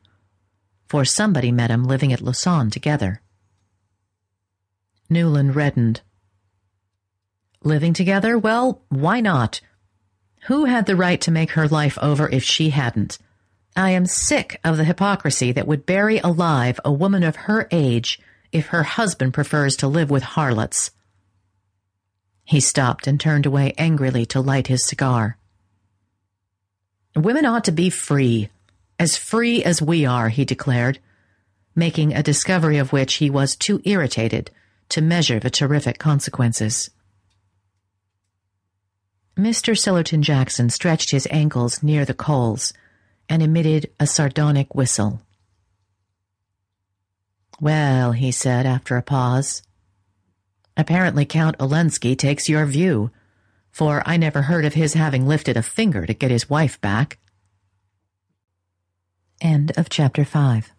for 0.88 1.04
somebody 1.04 1.52
met 1.52 1.70
him 1.70 1.84
living 1.84 2.10
at 2.10 2.22
Lausanne 2.22 2.70
together. 2.70 3.20
Newland 5.10 5.54
reddened. 5.54 6.00
Living 7.62 7.92
together? 7.92 8.38
Well, 8.38 8.80
why 8.88 9.20
not? 9.20 9.60
Who 10.46 10.64
had 10.64 10.86
the 10.86 10.96
right 10.96 11.20
to 11.20 11.30
make 11.30 11.50
her 11.50 11.68
life 11.68 11.98
over 12.00 12.30
if 12.30 12.42
she 12.42 12.70
hadn't? 12.70 13.18
I 13.76 13.90
am 13.90 14.06
sick 14.06 14.58
of 14.64 14.78
the 14.78 14.84
hypocrisy 14.84 15.52
that 15.52 15.66
would 15.66 15.84
bury 15.84 16.18
alive 16.18 16.80
a 16.82 16.90
woman 16.90 17.22
of 17.22 17.36
her 17.36 17.68
age 17.70 18.18
if 18.52 18.68
her 18.68 18.84
husband 18.84 19.34
prefers 19.34 19.76
to 19.76 19.86
live 19.86 20.08
with 20.08 20.22
harlots. 20.22 20.92
He 22.42 22.60
stopped 22.60 23.06
and 23.06 23.20
turned 23.20 23.44
away 23.44 23.74
angrily 23.76 24.24
to 24.26 24.40
light 24.40 24.68
his 24.68 24.86
cigar. 24.86 25.36
Women 27.14 27.44
ought 27.44 27.64
to 27.64 27.72
be 27.72 27.90
free, 27.90 28.48
as 28.98 29.16
free 29.16 29.62
as 29.62 29.80
we 29.80 30.04
are, 30.04 30.28
he 30.28 30.44
declared, 30.44 30.98
making 31.74 32.12
a 32.12 32.22
discovery 32.22 32.78
of 32.78 32.92
which 32.92 33.14
he 33.14 33.30
was 33.30 33.54
too 33.54 33.80
irritated 33.84 34.50
to 34.88 35.00
measure 35.00 35.38
the 35.38 35.50
terrific 35.50 35.98
consequences. 35.98 36.90
Mr. 39.36 39.78
Sillerton 39.78 40.22
Jackson 40.22 40.68
stretched 40.68 41.12
his 41.12 41.28
ankles 41.30 41.82
near 41.82 42.04
the 42.04 42.14
coals 42.14 42.72
and 43.28 43.42
emitted 43.42 43.88
a 44.00 44.06
sardonic 44.06 44.74
whistle. 44.74 45.22
Well, 47.60 48.12
he 48.12 48.32
said 48.32 48.66
after 48.66 48.96
a 48.96 49.02
pause. 49.02 49.62
Apparently 50.76 51.24
Count 51.24 51.58
Olenski 51.58 52.16
takes 52.16 52.48
your 52.48 52.66
view, 52.66 53.10
for 53.70 54.02
I 54.06 54.16
never 54.16 54.42
heard 54.42 54.64
of 54.64 54.74
his 54.74 54.94
having 54.94 55.26
lifted 55.26 55.56
a 55.56 55.62
finger 55.62 56.06
to 56.06 56.14
get 56.14 56.30
his 56.30 56.50
wife 56.50 56.80
back. 56.80 57.18
End 59.40 59.70
of 59.76 59.88
chapter 59.88 60.24
5 60.24 60.72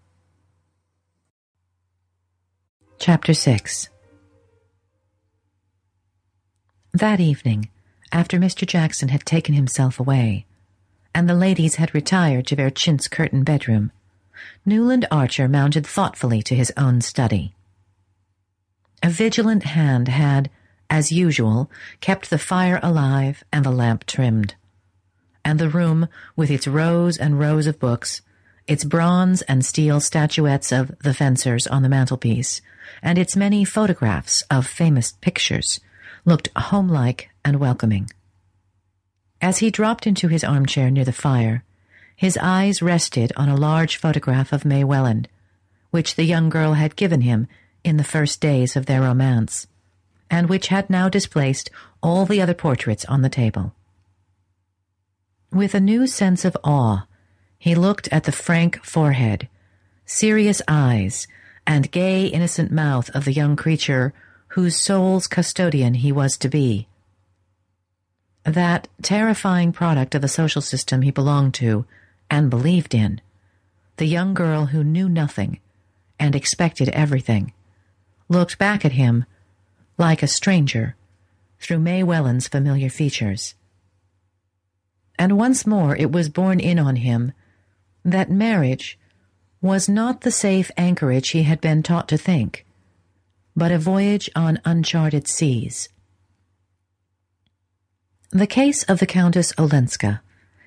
Chapter 2.99 3.33
6 3.33 3.87
That 6.91 7.21
evening, 7.21 7.69
after 8.11 8.37
Mr. 8.37 8.67
Jackson 8.67 9.07
had 9.07 9.25
taken 9.25 9.55
himself 9.55 9.97
away, 9.97 10.45
and 11.15 11.29
the 11.29 11.35
ladies 11.35 11.75
had 11.75 11.95
retired 11.95 12.45
to 12.47 12.55
their 12.57 12.69
chintz 12.69 13.07
curtained 13.07 13.45
bedroom, 13.45 13.93
Newland 14.65 15.05
Archer 15.09 15.47
mounted 15.47 15.87
thoughtfully 15.87 16.41
to 16.43 16.53
his 16.53 16.73
own 16.75 16.99
study. 16.99 17.55
A 19.01 19.09
vigilant 19.09 19.63
hand 19.63 20.09
had, 20.09 20.49
as 20.89 21.13
usual, 21.13 21.71
kept 22.01 22.29
the 22.29 22.37
fire 22.37 22.81
alive 22.83 23.41
and 23.53 23.63
the 23.63 23.71
lamp 23.71 24.05
trimmed. 24.05 24.55
And 25.45 25.59
the 25.59 25.69
room, 25.69 26.09
with 26.35 26.51
its 26.51 26.67
rows 26.67 27.17
and 27.17 27.39
rows 27.39 27.65
of 27.65 27.79
books, 27.79 28.21
its 28.69 28.83
bronze 28.83 29.41
and 29.41 29.65
steel 29.65 29.99
statuettes 29.99 30.71
of 30.71 30.95
the 30.99 31.13
fencers 31.13 31.65
on 31.65 31.81
the 31.81 31.89
mantelpiece, 31.89 32.61
and 33.01 33.17
its 33.17 33.35
many 33.35 33.65
photographs 33.65 34.43
of 34.51 34.67
famous 34.67 35.13
pictures, 35.21 35.79
looked 36.23 36.49
homelike 36.55 37.31
and 37.43 37.59
welcoming. 37.59 38.07
As 39.41 39.57
he 39.57 39.71
dropped 39.71 40.05
into 40.05 40.27
his 40.27 40.43
armchair 40.43 40.91
near 40.91 41.03
the 41.03 41.11
fire, 41.11 41.63
his 42.15 42.37
eyes 42.37 42.79
rested 42.79 43.31
on 43.35 43.49
a 43.49 43.55
large 43.55 43.97
photograph 43.97 44.53
of 44.53 44.65
May 44.65 44.83
Welland, 44.83 45.27
which 45.89 46.13
the 46.13 46.25
young 46.25 46.47
girl 46.47 46.73
had 46.73 46.95
given 46.95 47.21
him 47.21 47.47
in 47.83 47.97
the 47.97 48.03
first 48.03 48.39
days 48.39 48.75
of 48.75 48.85
their 48.85 49.01
romance, 49.01 49.65
and 50.29 50.47
which 50.47 50.67
had 50.67 50.91
now 50.91 51.09
displaced 51.09 51.71
all 52.03 52.23
the 52.27 52.39
other 52.39 52.53
portraits 52.53 53.03
on 53.05 53.23
the 53.23 53.29
table. 53.29 53.73
With 55.51 55.73
a 55.73 55.79
new 55.79 56.05
sense 56.05 56.45
of 56.45 56.55
awe, 56.63 57.07
he 57.59 57.75
looked 57.75 58.07
at 58.07 58.23
the 58.23 58.31
frank 58.31 58.83
forehead, 58.83 59.47
serious 60.05 60.61
eyes, 60.67 61.27
and 61.67 61.91
gay, 61.91 62.25
innocent 62.25 62.71
mouth 62.71 63.09
of 63.11 63.25
the 63.25 63.33
young 63.33 63.55
creature 63.55 64.13
whose 64.53 64.75
soul's 64.75 65.27
custodian 65.27 65.93
he 65.95 66.11
was 66.11 66.37
to 66.37 66.49
be. 66.49 66.87
That 68.43 68.87
terrifying 69.01 69.73
product 69.73 70.15
of 70.15 70.21
the 70.21 70.27
social 70.27 70.61
system 70.61 71.01
he 71.01 71.11
belonged 71.11 71.53
to 71.55 71.85
and 72.31 72.49
believed 72.49 72.95
in, 72.95 73.21
the 73.97 74.07
young 74.07 74.33
girl 74.33 74.67
who 74.67 74.83
knew 74.83 75.09
nothing 75.09 75.59
and 76.17 76.35
expected 76.35 76.89
everything, 76.89 77.51
looked 78.29 78.57
back 78.57 78.85
at 78.85 78.93
him 78.93 79.25
like 79.97 80.23
a 80.23 80.27
stranger 80.27 80.95
through 81.59 81.79
May 81.79 82.03
Welland's 82.03 82.47
familiar 82.47 82.89
features. 82.89 83.53
And 85.19 85.37
once 85.37 85.67
more 85.67 85.95
it 85.97 86.11
was 86.11 86.29
borne 86.29 86.61
in 86.61 86.79
on 86.79 86.95
him 86.95 87.33
that 88.03 88.31
marriage 88.31 88.97
was 89.61 89.89
not 89.89 90.21
the 90.21 90.31
safe 90.31 90.71
anchorage 90.77 91.29
he 91.29 91.43
had 91.43 91.59
been 91.59 91.83
taught 91.83 92.07
to 92.07 92.17
think, 92.17 92.65
but 93.55 93.71
a 93.71 93.77
voyage 93.77 94.29
on 94.35 94.61
uncharted 94.65 95.27
seas. 95.27 95.89
The 98.31 98.47
case 98.47 98.83
of 98.83 98.99
the 98.99 99.07
Countess 99.07 99.53
Olenska 99.57 100.21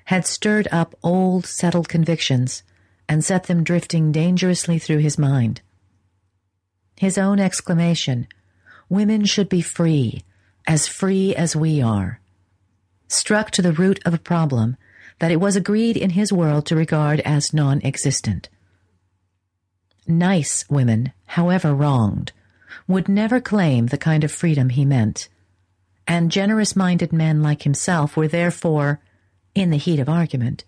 had 0.05 0.27
stirred 0.27 0.67
up 0.71 0.95
old, 1.01 1.45
settled 1.45 1.87
convictions 1.87 2.63
and 3.07 3.23
set 3.23 3.45
them 3.45 3.63
drifting 3.63 4.11
dangerously 4.11 4.79
through 4.79 4.97
his 4.97 5.17
mind. 5.17 5.61
His 6.97 7.17
own 7.17 7.39
exclamation, 7.39 8.27
Women 8.89 9.25
should 9.25 9.49
be 9.49 9.61
free, 9.61 10.23
as 10.67 10.87
free 10.87 11.35
as 11.35 11.55
we 11.55 11.81
are, 11.81 12.19
struck 13.07 13.49
to 13.51 13.61
the 13.61 13.73
root 13.73 13.99
of 14.05 14.13
a 14.13 14.19
problem 14.19 14.77
that 15.19 15.31
it 15.31 15.39
was 15.39 15.55
agreed 15.55 15.97
in 15.97 16.11
his 16.11 16.33
world 16.33 16.65
to 16.65 16.75
regard 16.75 17.19
as 17.21 17.53
non 17.53 17.81
existent. 17.83 18.49
Nice 20.07 20.65
women, 20.69 21.13
however 21.27 21.73
wronged, 21.73 22.31
would 22.87 23.07
never 23.07 23.39
claim 23.39 23.87
the 23.87 23.97
kind 23.97 24.23
of 24.23 24.31
freedom 24.31 24.69
he 24.69 24.85
meant, 24.85 25.29
and 26.07 26.31
generous 26.31 26.75
minded 26.75 27.13
men 27.13 27.41
like 27.41 27.63
himself 27.63 28.17
were 28.17 28.27
therefore, 28.27 28.99
in 29.55 29.69
the 29.69 29.77
heat 29.77 29.99
of 29.99 30.09
argument, 30.09 30.65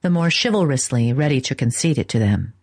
the 0.00 0.10
more 0.10 0.30
chivalrously 0.30 1.12
ready 1.12 1.40
to 1.40 1.54
concede 1.54 1.98
it 1.98 2.08
to 2.08 2.18
them. 2.18 2.54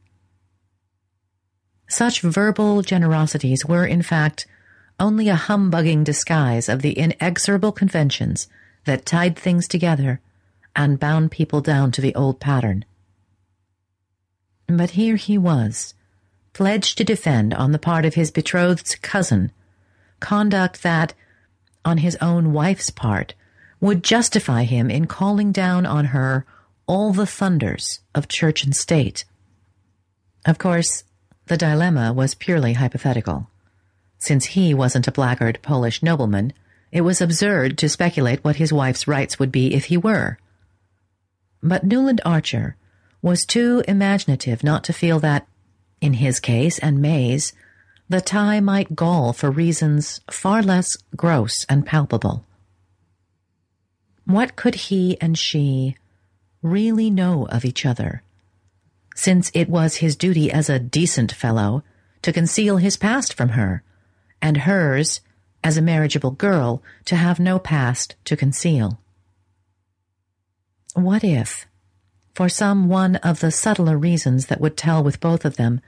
Such 1.87 2.21
verbal 2.21 2.81
generosities 2.81 3.65
were, 3.65 3.85
in 3.85 4.01
fact, 4.01 4.47
only 4.99 5.29
a 5.29 5.35
humbugging 5.35 6.03
disguise 6.03 6.69
of 6.69 6.81
the 6.81 6.97
inexorable 6.97 7.71
conventions 7.71 8.47
that 8.85 9.05
tied 9.05 9.37
things 9.37 9.67
together 9.67 10.21
and 10.75 10.99
bound 10.99 11.31
people 11.31 11.61
down 11.61 11.91
to 11.91 12.01
the 12.01 12.15
old 12.15 12.39
pattern. 12.39 12.85
But 14.67 14.91
here 14.91 15.15
he 15.15 15.37
was, 15.37 15.93
pledged 16.53 16.97
to 16.97 17.03
defend 17.03 17.53
on 17.53 17.71
the 17.71 17.79
part 17.79 18.05
of 18.05 18.15
his 18.15 18.31
betrothed's 18.31 18.95
cousin 18.95 19.51
conduct 20.19 20.83
that, 20.83 21.13
on 21.83 21.97
his 21.97 22.15
own 22.21 22.53
wife's 22.53 22.89
part, 22.89 23.33
would 23.81 24.03
justify 24.03 24.63
him 24.63 24.89
in 24.89 25.05
calling 25.05 25.51
down 25.51 25.85
on 25.85 26.05
her 26.05 26.45
all 26.87 27.11
the 27.11 27.25
thunders 27.25 27.99
of 28.15 28.29
church 28.29 28.63
and 28.63 28.73
state. 28.73 29.25
Of 30.45 30.57
course, 30.57 31.03
the 31.47 31.57
dilemma 31.57 32.13
was 32.13 32.35
purely 32.35 32.73
hypothetical. 32.73 33.49
Since 34.17 34.45
he 34.45 34.73
wasn't 34.73 35.09
a 35.09 35.11
blackguard 35.11 35.61
Polish 35.61 36.01
nobleman, 36.01 36.53
it 36.91 37.01
was 37.01 37.19
absurd 37.19 37.77
to 37.79 37.89
speculate 37.89 38.43
what 38.43 38.55
his 38.55 38.71
wife's 38.71 39.07
rights 39.07 39.37
would 39.39 39.51
be 39.51 39.73
if 39.73 39.85
he 39.85 39.97
were. 39.97 40.37
But 41.63 41.85
Newland 41.85 42.19
Archer 42.25 42.75
was 43.21 43.45
too 43.45 43.83
imaginative 43.87 44.65
not 44.65 44.83
to 44.83 44.93
feel 44.93 45.19
that 45.21 45.47
in 46.01 46.15
his 46.15 46.41
case 46.41 46.77
and 46.79 47.01
May's, 47.01 47.53
the 48.09 48.19
tie 48.19 48.59
might 48.59 48.97
gall 48.97 49.31
for 49.31 49.49
reasons 49.49 50.19
far 50.29 50.61
less 50.61 50.97
gross 51.15 51.65
and 51.69 51.85
palpable. 51.85 52.45
What 54.25 54.57
could 54.57 54.75
he 54.75 55.17
and 55.21 55.37
she 55.37 55.95
really 56.61 57.09
know 57.09 57.47
of 57.47 57.63
each 57.63 57.85
other, 57.85 58.23
since 59.15 59.49
it 59.53 59.69
was 59.69 59.95
his 59.95 60.17
duty 60.17 60.51
as 60.51 60.69
a 60.69 60.79
decent 60.79 61.31
fellow 61.31 61.83
to 62.23 62.33
conceal 62.33 62.77
his 62.77 62.97
past 62.97 63.33
from 63.33 63.49
her, 63.49 63.83
and 64.41 64.57
hers, 64.57 65.21
as 65.63 65.77
a 65.77 65.81
marriageable 65.81 66.31
girl, 66.31 66.83
to 67.05 67.15
have 67.15 67.39
no 67.39 67.57
past 67.57 68.15
to 68.25 68.35
conceal? 68.35 68.99
What 70.93 71.23
if, 71.23 71.65
for 72.33 72.49
some 72.49 72.87
one 72.87 73.15
of 73.17 73.39
the 73.39 73.51
subtler 73.51 73.97
reasons 73.97 74.47
that 74.47 74.61
would 74.61 74.77
tell 74.77 75.03
with 75.03 75.19
both 75.19 75.45
of 75.45 75.55
them, 75.55 75.81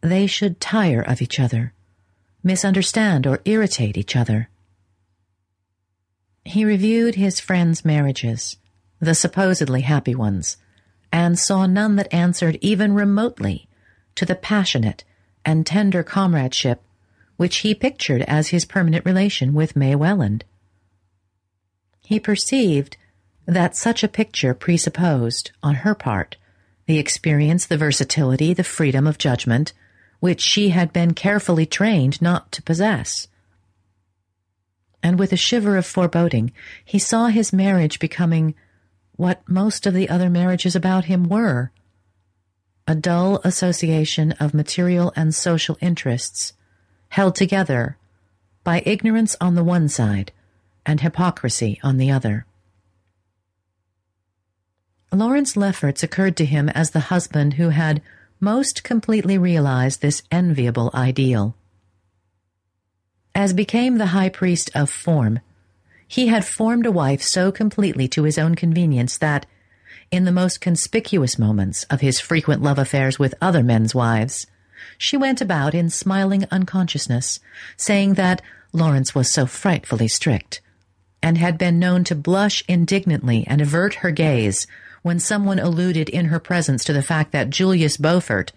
they 0.00 0.26
should 0.26 0.60
tire 0.60 1.00
of 1.00 1.22
each 1.22 1.40
other, 1.40 1.72
misunderstand 2.42 3.26
or 3.26 3.40
irritate 3.44 3.96
each 3.96 4.14
other. 4.14 4.48
He 6.44 6.64
reviewed 6.64 7.14
his 7.14 7.40
friends' 7.40 7.84
marriages, 7.84 8.56
the 9.00 9.14
supposedly 9.14 9.80
happy 9.80 10.14
ones, 10.14 10.58
and 11.12 11.38
saw 11.38 11.66
none 11.66 11.96
that 11.96 12.12
answered 12.12 12.58
even 12.60 12.94
remotely 12.94 13.68
to 14.14 14.24
the 14.24 14.34
passionate 14.34 15.02
and 15.44 15.66
tender 15.66 16.02
comradeship 16.02 16.82
which 17.36 17.58
he 17.58 17.74
pictured 17.74 18.22
as 18.22 18.48
his 18.48 18.64
permanent 18.64 19.04
relation 19.04 19.52
with 19.54 19.76
May 19.76 19.94
Welland. 19.94 20.44
He 22.00 22.18
perceived 22.18 22.96
that 23.46 23.76
such 23.76 24.02
a 24.02 24.08
picture 24.08 24.54
presupposed, 24.54 25.52
on 25.62 25.76
her 25.76 25.94
part, 25.94 26.36
the 26.86 26.98
experience, 26.98 27.66
the 27.66 27.76
versatility, 27.76 28.52
the 28.52 28.64
freedom 28.64 29.06
of 29.06 29.18
judgment, 29.18 29.72
which 30.20 30.40
she 30.40 30.70
had 30.70 30.92
been 30.92 31.14
carefully 31.14 31.66
trained 31.66 32.20
not 32.20 32.50
to 32.52 32.62
possess. 32.62 33.28
And 35.02 35.18
with 35.18 35.32
a 35.32 35.36
shiver 35.36 35.76
of 35.76 35.86
foreboding, 35.86 36.52
he 36.84 36.98
saw 36.98 37.26
his 37.26 37.52
marriage 37.52 38.00
becoming 38.00 38.54
what 39.12 39.48
most 39.48 39.86
of 39.86 39.94
the 39.94 40.08
other 40.08 40.28
marriages 40.28 40.74
about 40.74 41.04
him 41.04 41.28
were 41.28 41.70
a 42.88 42.94
dull 42.94 43.40
association 43.42 44.32
of 44.32 44.54
material 44.54 45.12
and 45.16 45.34
social 45.34 45.76
interests 45.80 46.52
held 47.10 47.34
together 47.34 47.96
by 48.62 48.82
ignorance 48.86 49.36
on 49.40 49.54
the 49.54 49.64
one 49.64 49.88
side 49.88 50.32
and 50.84 51.00
hypocrisy 51.00 51.80
on 51.82 51.96
the 51.96 52.10
other. 52.10 52.46
Lawrence 55.12 55.56
Lefferts 55.56 56.02
occurred 56.02 56.36
to 56.36 56.44
him 56.44 56.68
as 56.70 56.90
the 56.90 57.08
husband 57.08 57.54
who 57.54 57.70
had 57.70 58.02
most 58.40 58.82
completely 58.82 59.38
realized 59.38 60.02
this 60.02 60.22
enviable 60.30 60.90
ideal. 60.92 61.54
As 63.34 63.52
became 63.52 63.98
the 63.98 64.06
high 64.06 64.28
priest 64.28 64.70
of 64.74 64.90
form, 64.90 65.40
he 66.08 66.28
had 66.28 66.44
formed 66.44 66.86
a 66.86 66.92
wife 66.92 67.22
so 67.22 67.50
completely 67.52 68.08
to 68.08 68.24
his 68.24 68.38
own 68.38 68.54
convenience 68.54 69.18
that, 69.18 69.46
in 70.10 70.24
the 70.24 70.32
most 70.32 70.60
conspicuous 70.60 71.38
moments 71.38 71.84
of 71.84 72.00
his 72.00 72.20
frequent 72.20 72.62
love 72.62 72.78
affairs 72.78 73.18
with 73.18 73.34
other 73.40 73.62
men's 73.62 73.94
wives, 73.94 74.46
she 74.98 75.16
went 75.16 75.40
about 75.40 75.74
in 75.74 75.90
smiling 75.90 76.46
unconsciousness, 76.50 77.40
saying 77.76 78.14
that 78.14 78.42
Lawrence 78.72 79.14
was 79.14 79.30
so 79.30 79.46
frightfully 79.46 80.08
strict, 80.08 80.60
and 81.22 81.38
had 81.38 81.58
been 81.58 81.78
known 81.78 82.04
to 82.04 82.14
blush 82.14 82.62
indignantly 82.68 83.44
and 83.46 83.60
avert 83.60 83.94
her 83.96 84.10
gaze 84.10 84.66
when 85.06 85.20
someone 85.20 85.60
alluded 85.60 86.08
in 86.08 86.26
her 86.26 86.40
presence 86.40 86.82
to 86.82 86.92
the 86.92 87.00
fact 87.00 87.30
that 87.30 87.48
Julius 87.48 87.96
Beaufort, 87.96 88.50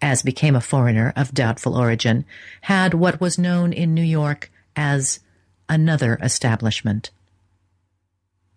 as 0.00 0.22
became 0.22 0.56
a 0.56 0.60
foreigner 0.62 1.12
of 1.14 1.34
doubtful 1.34 1.76
origin, 1.76 2.24
had 2.62 2.94
what 2.94 3.20
was 3.20 3.38
known 3.38 3.70
in 3.70 3.92
New 3.92 4.02
York 4.02 4.50
as 4.74 5.20
another 5.68 6.18
establishment. 6.22 7.10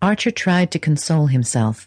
Archer 0.00 0.30
tried 0.30 0.70
to 0.70 0.78
console 0.78 1.26
himself 1.26 1.86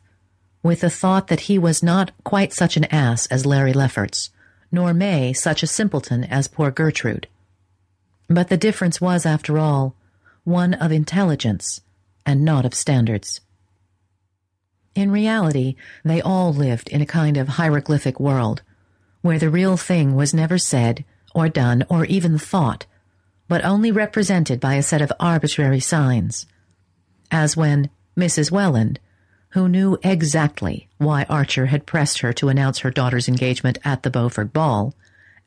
with 0.61 0.81
the 0.81 0.91
thought 0.91 1.25
that 1.25 1.49
he 1.49 1.57
was 1.57 1.81
not 1.81 2.11
quite 2.23 2.53
such 2.53 2.77
an 2.77 2.85
ass 2.93 3.25
as 3.25 3.47
Larry 3.47 3.73
Lefferts, 3.73 4.29
nor 4.71 4.93
May 4.93 5.33
such 5.33 5.63
a 5.63 5.73
simpleton 5.79 6.23
as 6.23 6.47
poor 6.47 6.69
Gertrude. 6.69 7.27
But 8.27 8.49
the 8.49 8.57
difference 8.57 9.01
was, 9.01 9.25
after 9.25 9.57
all, 9.57 9.95
one 10.43 10.75
of 10.75 10.91
intelligence 10.91 11.81
and 12.27 12.45
not 12.45 12.63
of 12.63 12.75
standards. 12.75 13.41
In 14.97 15.11
reality, 15.11 15.75
they 16.03 16.23
all 16.23 16.51
lived 16.51 16.89
in 16.89 17.03
a 17.03 17.05
kind 17.05 17.37
of 17.37 17.49
hieroglyphic 17.49 18.19
world, 18.19 18.63
where 19.21 19.37
the 19.37 19.51
real 19.51 19.77
thing 19.77 20.15
was 20.15 20.33
never 20.33 20.57
said, 20.57 21.05
or 21.35 21.47
done, 21.47 21.85
or 21.87 22.05
even 22.05 22.39
thought, 22.39 22.87
but 23.47 23.63
only 23.63 23.91
represented 23.91 24.59
by 24.59 24.73
a 24.73 24.81
set 24.81 25.03
of 25.03 25.13
arbitrary 25.19 25.79
signs, 25.79 26.47
as 27.29 27.55
when 27.55 27.91
Mrs. 28.17 28.49
Welland, 28.49 28.99
who 29.49 29.69
knew 29.69 29.99
exactly 30.01 30.87
why 30.97 31.27
Archer 31.29 31.67
had 31.67 31.85
pressed 31.85 32.21
her 32.21 32.33
to 32.33 32.49
announce 32.49 32.79
her 32.79 32.89
daughter's 32.89 33.27
engagement 33.27 33.77
at 33.85 34.01
the 34.01 34.09
Beaufort 34.09 34.51
ball, 34.51 34.95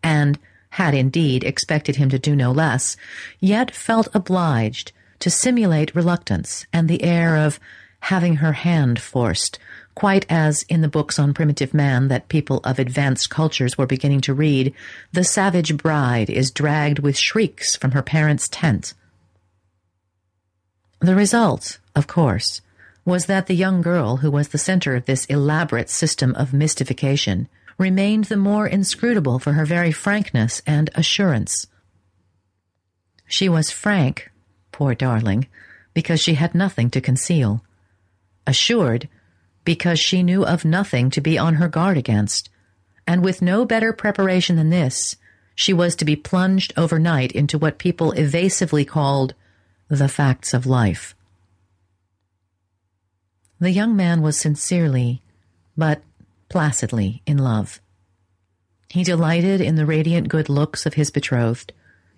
and 0.01 0.39
had 0.79 0.95
indeed 0.95 1.43
expected 1.43 1.97
him 1.97 2.09
to 2.11 2.21
do 2.21 2.37
no 2.37 2.53
less, 2.53 2.97
yet 3.41 3.75
felt 3.75 4.07
obliged 4.15 4.93
to 5.19 5.29
simulate 5.29 5.97
reluctance 5.97 6.67
and 6.73 6.89
the 6.89 7.03
air 7.03 7.35
of 7.37 7.59
having 8.01 8.37
her 8.37 8.53
hand 8.53 9.01
forced, 9.01 9.59
quite 9.95 10.25
as 10.29 10.63
in 10.65 10.81
the 10.81 10.89
books 10.89 11.19
on 11.19 11.35
primitive 11.35 11.75
man 11.75 12.09
that 12.09 12.29
people 12.29 12.61
of 12.65 12.79
advanced 12.79 13.31
cultures 13.31 13.77
were 13.77 13.87
beginning 13.87 14.21
to 14.21 14.35
read, 14.35 14.75
the 15.13 15.25
savage 15.25 15.77
bride 15.77 16.31
is 16.31 16.51
dragged 16.51 16.99
with 16.99 17.17
shrieks 17.17 17.77
from 17.77 17.93
her 17.93 18.03
parents' 18.03 18.49
tent. 18.49 18.95
The 21.01 21.15
result, 21.15 21.79
of 21.95 22.07
course, 22.07 22.61
was 23.05 23.27
that 23.27 23.47
the 23.47 23.55
young 23.55 23.83
girl 23.83 24.19
who 24.19 24.31
was 24.31 24.49
the 24.49 24.59
center 24.59 24.95
of 24.95 25.07
this 25.07 25.25
elaborate 25.27 25.91
system 25.91 26.35
of 26.35 26.53
mystification 26.53 27.49
remained 27.79 28.25
the 28.25 28.37
more 28.37 28.67
inscrutable 28.67 29.39
for 29.39 29.55
her 29.55 29.65
very 29.65 29.91
frankness 29.91 30.61
and 30.67 30.91
assurance. 30.95 31.67
She 33.27 33.49
was 33.49 33.71
frank, 33.71 34.31
poor 34.71 34.95
darling, 34.95 35.47
because 35.95 36.21
she 36.21 36.35
had 36.35 36.55
nothing 36.55 36.91
to 36.91 37.01
conceal. 37.01 37.65
Assured, 38.47 39.09
because 39.65 40.01
she 40.01 40.23
knew 40.23 40.45
of 40.45 40.65
nothing 40.65 41.11
to 41.11 41.21
be 41.21 41.39
on 41.39 41.55
her 41.55 41.69
guard 41.69 41.97
against, 41.97 42.49
and 43.07 43.23
with 43.23 43.43
no 43.43 43.65
better 43.65 43.93
preparation 43.93 44.57
than 44.57 44.71
this, 44.71 45.17
she 45.55 45.73
was 45.73 45.95
to 45.97 46.05
be 46.05 46.17
plunged 46.17 46.73
overnight 46.77 47.33
into 47.33 47.59
what 47.59 47.79
people 47.79 48.13
evasively 48.13 48.85
called 48.85 49.35
the 49.89 50.09
facts 50.09 50.55
of 50.55 50.67
life. 50.67 51.15
The 53.59 53.71
young 53.71 53.95
man 53.95 54.23
was 54.23 54.39
sincerely, 54.39 55.23
but 55.77 56.03
placidly, 56.49 57.23
in 57.27 57.37
love. 57.37 57.81
He 58.89 59.05
delighted 59.05 59.61
in 59.61 59.75
the 59.75 59.87
radiant 59.87 60.29
good 60.29 60.49
looks 60.49 60.87
of 60.87 60.95
his 60.95 61.11
betrothed, 61.11 61.73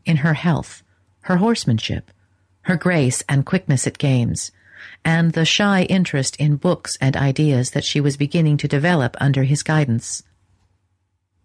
in 0.04 0.18
her 0.18 0.34
health, 0.34 0.82
her 1.22 1.38
horsemanship, 1.38 2.10
her 2.62 2.76
grace 2.76 3.22
and 3.28 3.44
quickness 3.44 3.86
at 3.86 3.98
games, 3.98 4.52
and 5.04 5.32
the 5.32 5.44
shy 5.44 5.82
interest 5.82 6.36
in 6.36 6.56
books 6.56 6.96
and 7.00 7.16
ideas 7.16 7.70
that 7.70 7.84
she 7.84 8.00
was 8.00 8.16
beginning 8.16 8.56
to 8.58 8.68
develop 8.68 9.16
under 9.20 9.44
his 9.44 9.62
guidance. 9.62 10.22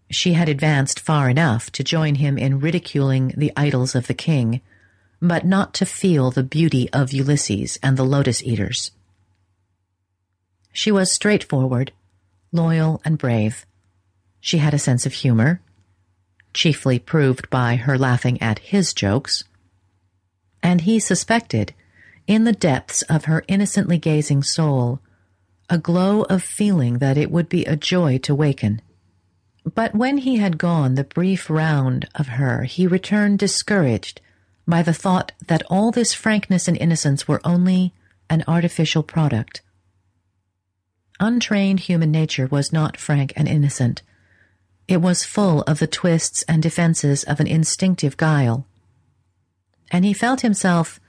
She 0.09 0.33
had 0.33 0.47
advanced 0.47 0.99
far 0.99 1.29
enough 1.29 1.71
to 1.71 1.83
join 1.83 2.15
him 2.15 2.37
in 2.37 2.59
ridiculing 2.59 3.33
the 3.35 3.51
Idylls 3.57 3.95
of 3.95 4.07
the 4.07 4.13
king, 4.13 4.61
but 5.21 5.45
not 5.45 5.73
to 5.75 5.85
feel 5.85 6.31
the 6.31 6.43
beauty 6.43 6.89
of 6.91 7.11
Ulysses 7.11 7.77
and 7.83 7.97
the 7.97 8.05
lotus 8.05 8.41
eaters. 8.43 8.91
She 10.71 10.91
was 10.91 11.11
straightforward, 11.11 11.91
loyal, 12.51 13.01
and 13.03 13.17
brave. 13.17 13.65
She 14.39 14.59
had 14.59 14.73
a 14.73 14.79
sense 14.79 15.05
of 15.05 15.13
humor, 15.13 15.59
chiefly 16.53 16.99
proved 16.99 17.49
by 17.49 17.75
her 17.75 17.97
laughing 17.97 18.41
at 18.41 18.59
his 18.59 18.93
jokes, 18.93 19.43
and 20.63 20.81
he 20.81 20.99
suspected, 20.99 21.73
in 22.27 22.43
the 22.43 22.53
depths 22.53 23.01
of 23.03 23.25
her 23.25 23.43
innocently 23.47 23.97
gazing 23.97 24.43
soul, 24.43 24.99
a 25.69 25.77
glow 25.77 26.23
of 26.23 26.43
feeling 26.43 26.99
that 26.99 27.17
it 27.17 27.31
would 27.31 27.49
be 27.49 27.65
a 27.65 27.75
joy 27.75 28.17
to 28.19 28.35
waken. 28.35 28.81
But 29.73 29.95
when 29.95 30.19
he 30.19 30.37
had 30.37 30.57
gone 30.57 30.95
the 30.95 31.03
brief 31.03 31.49
round 31.49 32.07
of 32.15 32.27
her, 32.27 32.63
he 32.63 32.85
returned 32.85 33.39
discouraged 33.39 34.21
by 34.67 34.81
the 34.81 34.93
thought 34.93 35.31
that 35.47 35.63
all 35.69 35.91
this 35.91 36.13
frankness 36.13 36.67
and 36.67 36.77
innocence 36.77 37.27
were 37.27 37.41
only 37.43 37.93
an 38.29 38.43
artificial 38.47 39.03
product. 39.03 39.61
Untrained 41.19 41.81
human 41.81 42.11
nature 42.11 42.47
was 42.47 42.71
not 42.71 42.97
frank 42.97 43.33
and 43.35 43.47
innocent. 43.47 44.03
It 44.87 45.01
was 45.01 45.23
full 45.23 45.61
of 45.63 45.79
the 45.79 45.87
twists 45.87 46.43
and 46.43 46.61
defenses 46.61 47.23
of 47.23 47.39
an 47.39 47.47
instinctive 47.47 48.17
guile. 48.17 48.67
And 49.91 50.05
he 50.05 50.13
felt 50.13 50.41
himself 50.41 50.99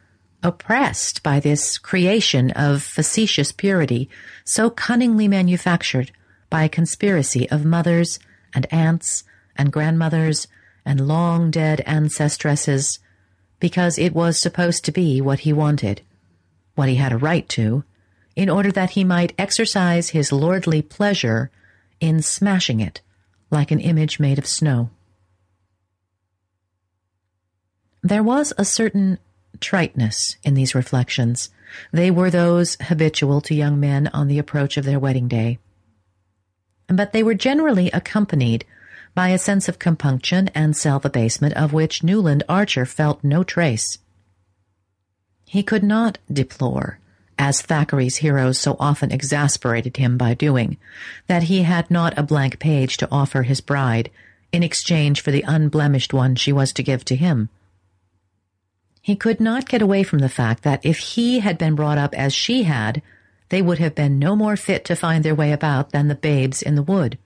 oppressed 0.43 1.23
by 1.23 1.41
this 1.41 1.79
creation 1.79 2.51
of 2.53 2.83
facetious 2.83 3.53
purity 3.53 4.09
so 4.45 4.71
cunningly 4.71 5.27
manufactured 5.27 6.13
by 6.51 6.65
a 6.65 6.69
conspiracy 6.69 7.49
of 7.51 7.65
mothers 7.65 8.19
and 8.55 8.67
aunts 8.73 9.25
and 9.57 9.73
grandmothers 9.73 10.47
and 10.85 11.07
long 11.07 11.51
dead 11.51 11.83
ancestresses 11.87 12.99
because 13.61 13.99
it 13.99 14.15
was 14.15 14.39
supposed 14.39 14.85
to 14.85 14.93
be 14.93 15.21
what 15.21 15.41
he 15.41 15.53
wanted, 15.53 16.01
what 16.77 16.89
he 16.89 16.95
had 16.95 17.13
a 17.13 17.19
right 17.19 17.49
to, 17.49 17.85
in 18.37 18.49
order 18.49 18.71
that 18.71 18.91
he 18.91 19.03
might 19.03 19.35
exercise 19.37 20.11
his 20.11 20.31
lordly 20.31 20.81
pleasure 20.81 21.51
in 22.01 22.23
smashing 22.23 22.79
it 22.81 23.01
like 23.51 23.71
an 23.71 23.81
image 23.81 24.21
made 24.21 24.39
of 24.39 24.47
snow. 24.47 24.91
There 28.03 28.23
was 28.23 28.53
a 28.57 28.65
certain 28.65 29.19
triteness 29.61 30.37
in 30.43 30.55
these 30.55 30.75
reflections. 30.75 31.51
They 31.93 32.11
were 32.11 32.31
those 32.31 32.77
habitual 32.81 33.41
to 33.43 33.55
young 33.55 33.79
men 33.79 34.09
on 34.09 34.29
the 34.29 34.39
approach 34.39 34.77
of 34.77 34.85
their 34.85 34.99
wedding 34.99 35.29
day. 35.29 35.59
But 36.87 37.13
they 37.13 37.23
were 37.23 37.35
generally 37.35 37.91
accompanied 37.91 38.65
by 39.15 39.29
a 39.29 39.39
sense 39.39 39.69
of 39.69 39.79
compunction 39.79 40.49
and 40.55 40.77
self 40.77 41.05
abasement 41.05 41.55
of 41.55 41.73
which 41.73 42.03
Newland 42.03 42.45
Archer 42.49 42.87
felt 42.87 43.25
no 43.25 43.43
trace. 43.43 43.99
He 45.45 45.63
could 45.63 45.83
not 45.83 46.19
deplore, 46.33 46.99
as 47.39 47.63
Thackeray's 47.63 48.17
heroes 48.17 48.59
so 48.59 48.77
often 48.79 49.11
exasperated 49.11 49.97
him 49.97 50.19
by 50.19 50.35
doing, 50.35 50.77
that 51.27 51.45
he 51.45 51.63
had 51.63 51.91
not 51.91 52.17
a 52.19 52.23
blank 52.23 52.59
page 52.59 52.97
to 52.99 53.09
offer 53.11 53.43
his 53.43 53.61
bride 53.61 54.11
in 54.53 54.63
exchange 54.63 55.21
for 55.21 55.31
the 55.31 55.45
unblemished 55.47 56.13
one 56.13 56.35
she 56.35 56.53
was 56.53 56.73
to 56.73 56.83
give 56.83 57.05
to 57.07 57.17
him. 57.17 57.49
He 59.01 59.17
could 59.17 59.41
not 59.41 59.69
get 59.69 59.83
away 59.83 60.03
from 60.03 60.19
the 60.19 60.29
fact 60.29 60.63
that 60.65 60.85
if 60.85 60.99
he 60.99 61.41
had 61.41 61.59
been 61.59 61.75
brought 61.75 61.99
up 61.99 62.15
as 62.15 62.35
she 62.35 62.65
had, 62.65 63.03
they 63.49 63.63
would 63.63 63.79
have 63.79 63.95
been 63.95 64.19
no 64.19 64.37
more 64.37 64.57
fit 64.57 64.85
to 64.87 64.97
find 64.97 65.25
their 65.25 65.35
way 65.35 65.53
about 65.53 65.91
than 65.91 66.09
the 66.09 66.15
babes 66.15 66.63
in 66.63 66.75
the 66.75 66.83
wood 66.83 67.19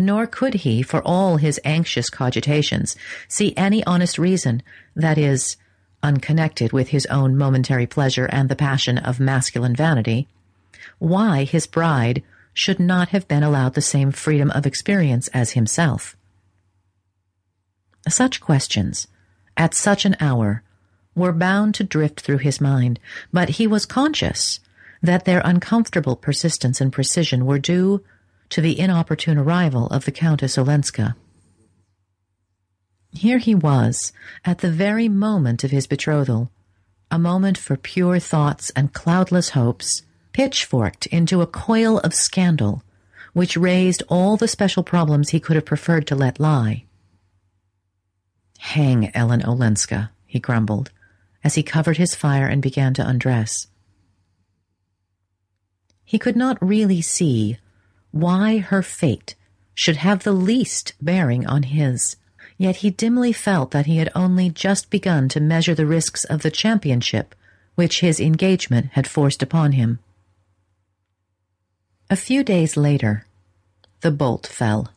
nor 0.00 0.26
could 0.26 0.54
he, 0.54 0.82
for 0.82 1.02
all 1.02 1.36
his 1.36 1.60
anxious 1.64 2.10
cogitations, 2.10 2.96
see 3.28 3.54
any 3.56 3.84
honest 3.84 4.18
reason, 4.18 4.62
that 4.96 5.18
is, 5.18 5.56
unconnected 6.02 6.72
with 6.72 6.88
his 6.88 7.06
own 7.06 7.36
momentary 7.36 7.86
pleasure 7.86 8.26
and 8.26 8.48
the 8.48 8.56
passion 8.56 8.98
of 8.98 9.20
masculine 9.20 9.76
vanity, 9.76 10.26
why 10.98 11.44
his 11.44 11.66
bride 11.66 12.22
should 12.54 12.80
not 12.80 13.10
have 13.10 13.28
been 13.28 13.42
allowed 13.42 13.74
the 13.74 13.82
same 13.82 14.10
freedom 14.10 14.50
of 14.52 14.66
experience 14.66 15.28
as 15.28 15.50
himself. 15.52 16.16
Such 18.08 18.40
questions, 18.40 19.06
at 19.56 19.74
such 19.74 20.04
an 20.04 20.16
hour, 20.20 20.62
were 21.14 21.32
bound 21.32 21.74
to 21.74 21.84
drift 21.84 22.20
through 22.20 22.38
his 22.38 22.60
mind, 22.60 22.98
but 23.32 23.50
he 23.50 23.66
was 23.66 23.86
conscious 23.86 24.60
that 25.02 25.24
their 25.24 25.42
uncomfortable 25.44 26.16
persistence 26.16 26.80
and 26.80 26.92
precision 26.92 27.46
were 27.46 27.58
due 27.58 28.02
to 28.48 28.60
the 28.60 28.78
inopportune 28.78 29.38
arrival 29.38 29.86
of 29.88 30.04
the 30.04 30.12
Countess 30.12 30.58
Olenska. 30.58 31.16
Here 33.12 33.38
he 33.38 33.54
was, 33.54 34.12
at 34.44 34.58
the 34.58 34.70
very 34.70 35.08
moment 35.08 35.64
of 35.64 35.70
his 35.70 35.86
betrothal, 35.86 36.50
a 37.10 37.18
moment 37.18 37.58
for 37.58 37.76
pure 37.76 38.18
thoughts 38.18 38.70
and 38.76 38.92
cloudless 38.92 39.50
hopes, 39.50 40.02
pitchforked 40.32 41.06
into 41.06 41.42
a 41.42 41.46
coil 41.46 41.98
of 41.98 42.14
scandal 42.14 42.84
which 43.32 43.56
raised 43.56 44.02
all 44.08 44.36
the 44.36 44.48
special 44.48 44.82
problems 44.82 45.30
he 45.30 45.40
could 45.40 45.56
have 45.56 45.64
preferred 45.64 46.06
to 46.06 46.14
let 46.14 46.40
lie. 46.40 46.84
Hang 48.60 49.10
Ellen 49.16 49.42
Olenska, 49.42 50.10
he 50.26 50.38
grumbled, 50.38 50.90
as 51.42 51.54
he 51.54 51.62
covered 51.62 51.96
his 51.96 52.14
fire 52.14 52.46
and 52.46 52.60
began 52.62 52.92
to 52.94 53.06
undress. 53.06 53.66
He 56.04 56.18
could 56.18 56.36
not 56.36 56.58
really 56.60 57.00
see 57.00 57.58
why 58.10 58.58
her 58.58 58.82
fate 58.82 59.34
should 59.74 59.96
have 59.96 60.22
the 60.22 60.32
least 60.32 60.92
bearing 61.00 61.46
on 61.46 61.64
his. 61.64 62.16
Yet 62.58 62.76
he 62.76 62.90
dimly 62.90 63.32
felt 63.32 63.70
that 63.70 63.86
he 63.86 63.96
had 63.96 64.10
only 64.14 64.50
just 64.50 64.90
begun 64.90 65.28
to 65.30 65.40
measure 65.40 65.74
the 65.74 65.86
risks 65.86 66.24
of 66.24 66.42
the 66.42 66.50
championship 66.50 67.34
which 67.76 68.00
his 68.00 68.20
engagement 68.20 68.90
had 68.92 69.06
forced 69.06 69.42
upon 69.42 69.72
him. 69.72 70.00
A 72.10 72.16
few 72.16 72.44
days 72.44 72.76
later, 72.76 73.24
the 74.02 74.10
bolt 74.10 74.46
fell. 74.46 74.92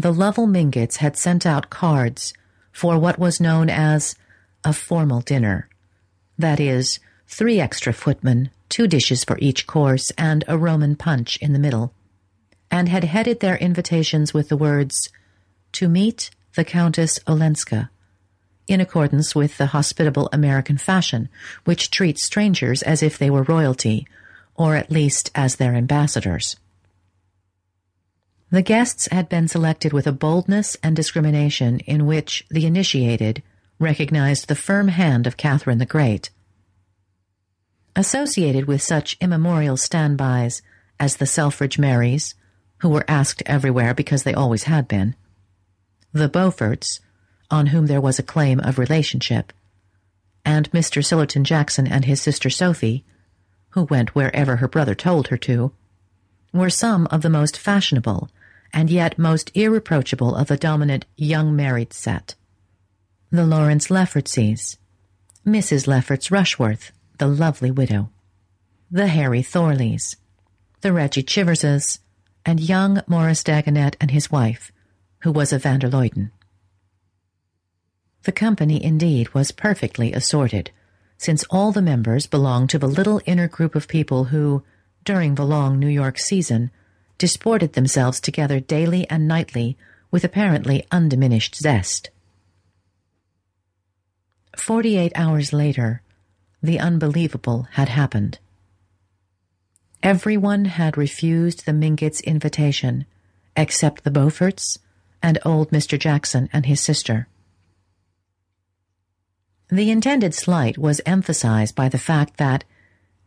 The 0.00 0.14
Lovell 0.14 0.46
Mingotts 0.46 0.96
had 0.96 1.14
sent 1.18 1.44
out 1.44 1.68
cards 1.68 2.32
for 2.72 2.98
what 2.98 3.18
was 3.18 3.38
known 3.38 3.68
as 3.68 4.14
a 4.64 4.72
formal 4.72 5.20
dinner. 5.20 5.68
That 6.38 6.58
is, 6.58 7.00
three 7.26 7.60
extra 7.60 7.92
footmen, 7.92 8.48
two 8.70 8.86
dishes 8.86 9.24
for 9.24 9.36
each 9.40 9.66
course, 9.66 10.10
and 10.16 10.42
a 10.48 10.56
Roman 10.56 10.96
punch 10.96 11.36
in 11.42 11.52
the 11.52 11.58
middle, 11.58 11.92
and 12.70 12.88
had 12.88 13.04
headed 13.04 13.40
their 13.40 13.58
invitations 13.58 14.32
with 14.32 14.48
the 14.48 14.56
words, 14.56 15.10
To 15.72 15.86
meet 15.86 16.30
the 16.54 16.64
Countess 16.64 17.20
Olenska, 17.28 17.90
in 18.66 18.80
accordance 18.80 19.34
with 19.34 19.58
the 19.58 19.66
hospitable 19.66 20.30
American 20.32 20.78
fashion, 20.78 21.28
which 21.66 21.90
treats 21.90 22.22
strangers 22.22 22.80
as 22.80 23.02
if 23.02 23.18
they 23.18 23.28
were 23.28 23.42
royalty, 23.42 24.06
or 24.54 24.76
at 24.76 24.90
least 24.90 25.30
as 25.34 25.56
their 25.56 25.74
ambassadors. 25.74 26.56
The 28.52 28.62
guests 28.62 29.06
had 29.12 29.28
been 29.28 29.46
selected 29.46 29.92
with 29.92 30.08
a 30.08 30.12
boldness 30.12 30.76
and 30.82 30.96
discrimination 30.96 31.78
in 31.80 32.04
which 32.04 32.44
the 32.50 32.66
initiated 32.66 33.44
recognized 33.78 34.48
the 34.48 34.56
firm 34.56 34.88
hand 34.88 35.28
of 35.28 35.36
Catherine 35.36 35.78
the 35.78 35.86
Great. 35.86 36.30
Associated 37.94 38.66
with 38.66 38.82
such 38.82 39.16
immemorial 39.20 39.76
standbys 39.76 40.62
as 40.98 41.16
the 41.16 41.26
Selfridge 41.26 41.78
Merrys, 41.78 42.34
who 42.78 42.88
were 42.88 43.04
asked 43.06 43.40
everywhere 43.46 43.94
because 43.94 44.24
they 44.24 44.34
always 44.34 44.64
had 44.64 44.88
been, 44.88 45.14
the 46.12 46.28
Beauforts, 46.28 46.98
on 47.52 47.66
whom 47.66 47.86
there 47.86 48.00
was 48.00 48.18
a 48.18 48.24
claim 48.24 48.58
of 48.60 48.78
relationship, 48.80 49.52
and 50.44 50.70
Mr. 50.72 51.04
Sillerton 51.04 51.44
Jackson 51.44 51.86
and 51.86 52.04
his 52.04 52.20
sister 52.20 52.50
Sophie, 52.50 53.04
who 53.70 53.84
went 53.84 54.16
wherever 54.16 54.56
her 54.56 54.68
brother 54.68 54.96
told 54.96 55.28
her 55.28 55.36
to, 55.36 55.72
were 56.52 56.70
some 56.70 57.06
of 57.12 57.22
the 57.22 57.30
most 57.30 57.56
fashionable 57.56 58.28
and 58.72 58.90
yet 58.90 59.18
most 59.18 59.50
irreproachable 59.54 60.34
of 60.34 60.48
the 60.48 60.56
dominant 60.56 61.06
young 61.16 61.54
married 61.54 61.92
set. 61.92 62.34
The 63.30 63.46
Lawrence 63.46 63.88
Leffertses, 63.88 64.76
Mrs. 65.46 65.86
Lefferts 65.86 66.30
Rushworth, 66.30 66.92
the 67.18 67.26
lovely 67.26 67.70
widow, 67.70 68.10
the 68.90 69.06
Harry 69.06 69.42
Thorleys, 69.42 70.16
the 70.80 70.92
Reggie 70.92 71.22
Chiverses, 71.22 72.00
and 72.44 72.60
young 72.60 73.02
Morris 73.06 73.42
Dagonet 73.42 73.96
and 74.00 74.10
his 74.10 74.30
wife, 74.30 74.72
who 75.22 75.30
was 75.30 75.52
a 75.52 75.58
van 75.58 75.80
der 75.80 75.88
Luyden. 75.88 76.30
The 78.24 78.32
company, 78.32 78.82
indeed, 78.82 79.32
was 79.34 79.52
perfectly 79.52 80.12
assorted, 80.12 80.70
since 81.16 81.44
all 81.50 81.72
the 81.72 81.82
members 81.82 82.26
belonged 82.26 82.70
to 82.70 82.78
the 82.78 82.86
little 82.86 83.20
inner 83.26 83.48
group 83.48 83.74
of 83.74 83.88
people 83.88 84.24
who, 84.24 84.62
during 85.04 85.34
the 85.34 85.44
long 85.44 85.78
New 85.78 85.88
York 85.88 86.18
season, 86.18 86.70
disported 87.20 87.74
themselves 87.74 88.18
together 88.18 88.58
daily 88.58 89.08
and 89.10 89.28
nightly 89.28 89.76
with 90.10 90.24
apparently 90.24 90.86
undiminished 90.90 91.54
zest. 91.54 92.08
Forty-eight 94.56 95.12
hours 95.14 95.52
later, 95.52 96.00
the 96.62 96.80
unbelievable 96.80 97.68
had 97.72 97.90
happened. 97.90 98.38
Everyone 100.02 100.64
had 100.64 100.96
refused 100.96 101.66
the 101.66 101.72
Mingotts' 101.72 102.24
invitation, 102.24 103.04
except 103.54 104.02
the 104.02 104.10
Beauforts 104.10 104.78
and 105.22 105.38
old 105.44 105.70
Mr. 105.70 105.98
Jackson 105.98 106.48
and 106.54 106.64
his 106.64 106.80
sister. 106.80 107.28
The 109.68 109.90
intended 109.90 110.34
slight 110.34 110.78
was 110.78 111.02
emphasized 111.04 111.74
by 111.76 111.90
the 111.90 111.98
fact 111.98 112.38
that 112.38 112.64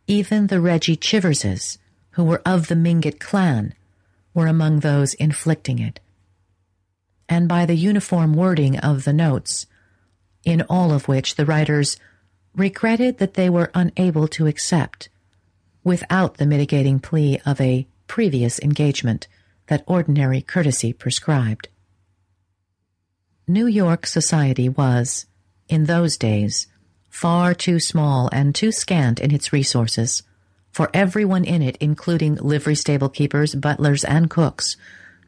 even 0.08 0.48
the 0.48 0.60
Reggie 0.60 0.96
Chiverses, 0.96 1.78
who 2.12 2.24
were 2.24 2.42
of 2.44 2.66
the 2.66 2.74
Mingott 2.74 3.20
clan, 3.20 3.72
were 4.34 4.46
among 4.46 4.80
those 4.80 5.14
inflicting 5.14 5.78
it. 5.78 6.00
And 7.28 7.48
by 7.48 7.64
the 7.64 7.76
uniform 7.76 8.34
wording 8.34 8.78
of 8.78 9.04
the 9.04 9.12
notes, 9.12 9.66
in 10.44 10.62
all 10.62 10.92
of 10.92 11.08
which 11.08 11.36
the 11.36 11.46
writers 11.46 11.96
regretted 12.54 13.18
that 13.18 13.34
they 13.34 13.48
were 13.48 13.70
unable 13.74 14.28
to 14.28 14.46
accept, 14.46 15.08
without 15.82 16.36
the 16.36 16.46
mitigating 16.46 16.98
plea 17.00 17.40
of 17.46 17.60
a 17.60 17.86
previous 18.06 18.60
engagement 18.60 19.26
that 19.66 19.84
ordinary 19.86 20.42
courtesy 20.42 20.92
prescribed. 20.92 21.68
New 23.46 23.66
York 23.66 24.06
society 24.06 24.68
was, 24.68 25.26
in 25.68 25.84
those 25.84 26.16
days, 26.16 26.66
far 27.08 27.54
too 27.54 27.78
small 27.78 28.28
and 28.32 28.54
too 28.54 28.72
scant 28.72 29.20
in 29.20 29.30
its 29.30 29.52
resources 29.52 30.22
for 30.74 30.90
everyone 30.92 31.44
in 31.44 31.62
it, 31.62 31.76
including 31.78 32.34
livery 32.34 32.74
stable 32.74 33.08
keepers, 33.08 33.54
butlers, 33.54 34.02
and 34.02 34.28
cooks, 34.28 34.76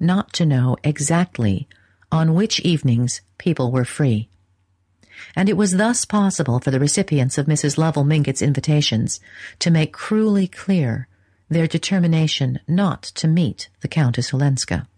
not 0.00 0.32
to 0.32 0.44
know 0.44 0.76
exactly 0.82 1.68
on 2.10 2.34
which 2.34 2.58
evenings 2.60 3.20
people 3.38 3.70
were 3.70 3.84
free. 3.84 4.28
And 5.36 5.48
it 5.48 5.56
was 5.56 5.76
thus 5.76 6.04
possible 6.04 6.58
for 6.58 6.72
the 6.72 6.80
recipients 6.80 7.38
of 7.38 7.46
Mrs. 7.46 7.78
Lovell 7.78 8.04
Mingott's 8.04 8.42
invitations 8.42 9.20
to 9.60 9.70
make 9.70 9.92
cruelly 9.92 10.48
clear 10.48 11.06
their 11.48 11.68
determination 11.68 12.58
not 12.66 13.02
to 13.02 13.28
meet 13.28 13.68
the 13.82 13.88
Countess 13.88 14.32
Olenska. 14.32 14.88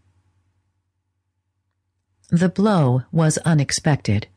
The 2.30 2.48
blow 2.48 3.02
was 3.12 3.36
unexpected, 3.38 4.28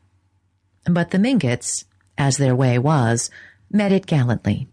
but 0.84 1.10
the 1.10 1.18
Mingotts, 1.18 1.84
as 2.18 2.36
their 2.36 2.54
way 2.54 2.78
was, 2.78 3.30
met 3.70 3.92
it 3.92 4.06
gallantly. 4.06 4.68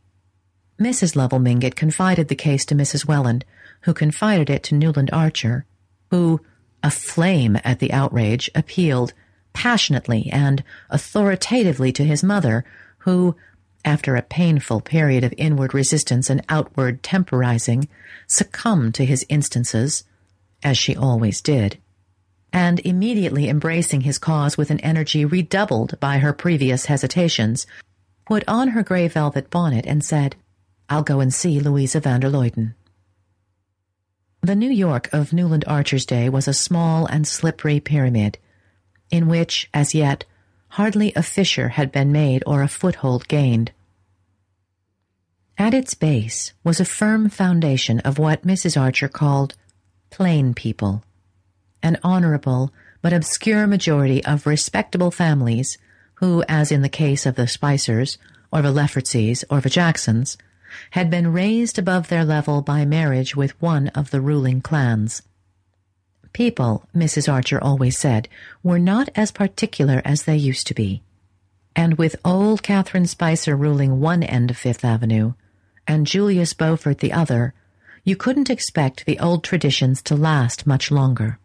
Mrs. 0.79 1.15
Lovell 1.15 1.39
Mingott 1.39 1.75
confided 1.75 2.29
the 2.29 2.35
case 2.35 2.63
to 2.65 2.75
Mrs. 2.75 3.05
Welland, 3.05 3.43
who 3.81 3.93
confided 3.93 4.49
it 4.49 4.63
to 4.63 4.75
Newland 4.75 5.09
Archer, 5.11 5.65
who, 6.09 6.39
aflame 6.81 7.59
at 7.63 7.79
the 7.79 7.91
outrage, 7.91 8.49
appealed 8.55 9.13
passionately 9.51 10.29
and 10.31 10.63
authoritatively 10.89 11.91
to 11.91 12.05
his 12.05 12.23
mother, 12.23 12.63
who, 12.99 13.35
after 13.83 14.15
a 14.15 14.21
painful 14.21 14.79
period 14.79 15.23
of 15.23 15.33
inward 15.37 15.73
resistance 15.73 16.29
and 16.29 16.45
outward 16.47 17.03
temporizing, 17.03 17.89
succumbed 18.27 18.95
to 18.95 19.05
his 19.05 19.25
instances, 19.27 20.05
as 20.63 20.77
she 20.77 20.95
always 20.95 21.41
did, 21.41 21.77
and 22.53 22.79
immediately 22.81 23.49
embracing 23.49 24.01
his 24.01 24.17
cause 24.17 24.57
with 24.57 24.71
an 24.71 24.79
energy 24.79 25.25
redoubled 25.25 25.99
by 25.99 26.19
her 26.19 26.31
previous 26.31 26.85
hesitations, 26.85 27.67
put 28.25 28.43
on 28.47 28.69
her 28.69 28.83
grey 28.83 29.07
velvet 29.07 29.49
bonnet 29.49 29.85
and 29.85 30.03
said, 30.03 30.35
I'll 30.89 31.03
go 31.03 31.19
and 31.19 31.33
see 31.33 31.59
Louisa 31.59 31.99
van 31.99 32.19
der 32.21 32.29
Luyden. 32.29 32.73
The 34.41 34.55
New 34.55 34.71
York 34.71 35.09
of 35.13 35.33
Newland 35.33 35.65
Archer's 35.67 36.05
day 36.05 36.29
was 36.29 36.47
a 36.47 36.53
small 36.53 37.05
and 37.05 37.27
slippery 37.27 37.79
pyramid, 37.79 38.37
in 39.11 39.27
which, 39.27 39.69
as 39.73 39.93
yet, 39.93 40.23
hardly 40.69 41.13
a 41.15 41.23
fissure 41.23 41.69
had 41.69 41.91
been 41.91 42.11
made 42.11 42.43
or 42.47 42.61
a 42.61 42.67
foothold 42.67 43.27
gained. 43.27 43.71
At 45.57 45.73
its 45.73 45.93
base 45.93 46.53
was 46.63 46.79
a 46.79 46.85
firm 46.85 47.29
foundation 47.29 47.99
of 47.99 48.17
what 48.17 48.47
Mrs. 48.47 48.79
Archer 48.79 49.09
called 49.09 49.55
plain 50.09 50.53
people, 50.53 51.03
an 51.83 51.97
honorable 52.01 52.71
but 53.01 53.13
obscure 53.13 53.67
majority 53.67 54.23
of 54.23 54.47
respectable 54.47 55.11
families 55.11 55.77
who, 56.15 56.43
as 56.47 56.71
in 56.71 56.81
the 56.81 56.89
case 56.89 57.25
of 57.25 57.35
the 57.35 57.47
Spicers, 57.47 58.17
or 58.51 58.61
the 58.61 58.71
Leffertses, 58.71 59.43
or 59.49 59.61
the 59.61 59.69
Jacksons, 59.69 60.37
had 60.91 61.09
been 61.09 61.33
raised 61.33 61.77
above 61.77 62.07
their 62.07 62.25
level 62.25 62.61
by 62.61 62.85
marriage 62.85 63.35
with 63.35 63.59
one 63.61 63.87
of 63.89 64.11
the 64.11 64.21
ruling 64.21 64.61
clans. 64.61 65.21
People, 66.33 66.83
Mrs. 66.95 67.31
Archer 67.31 67.61
always 67.63 67.97
said, 67.97 68.27
were 68.63 68.79
not 68.79 69.09
as 69.15 69.31
particular 69.31 70.01
as 70.05 70.23
they 70.23 70.37
used 70.37 70.67
to 70.67 70.73
be. 70.73 71.01
And 71.75 71.97
with 71.97 72.15
old 72.23 72.63
Catherine 72.63 73.07
Spicer 73.07 73.55
ruling 73.55 73.99
one 73.99 74.23
end 74.23 74.51
of 74.51 74.57
Fifth 74.57 74.85
Avenue, 74.85 75.33
and 75.87 76.05
Julius 76.05 76.53
Beaufort 76.53 76.99
the 76.99 77.13
other, 77.13 77.53
you 78.03 78.15
couldn't 78.15 78.49
expect 78.49 79.05
the 79.05 79.19
old 79.19 79.43
traditions 79.43 80.01
to 80.03 80.15
last 80.15 80.67
much 80.67 80.91
longer. 80.91 81.39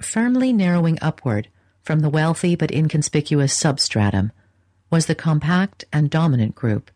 Firmly 0.00 0.52
narrowing 0.52 0.98
upward 1.02 1.48
from 1.82 2.00
the 2.00 2.10
wealthy 2.10 2.54
but 2.54 2.70
inconspicuous 2.70 3.52
substratum 3.52 4.32
was 4.90 5.06
the 5.06 5.14
compact 5.14 5.84
and 5.92 6.10
dominant 6.10 6.54
group 6.54 6.90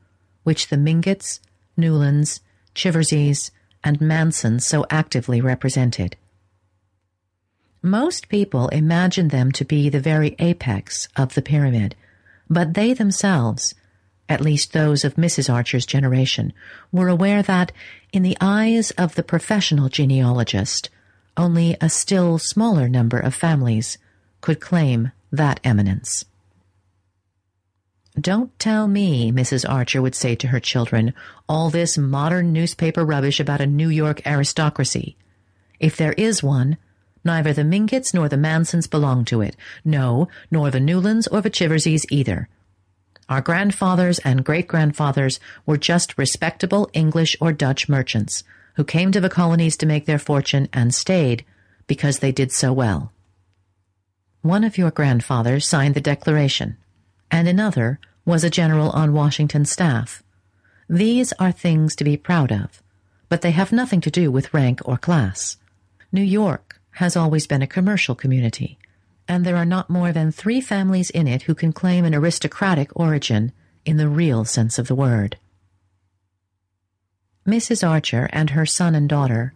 which 0.44 0.68
the 0.68 0.76
Mingotts, 0.76 1.40
Newlands, 1.76 2.40
Chiverses, 2.74 3.50
and 3.82 4.00
Mansons 4.00 4.64
so 4.64 4.86
actively 4.88 5.40
represented. 5.40 6.16
Most 7.82 8.28
people 8.30 8.68
imagine 8.68 9.28
them 9.28 9.52
to 9.52 9.64
be 9.64 9.90
the 9.90 10.00
very 10.00 10.34
apex 10.38 11.08
of 11.16 11.34
the 11.34 11.42
pyramid, 11.42 11.94
but 12.48 12.72
they 12.74 12.94
themselves, 12.94 13.74
at 14.26 14.40
least 14.40 14.72
those 14.72 15.04
of 15.04 15.16
Mrs. 15.16 15.52
Archer's 15.52 15.84
generation, 15.84 16.54
were 16.90 17.08
aware 17.08 17.42
that, 17.42 17.72
in 18.12 18.22
the 18.22 18.38
eyes 18.40 18.90
of 18.92 19.16
the 19.16 19.22
professional 19.22 19.90
genealogist, 19.90 20.88
only 21.36 21.76
a 21.80 21.90
still 21.90 22.38
smaller 22.38 22.88
number 22.88 23.18
of 23.18 23.34
families 23.34 23.98
could 24.40 24.60
claim 24.60 25.12
that 25.30 25.60
eminence. 25.62 26.24
Don't 28.20 28.56
tell 28.60 28.86
me, 28.86 29.32
Mrs. 29.32 29.68
Archer 29.68 30.00
would 30.00 30.14
say 30.14 30.36
to 30.36 30.48
her 30.48 30.60
children, 30.60 31.14
all 31.48 31.68
this 31.68 31.98
modern 31.98 32.52
newspaper 32.52 33.04
rubbish 33.04 33.40
about 33.40 33.60
a 33.60 33.66
New 33.66 33.88
York 33.88 34.24
aristocracy. 34.24 35.16
If 35.80 35.96
there 35.96 36.12
is 36.12 36.42
one, 36.42 36.76
neither 37.24 37.52
the 37.52 37.62
Mingotts 37.62 38.14
nor 38.14 38.28
the 38.28 38.36
Mansons 38.36 38.86
belong 38.86 39.24
to 39.26 39.40
it. 39.40 39.56
No, 39.84 40.28
nor 40.48 40.70
the 40.70 40.78
Newlands 40.78 41.26
or 41.26 41.40
the 41.40 41.50
Chiverseys 41.50 42.06
either. 42.08 42.48
Our 43.28 43.40
grandfathers 43.40 44.20
and 44.20 44.44
great 44.44 44.68
grandfathers 44.68 45.40
were 45.66 45.76
just 45.76 46.16
respectable 46.16 46.88
English 46.92 47.36
or 47.40 47.52
Dutch 47.52 47.88
merchants 47.88 48.44
who 48.76 48.84
came 48.84 49.10
to 49.12 49.20
the 49.20 49.30
colonies 49.30 49.76
to 49.78 49.86
make 49.86 50.06
their 50.06 50.18
fortune 50.18 50.68
and 50.72 50.94
stayed 50.94 51.44
because 51.86 52.20
they 52.20 52.32
did 52.32 52.52
so 52.52 52.72
well. 52.72 53.12
One 54.42 54.62
of 54.62 54.78
your 54.78 54.90
grandfathers 54.90 55.66
signed 55.66 55.94
the 55.94 56.00
Declaration 56.00 56.76
and 57.30 57.48
another 57.48 57.98
was 58.24 58.44
a 58.44 58.50
general 58.50 58.90
on 58.90 59.12
Washington's 59.12 59.70
staff. 59.70 60.22
These 60.88 61.32
are 61.34 61.52
things 61.52 61.96
to 61.96 62.04
be 62.04 62.16
proud 62.16 62.52
of, 62.52 62.82
but 63.28 63.42
they 63.42 63.50
have 63.50 63.72
nothing 63.72 64.00
to 64.02 64.10
do 64.10 64.30
with 64.30 64.54
rank 64.54 64.80
or 64.84 64.96
class. 64.96 65.56
New 66.12 66.22
York 66.22 66.80
has 66.92 67.16
always 67.16 67.46
been 67.46 67.62
a 67.62 67.66
commercial 67.66 68.14
community, 68.14 68.78
and 69.26 69.44
there 69.44 69.56
are 69.56 69.64
not 69.64 69.90
more 69.90 70.12
than 70.12 70.30
three 70.30 70.60
families 70.60 71.10
in 71.10 71.26
it 71.26 71.42
who 71.42 71.54
can 71.54 71.72
claim 71.72 72.04
an 72.04 72.14
aristocratic 72.14 72.90
origin 72.94 73.52
in 73.84 73.96
the 73.96 74.08
real 74.08 74.44
sense 74.44 74.78
of 74.78 74.86
the 74.86 74.94
word. 74.94 75.36
Mrs. 77.46 77.86
Archer 77.86 78.30
and 78.32 78.50
her 78.50 78.64
son 78.64 78.94
and 78.94 79.08
daughter, 79.08 79.52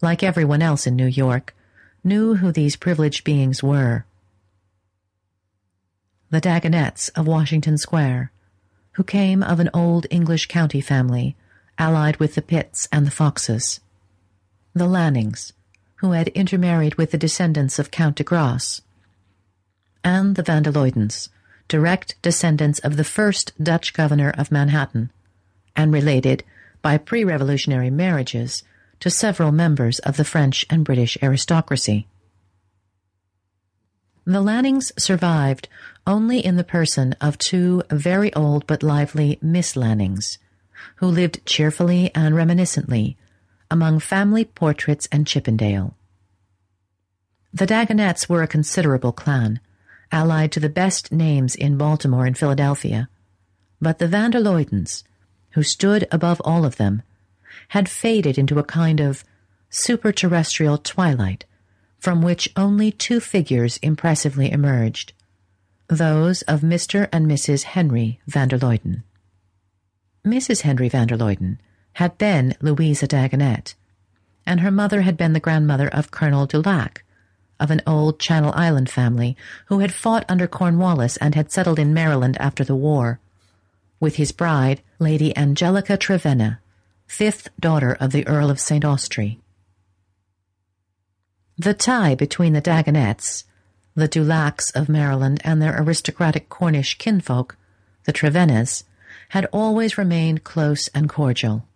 like 0.00 0.22
everyone 0.22 0.62
else 0.62 0.86
in 0.86 0.96
New 0.96 1.06
York, 1.06 1.54
knew 2.02 2.36
who 2.36 2.50
these 2.50 2.76
privileged 2.76 3.24
beings 3.24 3.62
were 3.62 4.05
the 6.30 6.40
Dagonets 6.40 7.10
of 7.14 7.26
Washington 7.26 7.78
Square, 7.78 8.32
who 8.92 9.04
came 9.04 9.42
of 9.42 9.60
an 9.60 9.70
old 9.72 10.06
English 10.10 10.46
county 10.46 10.80
family 10.80 11.36
allied 11.78 12.16
with 12.16 12.34
the 12.34 12.42
Pitts 12.42 12.88
and 12.90 13.06
the 13.06 13.10
Foxes, 13.10 13.80
the 14.74 14.86
Lannings, 14.86 15.52
who 15.96 16.12
had 16.12 16.28
intermarried 16.28 16.96
with 16.96 17.10
the 17.10 17.18
descendants 17.18 17.78
of 17.78 17.90
Count 17.90 18.16
de 18.16 18.24
Grasse, 18.24 18.80
and 20.02 20.36
the 20.36 20.42
Van 20.42 20.62
der 20.62 20.72
Luydens, 20.72 21.28
direct 21.68 22.20
descendants 22.22 22.78
of 22.80 22.96
the 22.96 23.04
first 23.04 23.52
Dutch 23.62 23.92
governor 23.92 24.30
of 24.30 24.52
Manhattan, 24.52 25.10
and 25.74 25.92
related, 25.92 26.42
by 26.82 26.96
pre-revolutionary 26.96 27.90
marriages, 27.90 28.62
to 29.00 29.10
several 29.10 29.52
members 29.52 29.98
of 30.00 30.16
the 30.16 30.24
French 30.24 30.64
and 30.70 30.84
British 30.84 31.18
aristocracy. 31.22 32.06
The 34.28 34.40
Lannings 34.40 34.90
survived 34.98 35.68
only 36.04 36.44
in 36.44 36.56
the 36.56 36.64
person 36.64 37.12
of 37.20 37.38
two 37.38 37.84
very 37.90 38.34
old 38.34 38.66
but 38.66 38.82
lively 38.82 39.38
Miss 39.40 39.76
Lannings, 39.76 40.38
who 40.96 41.06
lived 41.06 41.46
cheerfully 41.46 42.10
and 42.12 42.34
reminiscently 42.34 43.16
among 43.70 44.00
family 44.00 44.44
portraits 44.44 45.06
and 45.12 45.28
Chippendale. 45.28 45.96
The 47.54 47.68
Dagonets 47.68 48.28
were 48.28 48.42
a 48.42 48.48
considerable 48.48 49.12
clan, 49.12 49.60
allied 50.10 50.50
to 50.52 50.60
the 50.60 50.68
best 50.68 51.12
names 51.12 51.54
in 51.54 51.78
Baltimore 51.78 52.26
and 52.26 52.36
Philadelphia, 52.36 53.08
but 53.80 54.00
the 54.00 54.08
Van 54.08 54.32
der 54.32 54.40
Luydens, 54.40 55.04
who 55.50 55.62
stood 55.62 56.08
above 56.10 56.42
all 56.44 56.64
of 56.64 56.78
them, 56.78 57.02
had 57.68 57.88
faded 57.88 58.38
into 58.38 58.58
a 58.58 58.64
kind 58.64 58.98
of 58.98 59.22
superterrestrial 59.70 60.82
twilight 60.82 61.44
from 61.98 62.22
which 62.22 62.48
only 62.56 62.90
two 62.90 63.20
figures 63.20 63.78
impressively 63.78 64.50
emerged 64.50 65.12
those 65.88 66.42
of 66.42 66.62
Mr. 66.62 67.08
and 67.12 67.26
Mrs. 67.26 67.62
Henry 67.62 68.20
van 68.26 68.48
der 68.48 68.58
Luyden. 68.58 69.02
Mrs. 70.24 70.62
Henry 70.62 70.88
van 70.88 71.06
der 71.06 71.16
Luyden 71.16 71.58
had 71.94 72.18
been 72.18 72.54
Louisa 72.60 73.06
Dagonet, 73.06 73.74
and 74.44 74.60
her 74.60 74.70
mother 74.70 75.02
had 75.02 75.16
been 75.16 75.32
the 75.32 75.40
grandmother 75.40 75.88
of 75.88 76.10
Colonel 76.10 76.46
du 76.46 76.60
Lac, 76.60 77.04
of 77.58 77.70
an 77.70 77.82
old 77.86 78.18
Channel 78.18 78.52
Island 78.54 78.90
family 78.90 79.36
who 79.66 79.78
had 79.78 79.94
fought 79.94 80.24
under 80.28 80.46
Cornwallis 80.46 81.16
and 81.18 81.34
had 81.34 81.50
settled 81.50 81.78
in 81.78 81.94
Maryland 81.94 82.36
after 82.38 82.64
the 82.64 82.74
war, 82.74 83.20
with 84.00 84.16
his 84.16 84.32
bride, 84.32 84.82
Lady 84.98 85.36
Angelica 85.36 85.96
Trevenna, 85.96 86.60
fifth 87.06 87.48
daughter 87.58 87.96
of 87.98 88.12
the 88.12 88.26
Earl 88.26 88.50
of 88.50 88.60
St. 88.60 88.84
Austrey. 88.84 89.38
The 91.58 91.74
tie 91.74 92.14
between 92.14 92.52
the 92.52 92.60
Dagonets, 92.60 93.44
the 93.94 94.08
du 94.08 94.22
Lacs 94.22 94.70
of 94.72 94.90
Maryland, 94.90 95.40
and 95.42 95.60
their 95.60 95.80
aristocratic 95.80 96.50
Cornish 96.50 96.98
kinfolk, 96.98 97.56
the 98.04 98.12
Trevennas, 98.12 98.84
had 99.30 99.46
always 99.52 99.96
remained 99.96 100.44
close 100.44 100.88
and 100.88 101.08
cordial. 101.08 101.66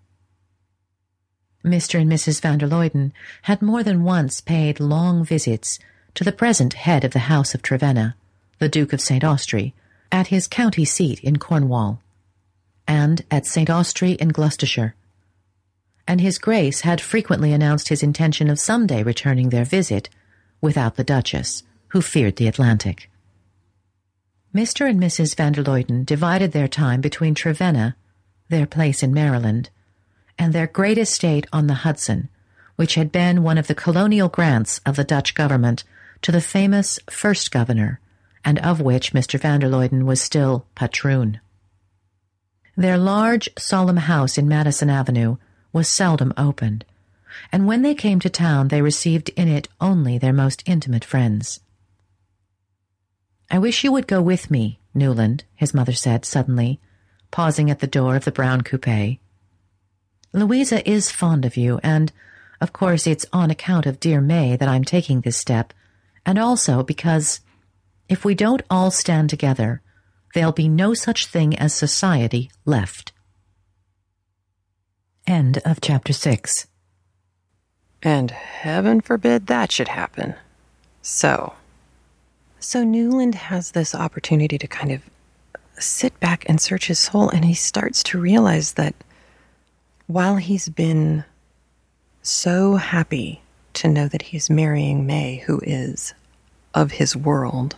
Mr. 1.64 2.00
and 2.00 2.12
Mrs. 2.12 2.40
van 2.42 2.58
der 2.58 2.66
Luyden 2.66 3.12
had 3.42 3.62
more 3.62 3.82
than 3.82 4.04
once 4.04 4.42
paid 4.42 4.80
long 4.80 5.24
visits 5.24 5.78
to 6.14 6.24
the 6.24 6.32
present 6.32 6.74
head 6.74 7.02
of 7.02 7.12
the 7.12 7.30
House 7.30 7.54
of 7.54 7.62
Trevenna, 7.62 8.16
the 8.58 8.68
Duke 8.68 8.92
of 8.92 9.00
St. 9.00 9.24
Austrey, 9.24 9.72
at 10.12 10.26
his 10.26 10.46
county 10.46 10.84
seat 10.84 11.20
in 11.20 11.38
Cornwall, 11.38 12.02
and 12.86 13.24
at 13.30 13.46
St. 13.46 13.70
Austrey 13.70 14.12
in 14.12 14.28
Gloucestershire, 14.28 14.94
and 16.06 16.20
His 16.20 16.38
Grace 16.38 16.80
had 16.80 17.00
frequently 17.00 17.52
announced 17.52 17.88
his 17.88 18.02
intention 18.02 18.48
of 18.48 18.58
some 18.58 18.86
day 18.86 19.02
returning 19.02 19.50
their 19.50 19.64
visit 19.64 20.08
without 20.60 20.96
the 20.96 21.04
Duchess, 21.04 21.62
who 21.88 22.00
feared 22.00 22.36
the 22.36 22.48
Atlantic. 22.48 23.10
Mr. 24.54 24.88
and 24.88 25.00
Mrs. 25.00 25.36
van 25.36 25.52
der 25.52 25.62
Luyden 25.62 26.04
divided 26.04 26.52
their 26.52 26.66
time 26.68 27.00
between 27.00 27.34
Trevenna, 27.34 27.94
their 28.48 28.66
place 28.66 29.02
in 29.02 29.14
Maryland, 29.14 29.70
and 30.38 30.52
their 30.52 30.66
great 30.66 30.98
estate 30.98 31.46
on 31.52 31.66
the 31.68 31.84
Hudson, 31.84 32.28
which 32.76 32.96
had 32.96 33.12
been 33.12 33.42
one 33.42 33.58
of 33.58 33.68
the 33.68 33.74
colonial 33.74 34.28
grants 34.28 34.80
of 34.84 34.96
the 34.96 35.04
Dutch 35.04 35.34
government 35.34 35.84
to 36.22 36.32
the 36.32 36.40
famous 36.40 36.98
first 37.08 37.50
governor, 37.50 38.00
and 38.44 38.58
of 38.58 38.80
which 38.80 39.12
Mr. 39.12 39.38
van 39.38 39.60
der 39.60 39.68
Luyden 39.68 40.04
was 40.04 40.20
still 40.20 40.66
patroon. 40.74 41.40
Their 42.76 42.98
large, 42.98 43.48
solemn 43.58 43.98
house 43.98 44.38
in 44.38 44.48
Madison 44.48 44.90
Avenue 44.90 45.36
was 45.72 45.88
seldom 45.88 46.32
opened, 46.36 46.84
and 47.52 47.66
when 47.66 47.82
they 47.82 47.94
came 47.94 48.20
to 48.20 48.30
town 48.30 48.68
they 48.68 48.82
received 48.82 49.28
in 49.30 49.48
it 49.48 49.68
only 49.80 50.18
their 50.18 50.32
most 50.32 50.62
intimate 50.66 51.04
friends. 51.04 51.60
I 53.50 53.58
wish 53.58 53.82
you 53.82 53.92
would 53.92 54.06
go 54.06 54.22
with 54.22 54.50
me, 54.50 54.78
Newland, 54.94 55.44
his 55.54 55.74
mother 55.74 55.92
said 55.92 56.24
suddenly, 56.24 56.80
pausing 57.30 57.70
at 57.70 57.80
the 57.80 57.86
door 57.86 58.16
of 58.16 58.24
the 58.24 58.32
brown 58.32 58.62
coupe. 58.62 59.18
Louisa 60.32 60.88
is 60.88 61.10
fond 61.10 61.44
of 61.44 61.56
you, 61.56 61.80
and, 61.82 62.12
of 62.60 62.72
course, 62.72 63.06
it's 63.06 63.26
on 63.32 63.50
account 63.50 63.86
of 63.86 63.98
dear 63.98 64.20
May 64.20 64.56
that 64.56 64.68
I'm 64.68 64.84
taking 64.84 65.20
this 65.20 65.36
step, 65.36 65.72
and 66.24 66.38
also 66.38 66.82
because, 66.82 67.40
if 68.08 68.24
we 68.24 68.34
don't 68.34 68.62
all 68.70 68.90
stand 68.90 69.30
together, 69.30 69.82
there'll 70.34 70.52
be 70.52 70.68
no 70.68 70.94
such 70.94 71.26
thing 71.26 71.58
as 71.58 71.74
society 71.74 72.50
left. 72.64 73.12
End 75.26 75.58
of 75.64 75.80
chapter 75.80 76.12
6. 76.12 76.66
And 78.02 78.30
heaven 78.30 79.00
forbid 79.00 79.46
that 79.46 79.70
should 79.70 79.88
happen. 79.88 80.34
So, 81.02 81.54
so 82.58 82.82
Newland 82.82 83.34
has 83.34 83.72
this 83.72 83.94
opportunity 83.94 84.58
to 84.58 84.66
kind 84.66 84.92
of 84.92 85.02
sit 85.78 86.18
back 86.20 86.44
and 86.48 86.60
search 86.60 86.86
his 86.86 86.98
soul, 86.98 87.28
and 87.28 87.44
he 87.44 87.54
starts 87.54 88.02
to 88.04 88.20
realize 88.20 88.74
that 88.74 88.94
while 90.06 90.36
he's 90.36 90.68
been 90.68 91.24
so 92.22 92.76
happy 92.76 93.40
to 93.74 93.88
know 93.88 94.08
that 94.08 94.22
he's 94.22 94.50
marrying 94.50 95.06
May, 95.06 95.36
who 95.46 95.60
is 95.62 96.14
of 96.74 96.92
his 96.92 97.16
world, 97.16 97.76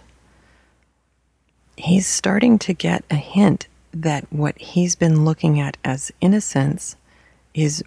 he's 1.77 2.07
starting 2.07 2.59
to 2.61 2.73
get 2.73 3.05
a 3.11 3.17
hint 3.17 3.69
that 3.93 4.33
what 4.33 4.59
he's 4.59 4.95
been 4.95 5.25
looking 5.25 5.61
at 5.61 5.77
as 5.85 6.11
innocence 6.21 6.97
is 7.55 7.83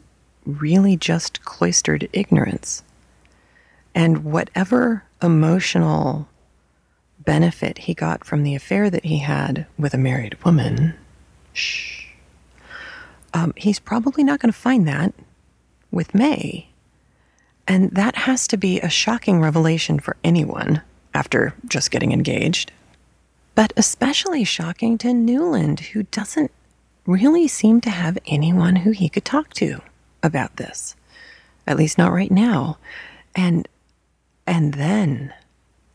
really 0.46 0.96
just 0.96 1.44
cloistered 1.44 2.08
ignorance. 2.14 2.84
And 3.94 4.24
whatever 4.24 5.04
emotional 5.22 6.28
benefit 7.20 7.80
he 7.80 7.94
got 7.94 8.24
from 8.24 8.44
the 8.44 8.56
affair 8.56 8.90
that 8.90 9.06
he 9.06 9.20
had 9.20 9.66
with 9.78 9.94
a 9.94 9.98
married 9.98 10.44
woman, 10.44 10.94
shh, 11.54 12.08
um, 13.34 13.54
he's 13.58 13.80
probably 13.80 14.24
not 14.24 14.40
going 14.40 14.52
to 14.52 14.58
find 14.58 14.88
that 14.88 15.14
with 15.92 16.14
May. 16.14 16.70
And 17.68 17.92
that 17.92 18.16
has 18.16 18.48
to 18.50 18.58
be 18.58 18.80
a 18.80 18.90
shocking 18.90 19.42
revelation 19.42 20.00
for 20.00 20.16
anyone 20.24 20.82
after 21.14 21.56
just 21.68 21.90
getting 21.90 22.12
engaged. 22.12 22.72
But 23.56 23.74
especially 23.76 24.44
shocking 24.44 24.98
to 25.00 25.14
Newland, 25.14 25.80
who 25.80 26.04
doesn't 26.04 26.52
really 27.06 27.48
seem 27.48 27.82
to 27.82 27.90
have 27.90 28.18
anyone 28.26 28.78
who 28.78 28.92
he 28.92 29.10
could 29.10 29.26
talk 29.26 29.54
to 29.54 29.82
about 30.24 30.58
this, 30.58 30.96
at 31.68 31.78
least 31.78 31.98
not 31.98 32.12
right 32.12 32.32
now. 32.32 32.78
And 33.36 33.68
And 34.48 34.76
then, 34.76 35.34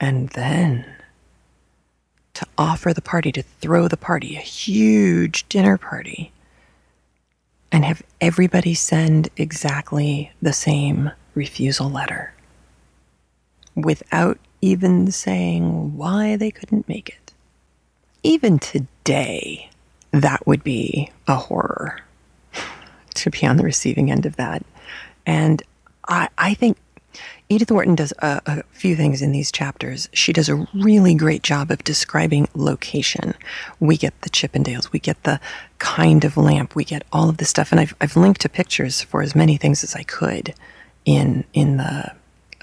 and 0.00 0.28
then, 0.30 0.84
to 2.34 2.46
offer 2.58 2.92
the 2.92 3.02
party, 3.02 3.30
to 3.32 3.42
throw 3.42 3.86
the 3.86 3.96
party, 3.96 4.34
a 4.36 4.40
huge 4.40 5.48
dinner 5.48 5.78
party, 5.78 6.32
and 7.70 7.84
have 7.84 8.02
everybody 8.20 8.74
send 8.74 9.28
exactly 9.36 10.32
the 10.42 10.52
same 10.52 11.12
refusal 11.36 11.88
letter 11.88 12.32
without 13.76 14.38
even 14.60 15.12
saying 15.12 15.96
why 15.96 16.36
they 16.36 16.50
couldn't 16.50 16.88
make 16.88 17.08
it. 17.08 17.32
Even 18.24 18.58
today, 18.58 19.70
that 20.12 20.46
would 20.46 20.64
be 20.64 21.10
a 21.26 21.36
horror 21.36 22.00
to 23.14 23.30
be 23.30 23.46
on 23.46 23.56
the 23.56 23.64
receiving 23.64 24.10
end 24.10 24.26
of 24.26 24.36
that. 24.36 24.64
And 25.26 25.62
I, 26.08 26.28
I 26.38 26.54
think 26.54 26.78
Edith 27.48 27.70
Wharton 27.70 27.96
does 27.96 28.12
a, 28.20 28.40
a, 28.46 28.62
few 28.70 28.94
things 28.94 29.22
in 29.22 29.32
these 29.32 29.50
chapters. 29.50 30.08
She 30.12 30.32
does 30.32 30.48
a 30.48 30.66
really 30.72 31.14
great 31.14 31.42
job 31.42 31.70
of 31.70 31.82
describing 31.84 32.48
location. 32.54 33.34
We 33.80 33.96
get 33.96 34.18
the 34.22 34.30
Chippendales, 34.30 34.92
we 34.92 35.00
get 35.00 35.22
the 35.24 35.40
kind 35.78 36.24
of 36.24 36.36
lamp, 36.36 36.74
we 36.76 36.84
get 36.84 37.02
all 37.12 37.28
of 37.28 37.38
this 37.38 37.50
stuff, 37.50 37.72
and 37.72 37.80
I've 37.80 37.94
I've 38.00 38.16
linked 38.16 38.40
to 38.42 38.48
pictures 38.48 39.02
for 39.02 39.20
as 39.22 39.34
many 39.34 39.56
things 39.56 39.82
as 39.82 39.96
I 39.96 40.04
could 40.04 40.54
in 41.04 41.44
in 41.52 41.76
the 41.78 42.12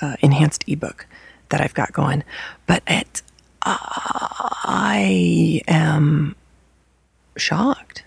uh, 0.02 0.16
enhanced 0.22 0.64
ebook 0.68 1.06
that 1.50 1.60
I've 1.62 1.74
got 1.74 1.92
going. 1.92 2.24
But 2.66 2.82
it, 2.88 3.22
I 3.64 5.62
am 5.68 6.36
shocked 7.38 8.04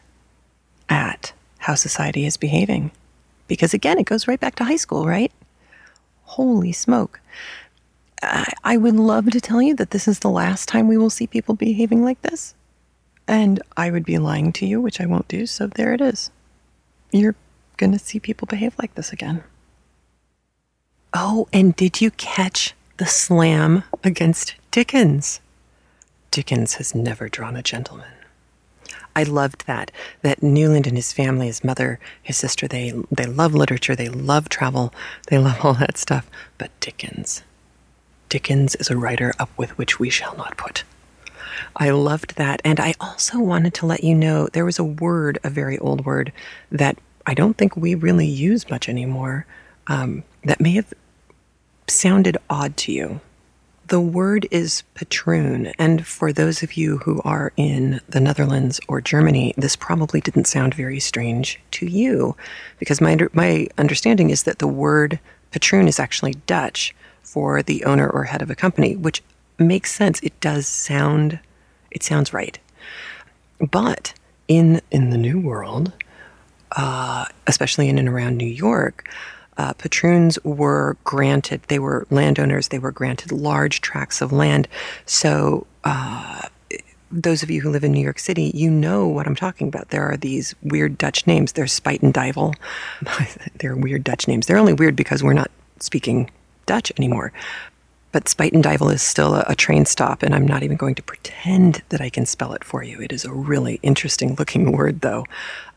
at 0.89 1.33
how 1.59 1.75
society 1.75 2.27
is 2.27 2.37
behaving. 2.37 2.91
Because 3.47 3.75
again, 3.75 3.99
it 3.99 4.07
goes 4.07 4.29
right 4.29 4.41
back 4.41 4.55
to 4.57 4.65
high 4.65 4.77
school, 4.77 5.07
right? 5.07 5.33
Holy 6.23 6.73
smoke. 6.73 7.21
I, 8.23 8.53
I 8.65 8.77
would 8.77 8.97
love 8.97 9.31
to 9.31 9.41
tell 9.41 9.63
you 9.63 9.75
that 9.77 9.91
this 9.91 10.07
is 10.07 10.21
the 10.21 10.31
last 10.31 10.69
time 10.69 10.89
we 10.89 10.99
will 10.99 11.11
see 11.11 11.27
people 11.27 11.55
behaving 11.55 12.05
like 12.05 12.21
this. 12.23 12.55
And 13.27 13.63
I 13.77 13.91
would 13.91 14.05
be 14.05 14.19
lying 14.19 14.53
to 14.55 14.67
you, 14.67 14.81
which 14.81 15.01
I 15.01 15.07
won't 15.07 15.29
do. 15.29 15.47
So 15.47 15.67
there 15.67 15.93
it 15.95 16.01
is. 16.01 16.31
You're 17.13 17.37
going 17.77 17.93
to 17.93 17.99
see 17.99 18.21
people 18.21 18.47
behave 18.47 18.75
like 18.79 18.95
this 18.95 19.13
again. 19.13 19.43
Oh, 21.13 21.49
and 21.53 21.75
did 21.75 22.01
you 22.01 22.11
catch 22.13 22.75
the 22.99 23.07
slam 23.07 23.83
against 24.05 24.55
Dickens? 24.71 25.41
Dickens 26.31 26.75
has 26.75 26.95
never 26.95 27.29
drawn 27.29 27.57
a 27.57 27.63
gentleman. 27.63 28.13
I 29.21 29.25
loved 29.25 29.67
that. 29.67 29.91
That 30.23 30.43
Newland 30.43 30.87
and 30.87 30.97
his 30.97 31.13
family, 31.13 31.49
his 31.49 31.63
mother, 31.63 32.01
his 32.23 32.39
sister, 32.39 32.67
they 32.67 32.95
they 33.11 33.27
love 33.27 33.53
literature, 33.53 33.95
they 33.95 34.09
love 34.09 34.49
travel, 34.49 34.95
they 35.29 35.37
love 35.47 35.63
all 35.63 35.75
that 35.75 35.99
stuff. 35.99 36.27
But 36.57 36.71
Dickens, 36.81 37.43
Dickens 38.31 38.77
is 38.77 38.89
a 38.89 38.97
writer 38.97 39.35
up 39.39 39.51
with 39.59 39.77
which 39.77 40.01
we 40.01 40.09
shall 40.09 40.35
not 40.39 40.57
put. 40.57 40.85
I 41.77 41.91
loved 41.91 42.37
that, 42.37 42.63
and 42.65 42.81
I 42.81 42.95
also 42.99 43.39
wanted 43.41 43.75
to 43.75 43.87
let 43.87 44.03
you 44.03 44.15
know 44.15 44.47
there 44.47 44.65
was 44.65 44.79
a 44.79 44.85
word, 44.85 45.39
a 45.45 45.51
very 45.51 45.79
old 45.79 46.07
word, 46.07 46.33
that 46.73 46.97
I 47.27 47.35
don't 47.35 47.59
think 47.59 47.77
we 47.77 47.95
really 47.95 48.27
use 48.27 48.71
much 48.71 48.89
anymore. 48.89 49.45
Um, 49.87 50.25
that 50.45 50.63
may 50.63 50.73
have 50.73 50.95
sounded 51.89 52.39
odd 52.49 52.79
to 52.79 52.93
you. 52.93 53.21
The 53.91 54.01
word 54.01 54.47
is 54.53 54.85
patroon, 54.95 55.75
and 55.77 56.07
for 56.07 56.33
those 56.33 56.63
of 56.63 56.75
you 56.75 56.99
who 56.99 57.21
are 57.25 57.53
in 57.57 58.01
the 58.09 58.21
Netherlands 58.21 58.79
or 58.87 59.01
Germany, 59.01 59.53
this 59.57 59.75
probably 59.75 60.21
didn't 60.21 60.47
sound 60.47 60.75
very 60.75 61.01
strange 61.01 61.59
to 61.73 61.87
you, 61.87 62.37
because 62.79 63.01
my 63.01 63.19
my 63.33 63.67
understanding 63.79 64.31
is 64.31 64.45
that 64.45 64.61
the 64.61 64.69
word 64.69 65.19
patroon 65.51 65.89
is 65.89 65.99
actually 65.99 66.35
Dutch 66.47 66.95
for 67.25 67.65
the 67.65 67.85
owner 67.85 68.09
or 68.09 68.23
head 68.23 68.43
of 68.43 68.51
a 68.51 68.55
company, 68.55 68.95
which 68.95 69.25
makes 69.59 69.93
sense. 69.93 70.21
It 70.21 70.39
does 70.39 70.69
sound 70.69 71.41
it 71.91 72.05
sounds 72.05 72.33
right, 72.33 72.61
but 73.59 74.15
in 74.47 74.81
in 74.93 75.11
the 75.11 75.19
New 75.19 75.41
World, 75.41 75.93
uh, 76.77 77.25
especially 77.49 77.89
in 77.89 77.99
and 77.99 78.09
around 78.09 78.37
New 78.37 78.47
York 78.47 79.09
uh, 79.61 79.75
patroons 79.75 80.39
were 80.43 80.97
granted, 81.05 81.61
they 81.69 81.79
were 81.79 82.07
landowners, 82.09 82.69
they 82.69 82.79
were 82.79 82.91
granted 82.91 83.31
large 83.31 83.83
tracts 83.83 84.23
of 84.23 84.33
land. 84.33 84.67
So, 85.05 85.67
uh, 85.85 86.49
those 87.13 87.43
of 87.43 87.51
you 87.51 87.61
who 87.61 87.69
live 87.69 87.85
in 87.85 87.93
New 87.93 88.01
York 88.01 88.19
City, 88.19 88.53
you 88.55 88.71
know 88.71 89.07
what 89.07 89.27
I'm 89.27 89.35
talking 89.35 89.69
about. 89.69 89.91
There 89.91 90.11
are 90.11 90.17
these 90.17 90.55
weird 90.63 90.97
Dutch 90.97 91.27
names. 91.27 91.53
There's 91.53 91.79
Spuyten. 91.79 92.55
They're 93.59 93.77
weird 93.77 94.03
Dutch 94.03 94.27
names. 94.27 94.47
They're 94.47 94.57
only 94.57 94.73
weird 94.73 94.97
because 94.97 95.23
we're 95.23 95.35
not 95.35 95.51
speaking 95.79 96.31
Dutch 96.65 96.91
anymore. 96.97 97.31
But 98.13 98.25
Spuyten 98.25 98.93
is 98.93 99.03
still 99.03 99.35
a, 99.35 99.45
a, 99.47 99.55
train 99.55 99.85
stop, 99.87 100.23
and 100.23 100.35
I'm 100.35 100.47
not 100.47 100.65
even 100.65 100.77
going 100.77 100.97
to 100.97 101.03
pretend 101.03 101.83
that 101.91 102.01
I 102.01 102.11
can 102.11 102.27
spell 102.27 102.53
it 102.55 102.65
for 102.65 102.83
you. 102.83 103.01
It 103.01 103.13
is 103.13 103.25
a 103.25 103.33
really 103.33 103.79
interesting 103.83 104.35
looking 104.35 104.73
word, 104.73 105.01
though. 105.01 105.27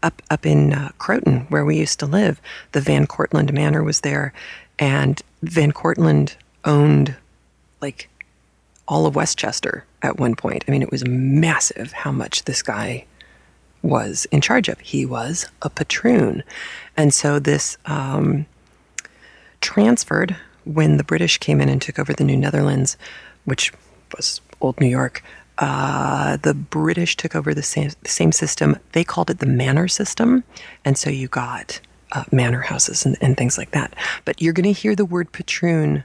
Up 0.01 0.21
up 0.29 0.45
in 0.45 0.73
uh, 0.73 0.89
Croton, 0.97 1.41
where 1.49 1.63
we 1.63 1.77
used 1.77 1.99
to 1.99 2.05
live, 2.05 2.41
the 2.71 2.81
Van 2.81 3.05
Cortlandt 3.05 3.53
Manor 3.53 3.83
was 3.83 4.01
there, 4.01 4.33
and 4.79 5.21
Van 5.43 5.71
Cortlandt 5.71 6.35
owned 6.65 7.15
like 7.81 8.09
all 8.87 9.05
of 9.05 9.15
Westchester 9.15 9.85
at 10.01 10.19
one 10.19 10.35
point. 10.35 10.63
I 10.67 10.71
mean, 10.71 10.81
it 10.81 10.91
was 10.91 11.05
massive 11.07 11.93
how 11.93 12.11
much 12.11 12.45
this 12.45 12.61
guy 12.63 13.05
was 13.83 14.25
in 14.31 14.41
charge 14.41 14.69
of. 14.69 14.79
He 14.79 15.05
was 15.05 15.45
a 15.61 15.69
patroon, 15.69 16.43
and 16.97 17.13
so 17.13 17.37
this 17.37 17.77
um, 17.85 18.47
transferred 19.61 20.35
when 20.65 20.97
the 20.97 21.03
British 21.03 21.37
came 21.37 21.61
in 21.61 21.69
and 21.69 21.81
took 21.81 21.99
over 21.99 22.13
the 22.13 22.23
New 22.23 22.37
Netherlands, 22.37 22.97
which 23.45 23.71
was 24.15 24.41
old 24.61 24.79
New 24.79 24.87
York, 24.87 25.23
uh, 25.59 26.37
the 26.37 26.53
British 26.53 27.15
took 27.15 27.35
over 27.35 27.53
the 27.53 27.63
same, 27.63 27.91
same 28.05 28.31
system. 28.31 28.77
They 28.93 29.03
called 29.03 29.29
it 29.29 29.39
the 29.39 29.45
manor 29.45 29.87
system. 29.87 30.43
And 30.83 30.97
so 30.97 31.09
you 31.09 31.27
got 31.27 31.79
uh, 32.11 32.23
manor 32.31 32.61
houses 32.61 33.05
and, 33.05 33.17
and, 33.21 33.37
things 33.37 33.57
like 33.57 33.71
that. 33.71 33.95
But 34.25 34.41
you're 34.41 34.53
going 34.53 34.71
to 34.71 34.79
hear 34.79 34.95
the 34.95 35.05
word 35.05 35.31
patroon 35.31 36.03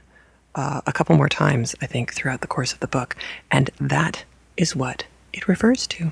uh, 0.55 0.81
a 0.85 0.91
couple 0.91 1.15
more 1.15 1.29
times, 1.29 1.75
I 1.81 1.85
think, 1.85 2.13
throughout 2.13 2.41
the 2.41 2.47
course 2.47 2.73
of 2.73 2.79
the 2.79 2.87
book. 2.87 3.15
And 3.51 3.69
that 3.79 4.25
is 4.57 4.75
what 4.75 5.05
it 5.33 5.47
refers 5.47 5.87
to. 5.87 6.11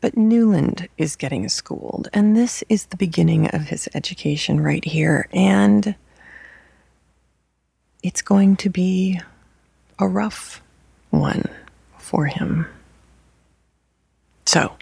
But 0.00 0.16
Newland 0.16 0.88
is 0.98 1.14
getting 1.14 1.48
schooled, 1.48 2.08
and 2.12 2.36
this 2.36 2.64
is 2.68 2.86
the 2.86 2.96
beginning 2.96 3.46
of 3.50 3.62
his 3.62 3.88
education 3.94 4.60
right 4.60 4.84
here. 4.84 5.28
And 5.32 5.94
it's 8.02 8.22
going 8.22 8.56
to 8.56 8.68
be 8.68 9.20
a 9.98 10.06
rough 10.06 10.62
one 11.10 11.44
for 11.98 12.26
him. 12.26 12.66
So, 14.46 14.72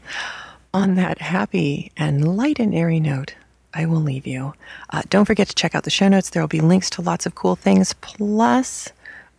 on 0.73 0.95
that 0.95 1.21
happy 1.21 1.93
and 1.97 2.37
light 2.37 2.59
and 2.59 2.75
airy 2.75 3.01
note, 3.01 3.35
I 3.75 3.87
will 3.87 4.01
leave 4.01 4.27
you. 4.27 4.55
Uh, 4.91 5.03
don't 5.11 5.27
forget 5.27 5.49
to 5.49 5.55
check 5.55 5.75
out 5.75 5.85
the 5.85 5.91
show 5.91 6.09
notes. 6.09 6.31
There 6.31 6.43
will 6.43 6.49
be 6.49 6.61
links 6.61 6.91
to 6.91 7.03
lots 7.03 7.27
of 7.27 7.35
cool 7.35 7.57
things, 7.57 7.93
plus 7.95 8.89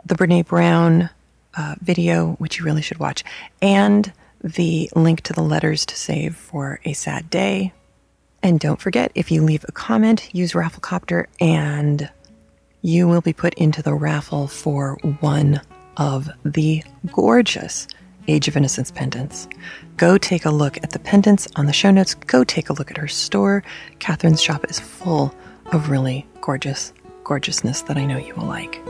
the 0.05 0.15
Brene 0.15 0.45
Brown 0.45 1.09
uh, 1.55 1.75
video, 1.81 2.33
which 2.33 2.59
you 2.59 2.65
really 2.65 2.81
should 2.81 2.99
watch, 2.99 3.23
and 3.61 4.11
the 4.43 4.89
link 4.95 5.21
to 5.21 5.33
the 5.33 5.43
letters 5.43 5.85
to 5.85 5.95
save 5.95 6.35
for 6.35 6.79
a 6.85 6.93
sad 6.93 7.29
day. 7.29 7.73
And 8.43 8.59
don't 8.59 8.81
forget, 8.81 9.11
if 9.15 9.31
you 9.31 9.43
leave 9.43 9.65
a 9.67 9.71
comment, 9.71 10.33
use 10.33 10.53
Rafflecopter 10.53 11.27
and 11.39 12.09
you 12.81 13.07
will 13.07 13.21
be 13.21 13.33
put 13.33 13.53
into 13.55 13.81
the 13.81 13.93
raffle 13.93 14.47
for 14.47 14.97
one 15.19 15.61
of 15.97 16.29
the 16.43 16.83
gorgeous 17.13 17.87
Age 18.27 18.47
of 18.47 18.55
Innocence 18.55 18.91
pendants. 18.91 19.47
Go 19.97 20.17
take 20.17 20.45
a 20.45 20.51
look 20.51 20.77
at 20.77 20.91
the 20.91 20.99
pendants 20.99 21.47
on 21.55 21.65
the 21.65 21.73
show 21.73 21.91
notes. 21.91 22.13
Go 22.13 22.43
take 22.43 22.69
a 22.69 22.73
look 22.73 22.91
at 22.91 22.97
her 22.97 23.07
store. 23.07 23.63
Catherine's 23.99 24.41
shop 24.41 24.65
is 24.69 24.79
full 24.79 25.33
of 25.67 25.89
really 25.89 26.25
gorgeous 26.41 26.93
gorgeousness 27.23 27.81
that 27.83 27.97
I 27.97 28.05
know 28.05 28.17
you 28.17 28.33
will 28.35 28.45
like. 28.45 28.81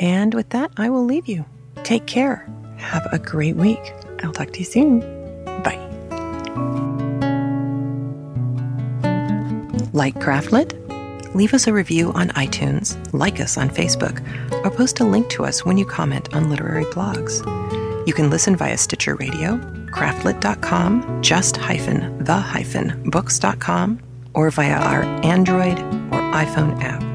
And 0.00 0.34
with 0.34 0.48
that, 0.50 0.70
I 0.76 0.88
will 0.88 1.04
leave 1.04 1.26
you. 1.26 1.44
Take 1.84 2.06
care. 2.06 2.48
Have 2.78 3.06
a 3.12 3.18
great 3.18 3.56
week. 3.56 3.92
I'll 4.22 4.32
talk 4.32 4.52
to 4.52 4.58
you 4.58 4.64
soon. 4.64 5.00
Bye. 5.62 5.78
Like 9.92 10.14
Craftlit? 10.16 10.89
Leave 11.34 11.54
us 11.54 11.66
a 11.66 11.72
review 11.72 12.12
on 12.12 12.28
iTunes, 12.30 12.96
like 13.12 13.40
us 13.40 13.56
on 13.56 13.70
Facebook, 13.70 14.20
or 14.64 14.70
post 14.70 15.00
a 15.00 15.04
link 15.04 15.28
to 15.30 15.44
us 15.44 15.64
when 15.64 15.78
you 15.78 15.84
comment 15.84 16.32
on 16.34 16.50
literary 16.50 16.84
blogs. 16.86 17.46
You 18.06 18.14
can 18.14 18.30
listen 18.30 18.56
via 18.56 18.76
Stitcher 18.76 19.14
Radio, 19.16 19.58
craftlit.com, 19.92 21.22
just 21.22 21.56
hyphen 21.56 22.24
the 22.24 22.34
hyphen 22.34 23.10
books.com, 23.10 24.00
or 24.34 24.50
via 24.50 24.76
our 24.76 25.02
Android 25.24 25.78
or 25.78 26.20
iPhone 26.32 26.80
app. 26.82 27.10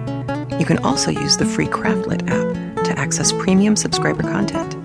You 0.60 0.66
can 0.66 0.78
also 0.80 1.12
use 1.12 1.38
the 1.38 1.46
free 1.46 1.68
Craftlit 1.68 2.30
app 2.30 2.86
to 2.86 2.98
access 3.00 3.32
premium 3.32 3.76
subscriber 3.76 4.24
content. 4.24 4.76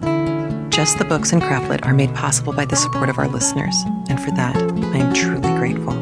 Just 0.72 0.99
the 0.99 1.05
Books 1.05 1.33
and 1.33 1.43
Craftlit 1.43 1.85
are 1.85 1.95
made 1.95 2.14
possible 2.14 2.53
by 2.53 2.64
the 2.64 2.76
support 2.76 3.09
of 3.09 3.18
our 3.18 3.28
listeners, 3.28 3.74
and 4.09 4.20
for 4.20 4.31
that, 4.33 4.57
I 4.57 4.99
am 4.99 5.12
truly 5.12 5.51
grateful. 5.59 5.93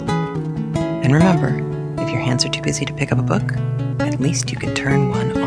And 0.78 1.12
remember, 1.12 1.67
if 2.08 2.14
your 2.14 2.22
hands 2.22 2.42
are 2.42 2.48
too 2.48 2.62
busy 2.62 2.86
to 2.86 2.92
pick 2.94 3.12
up 3.12 3.18
a 3.18 3.22
book, 3.22 3.52
at 4.00 4.18
least 4.18 4.50
you 4.50 4.56
can 4.56 4.74
turn 4.74 5.10
one 5.10 5.37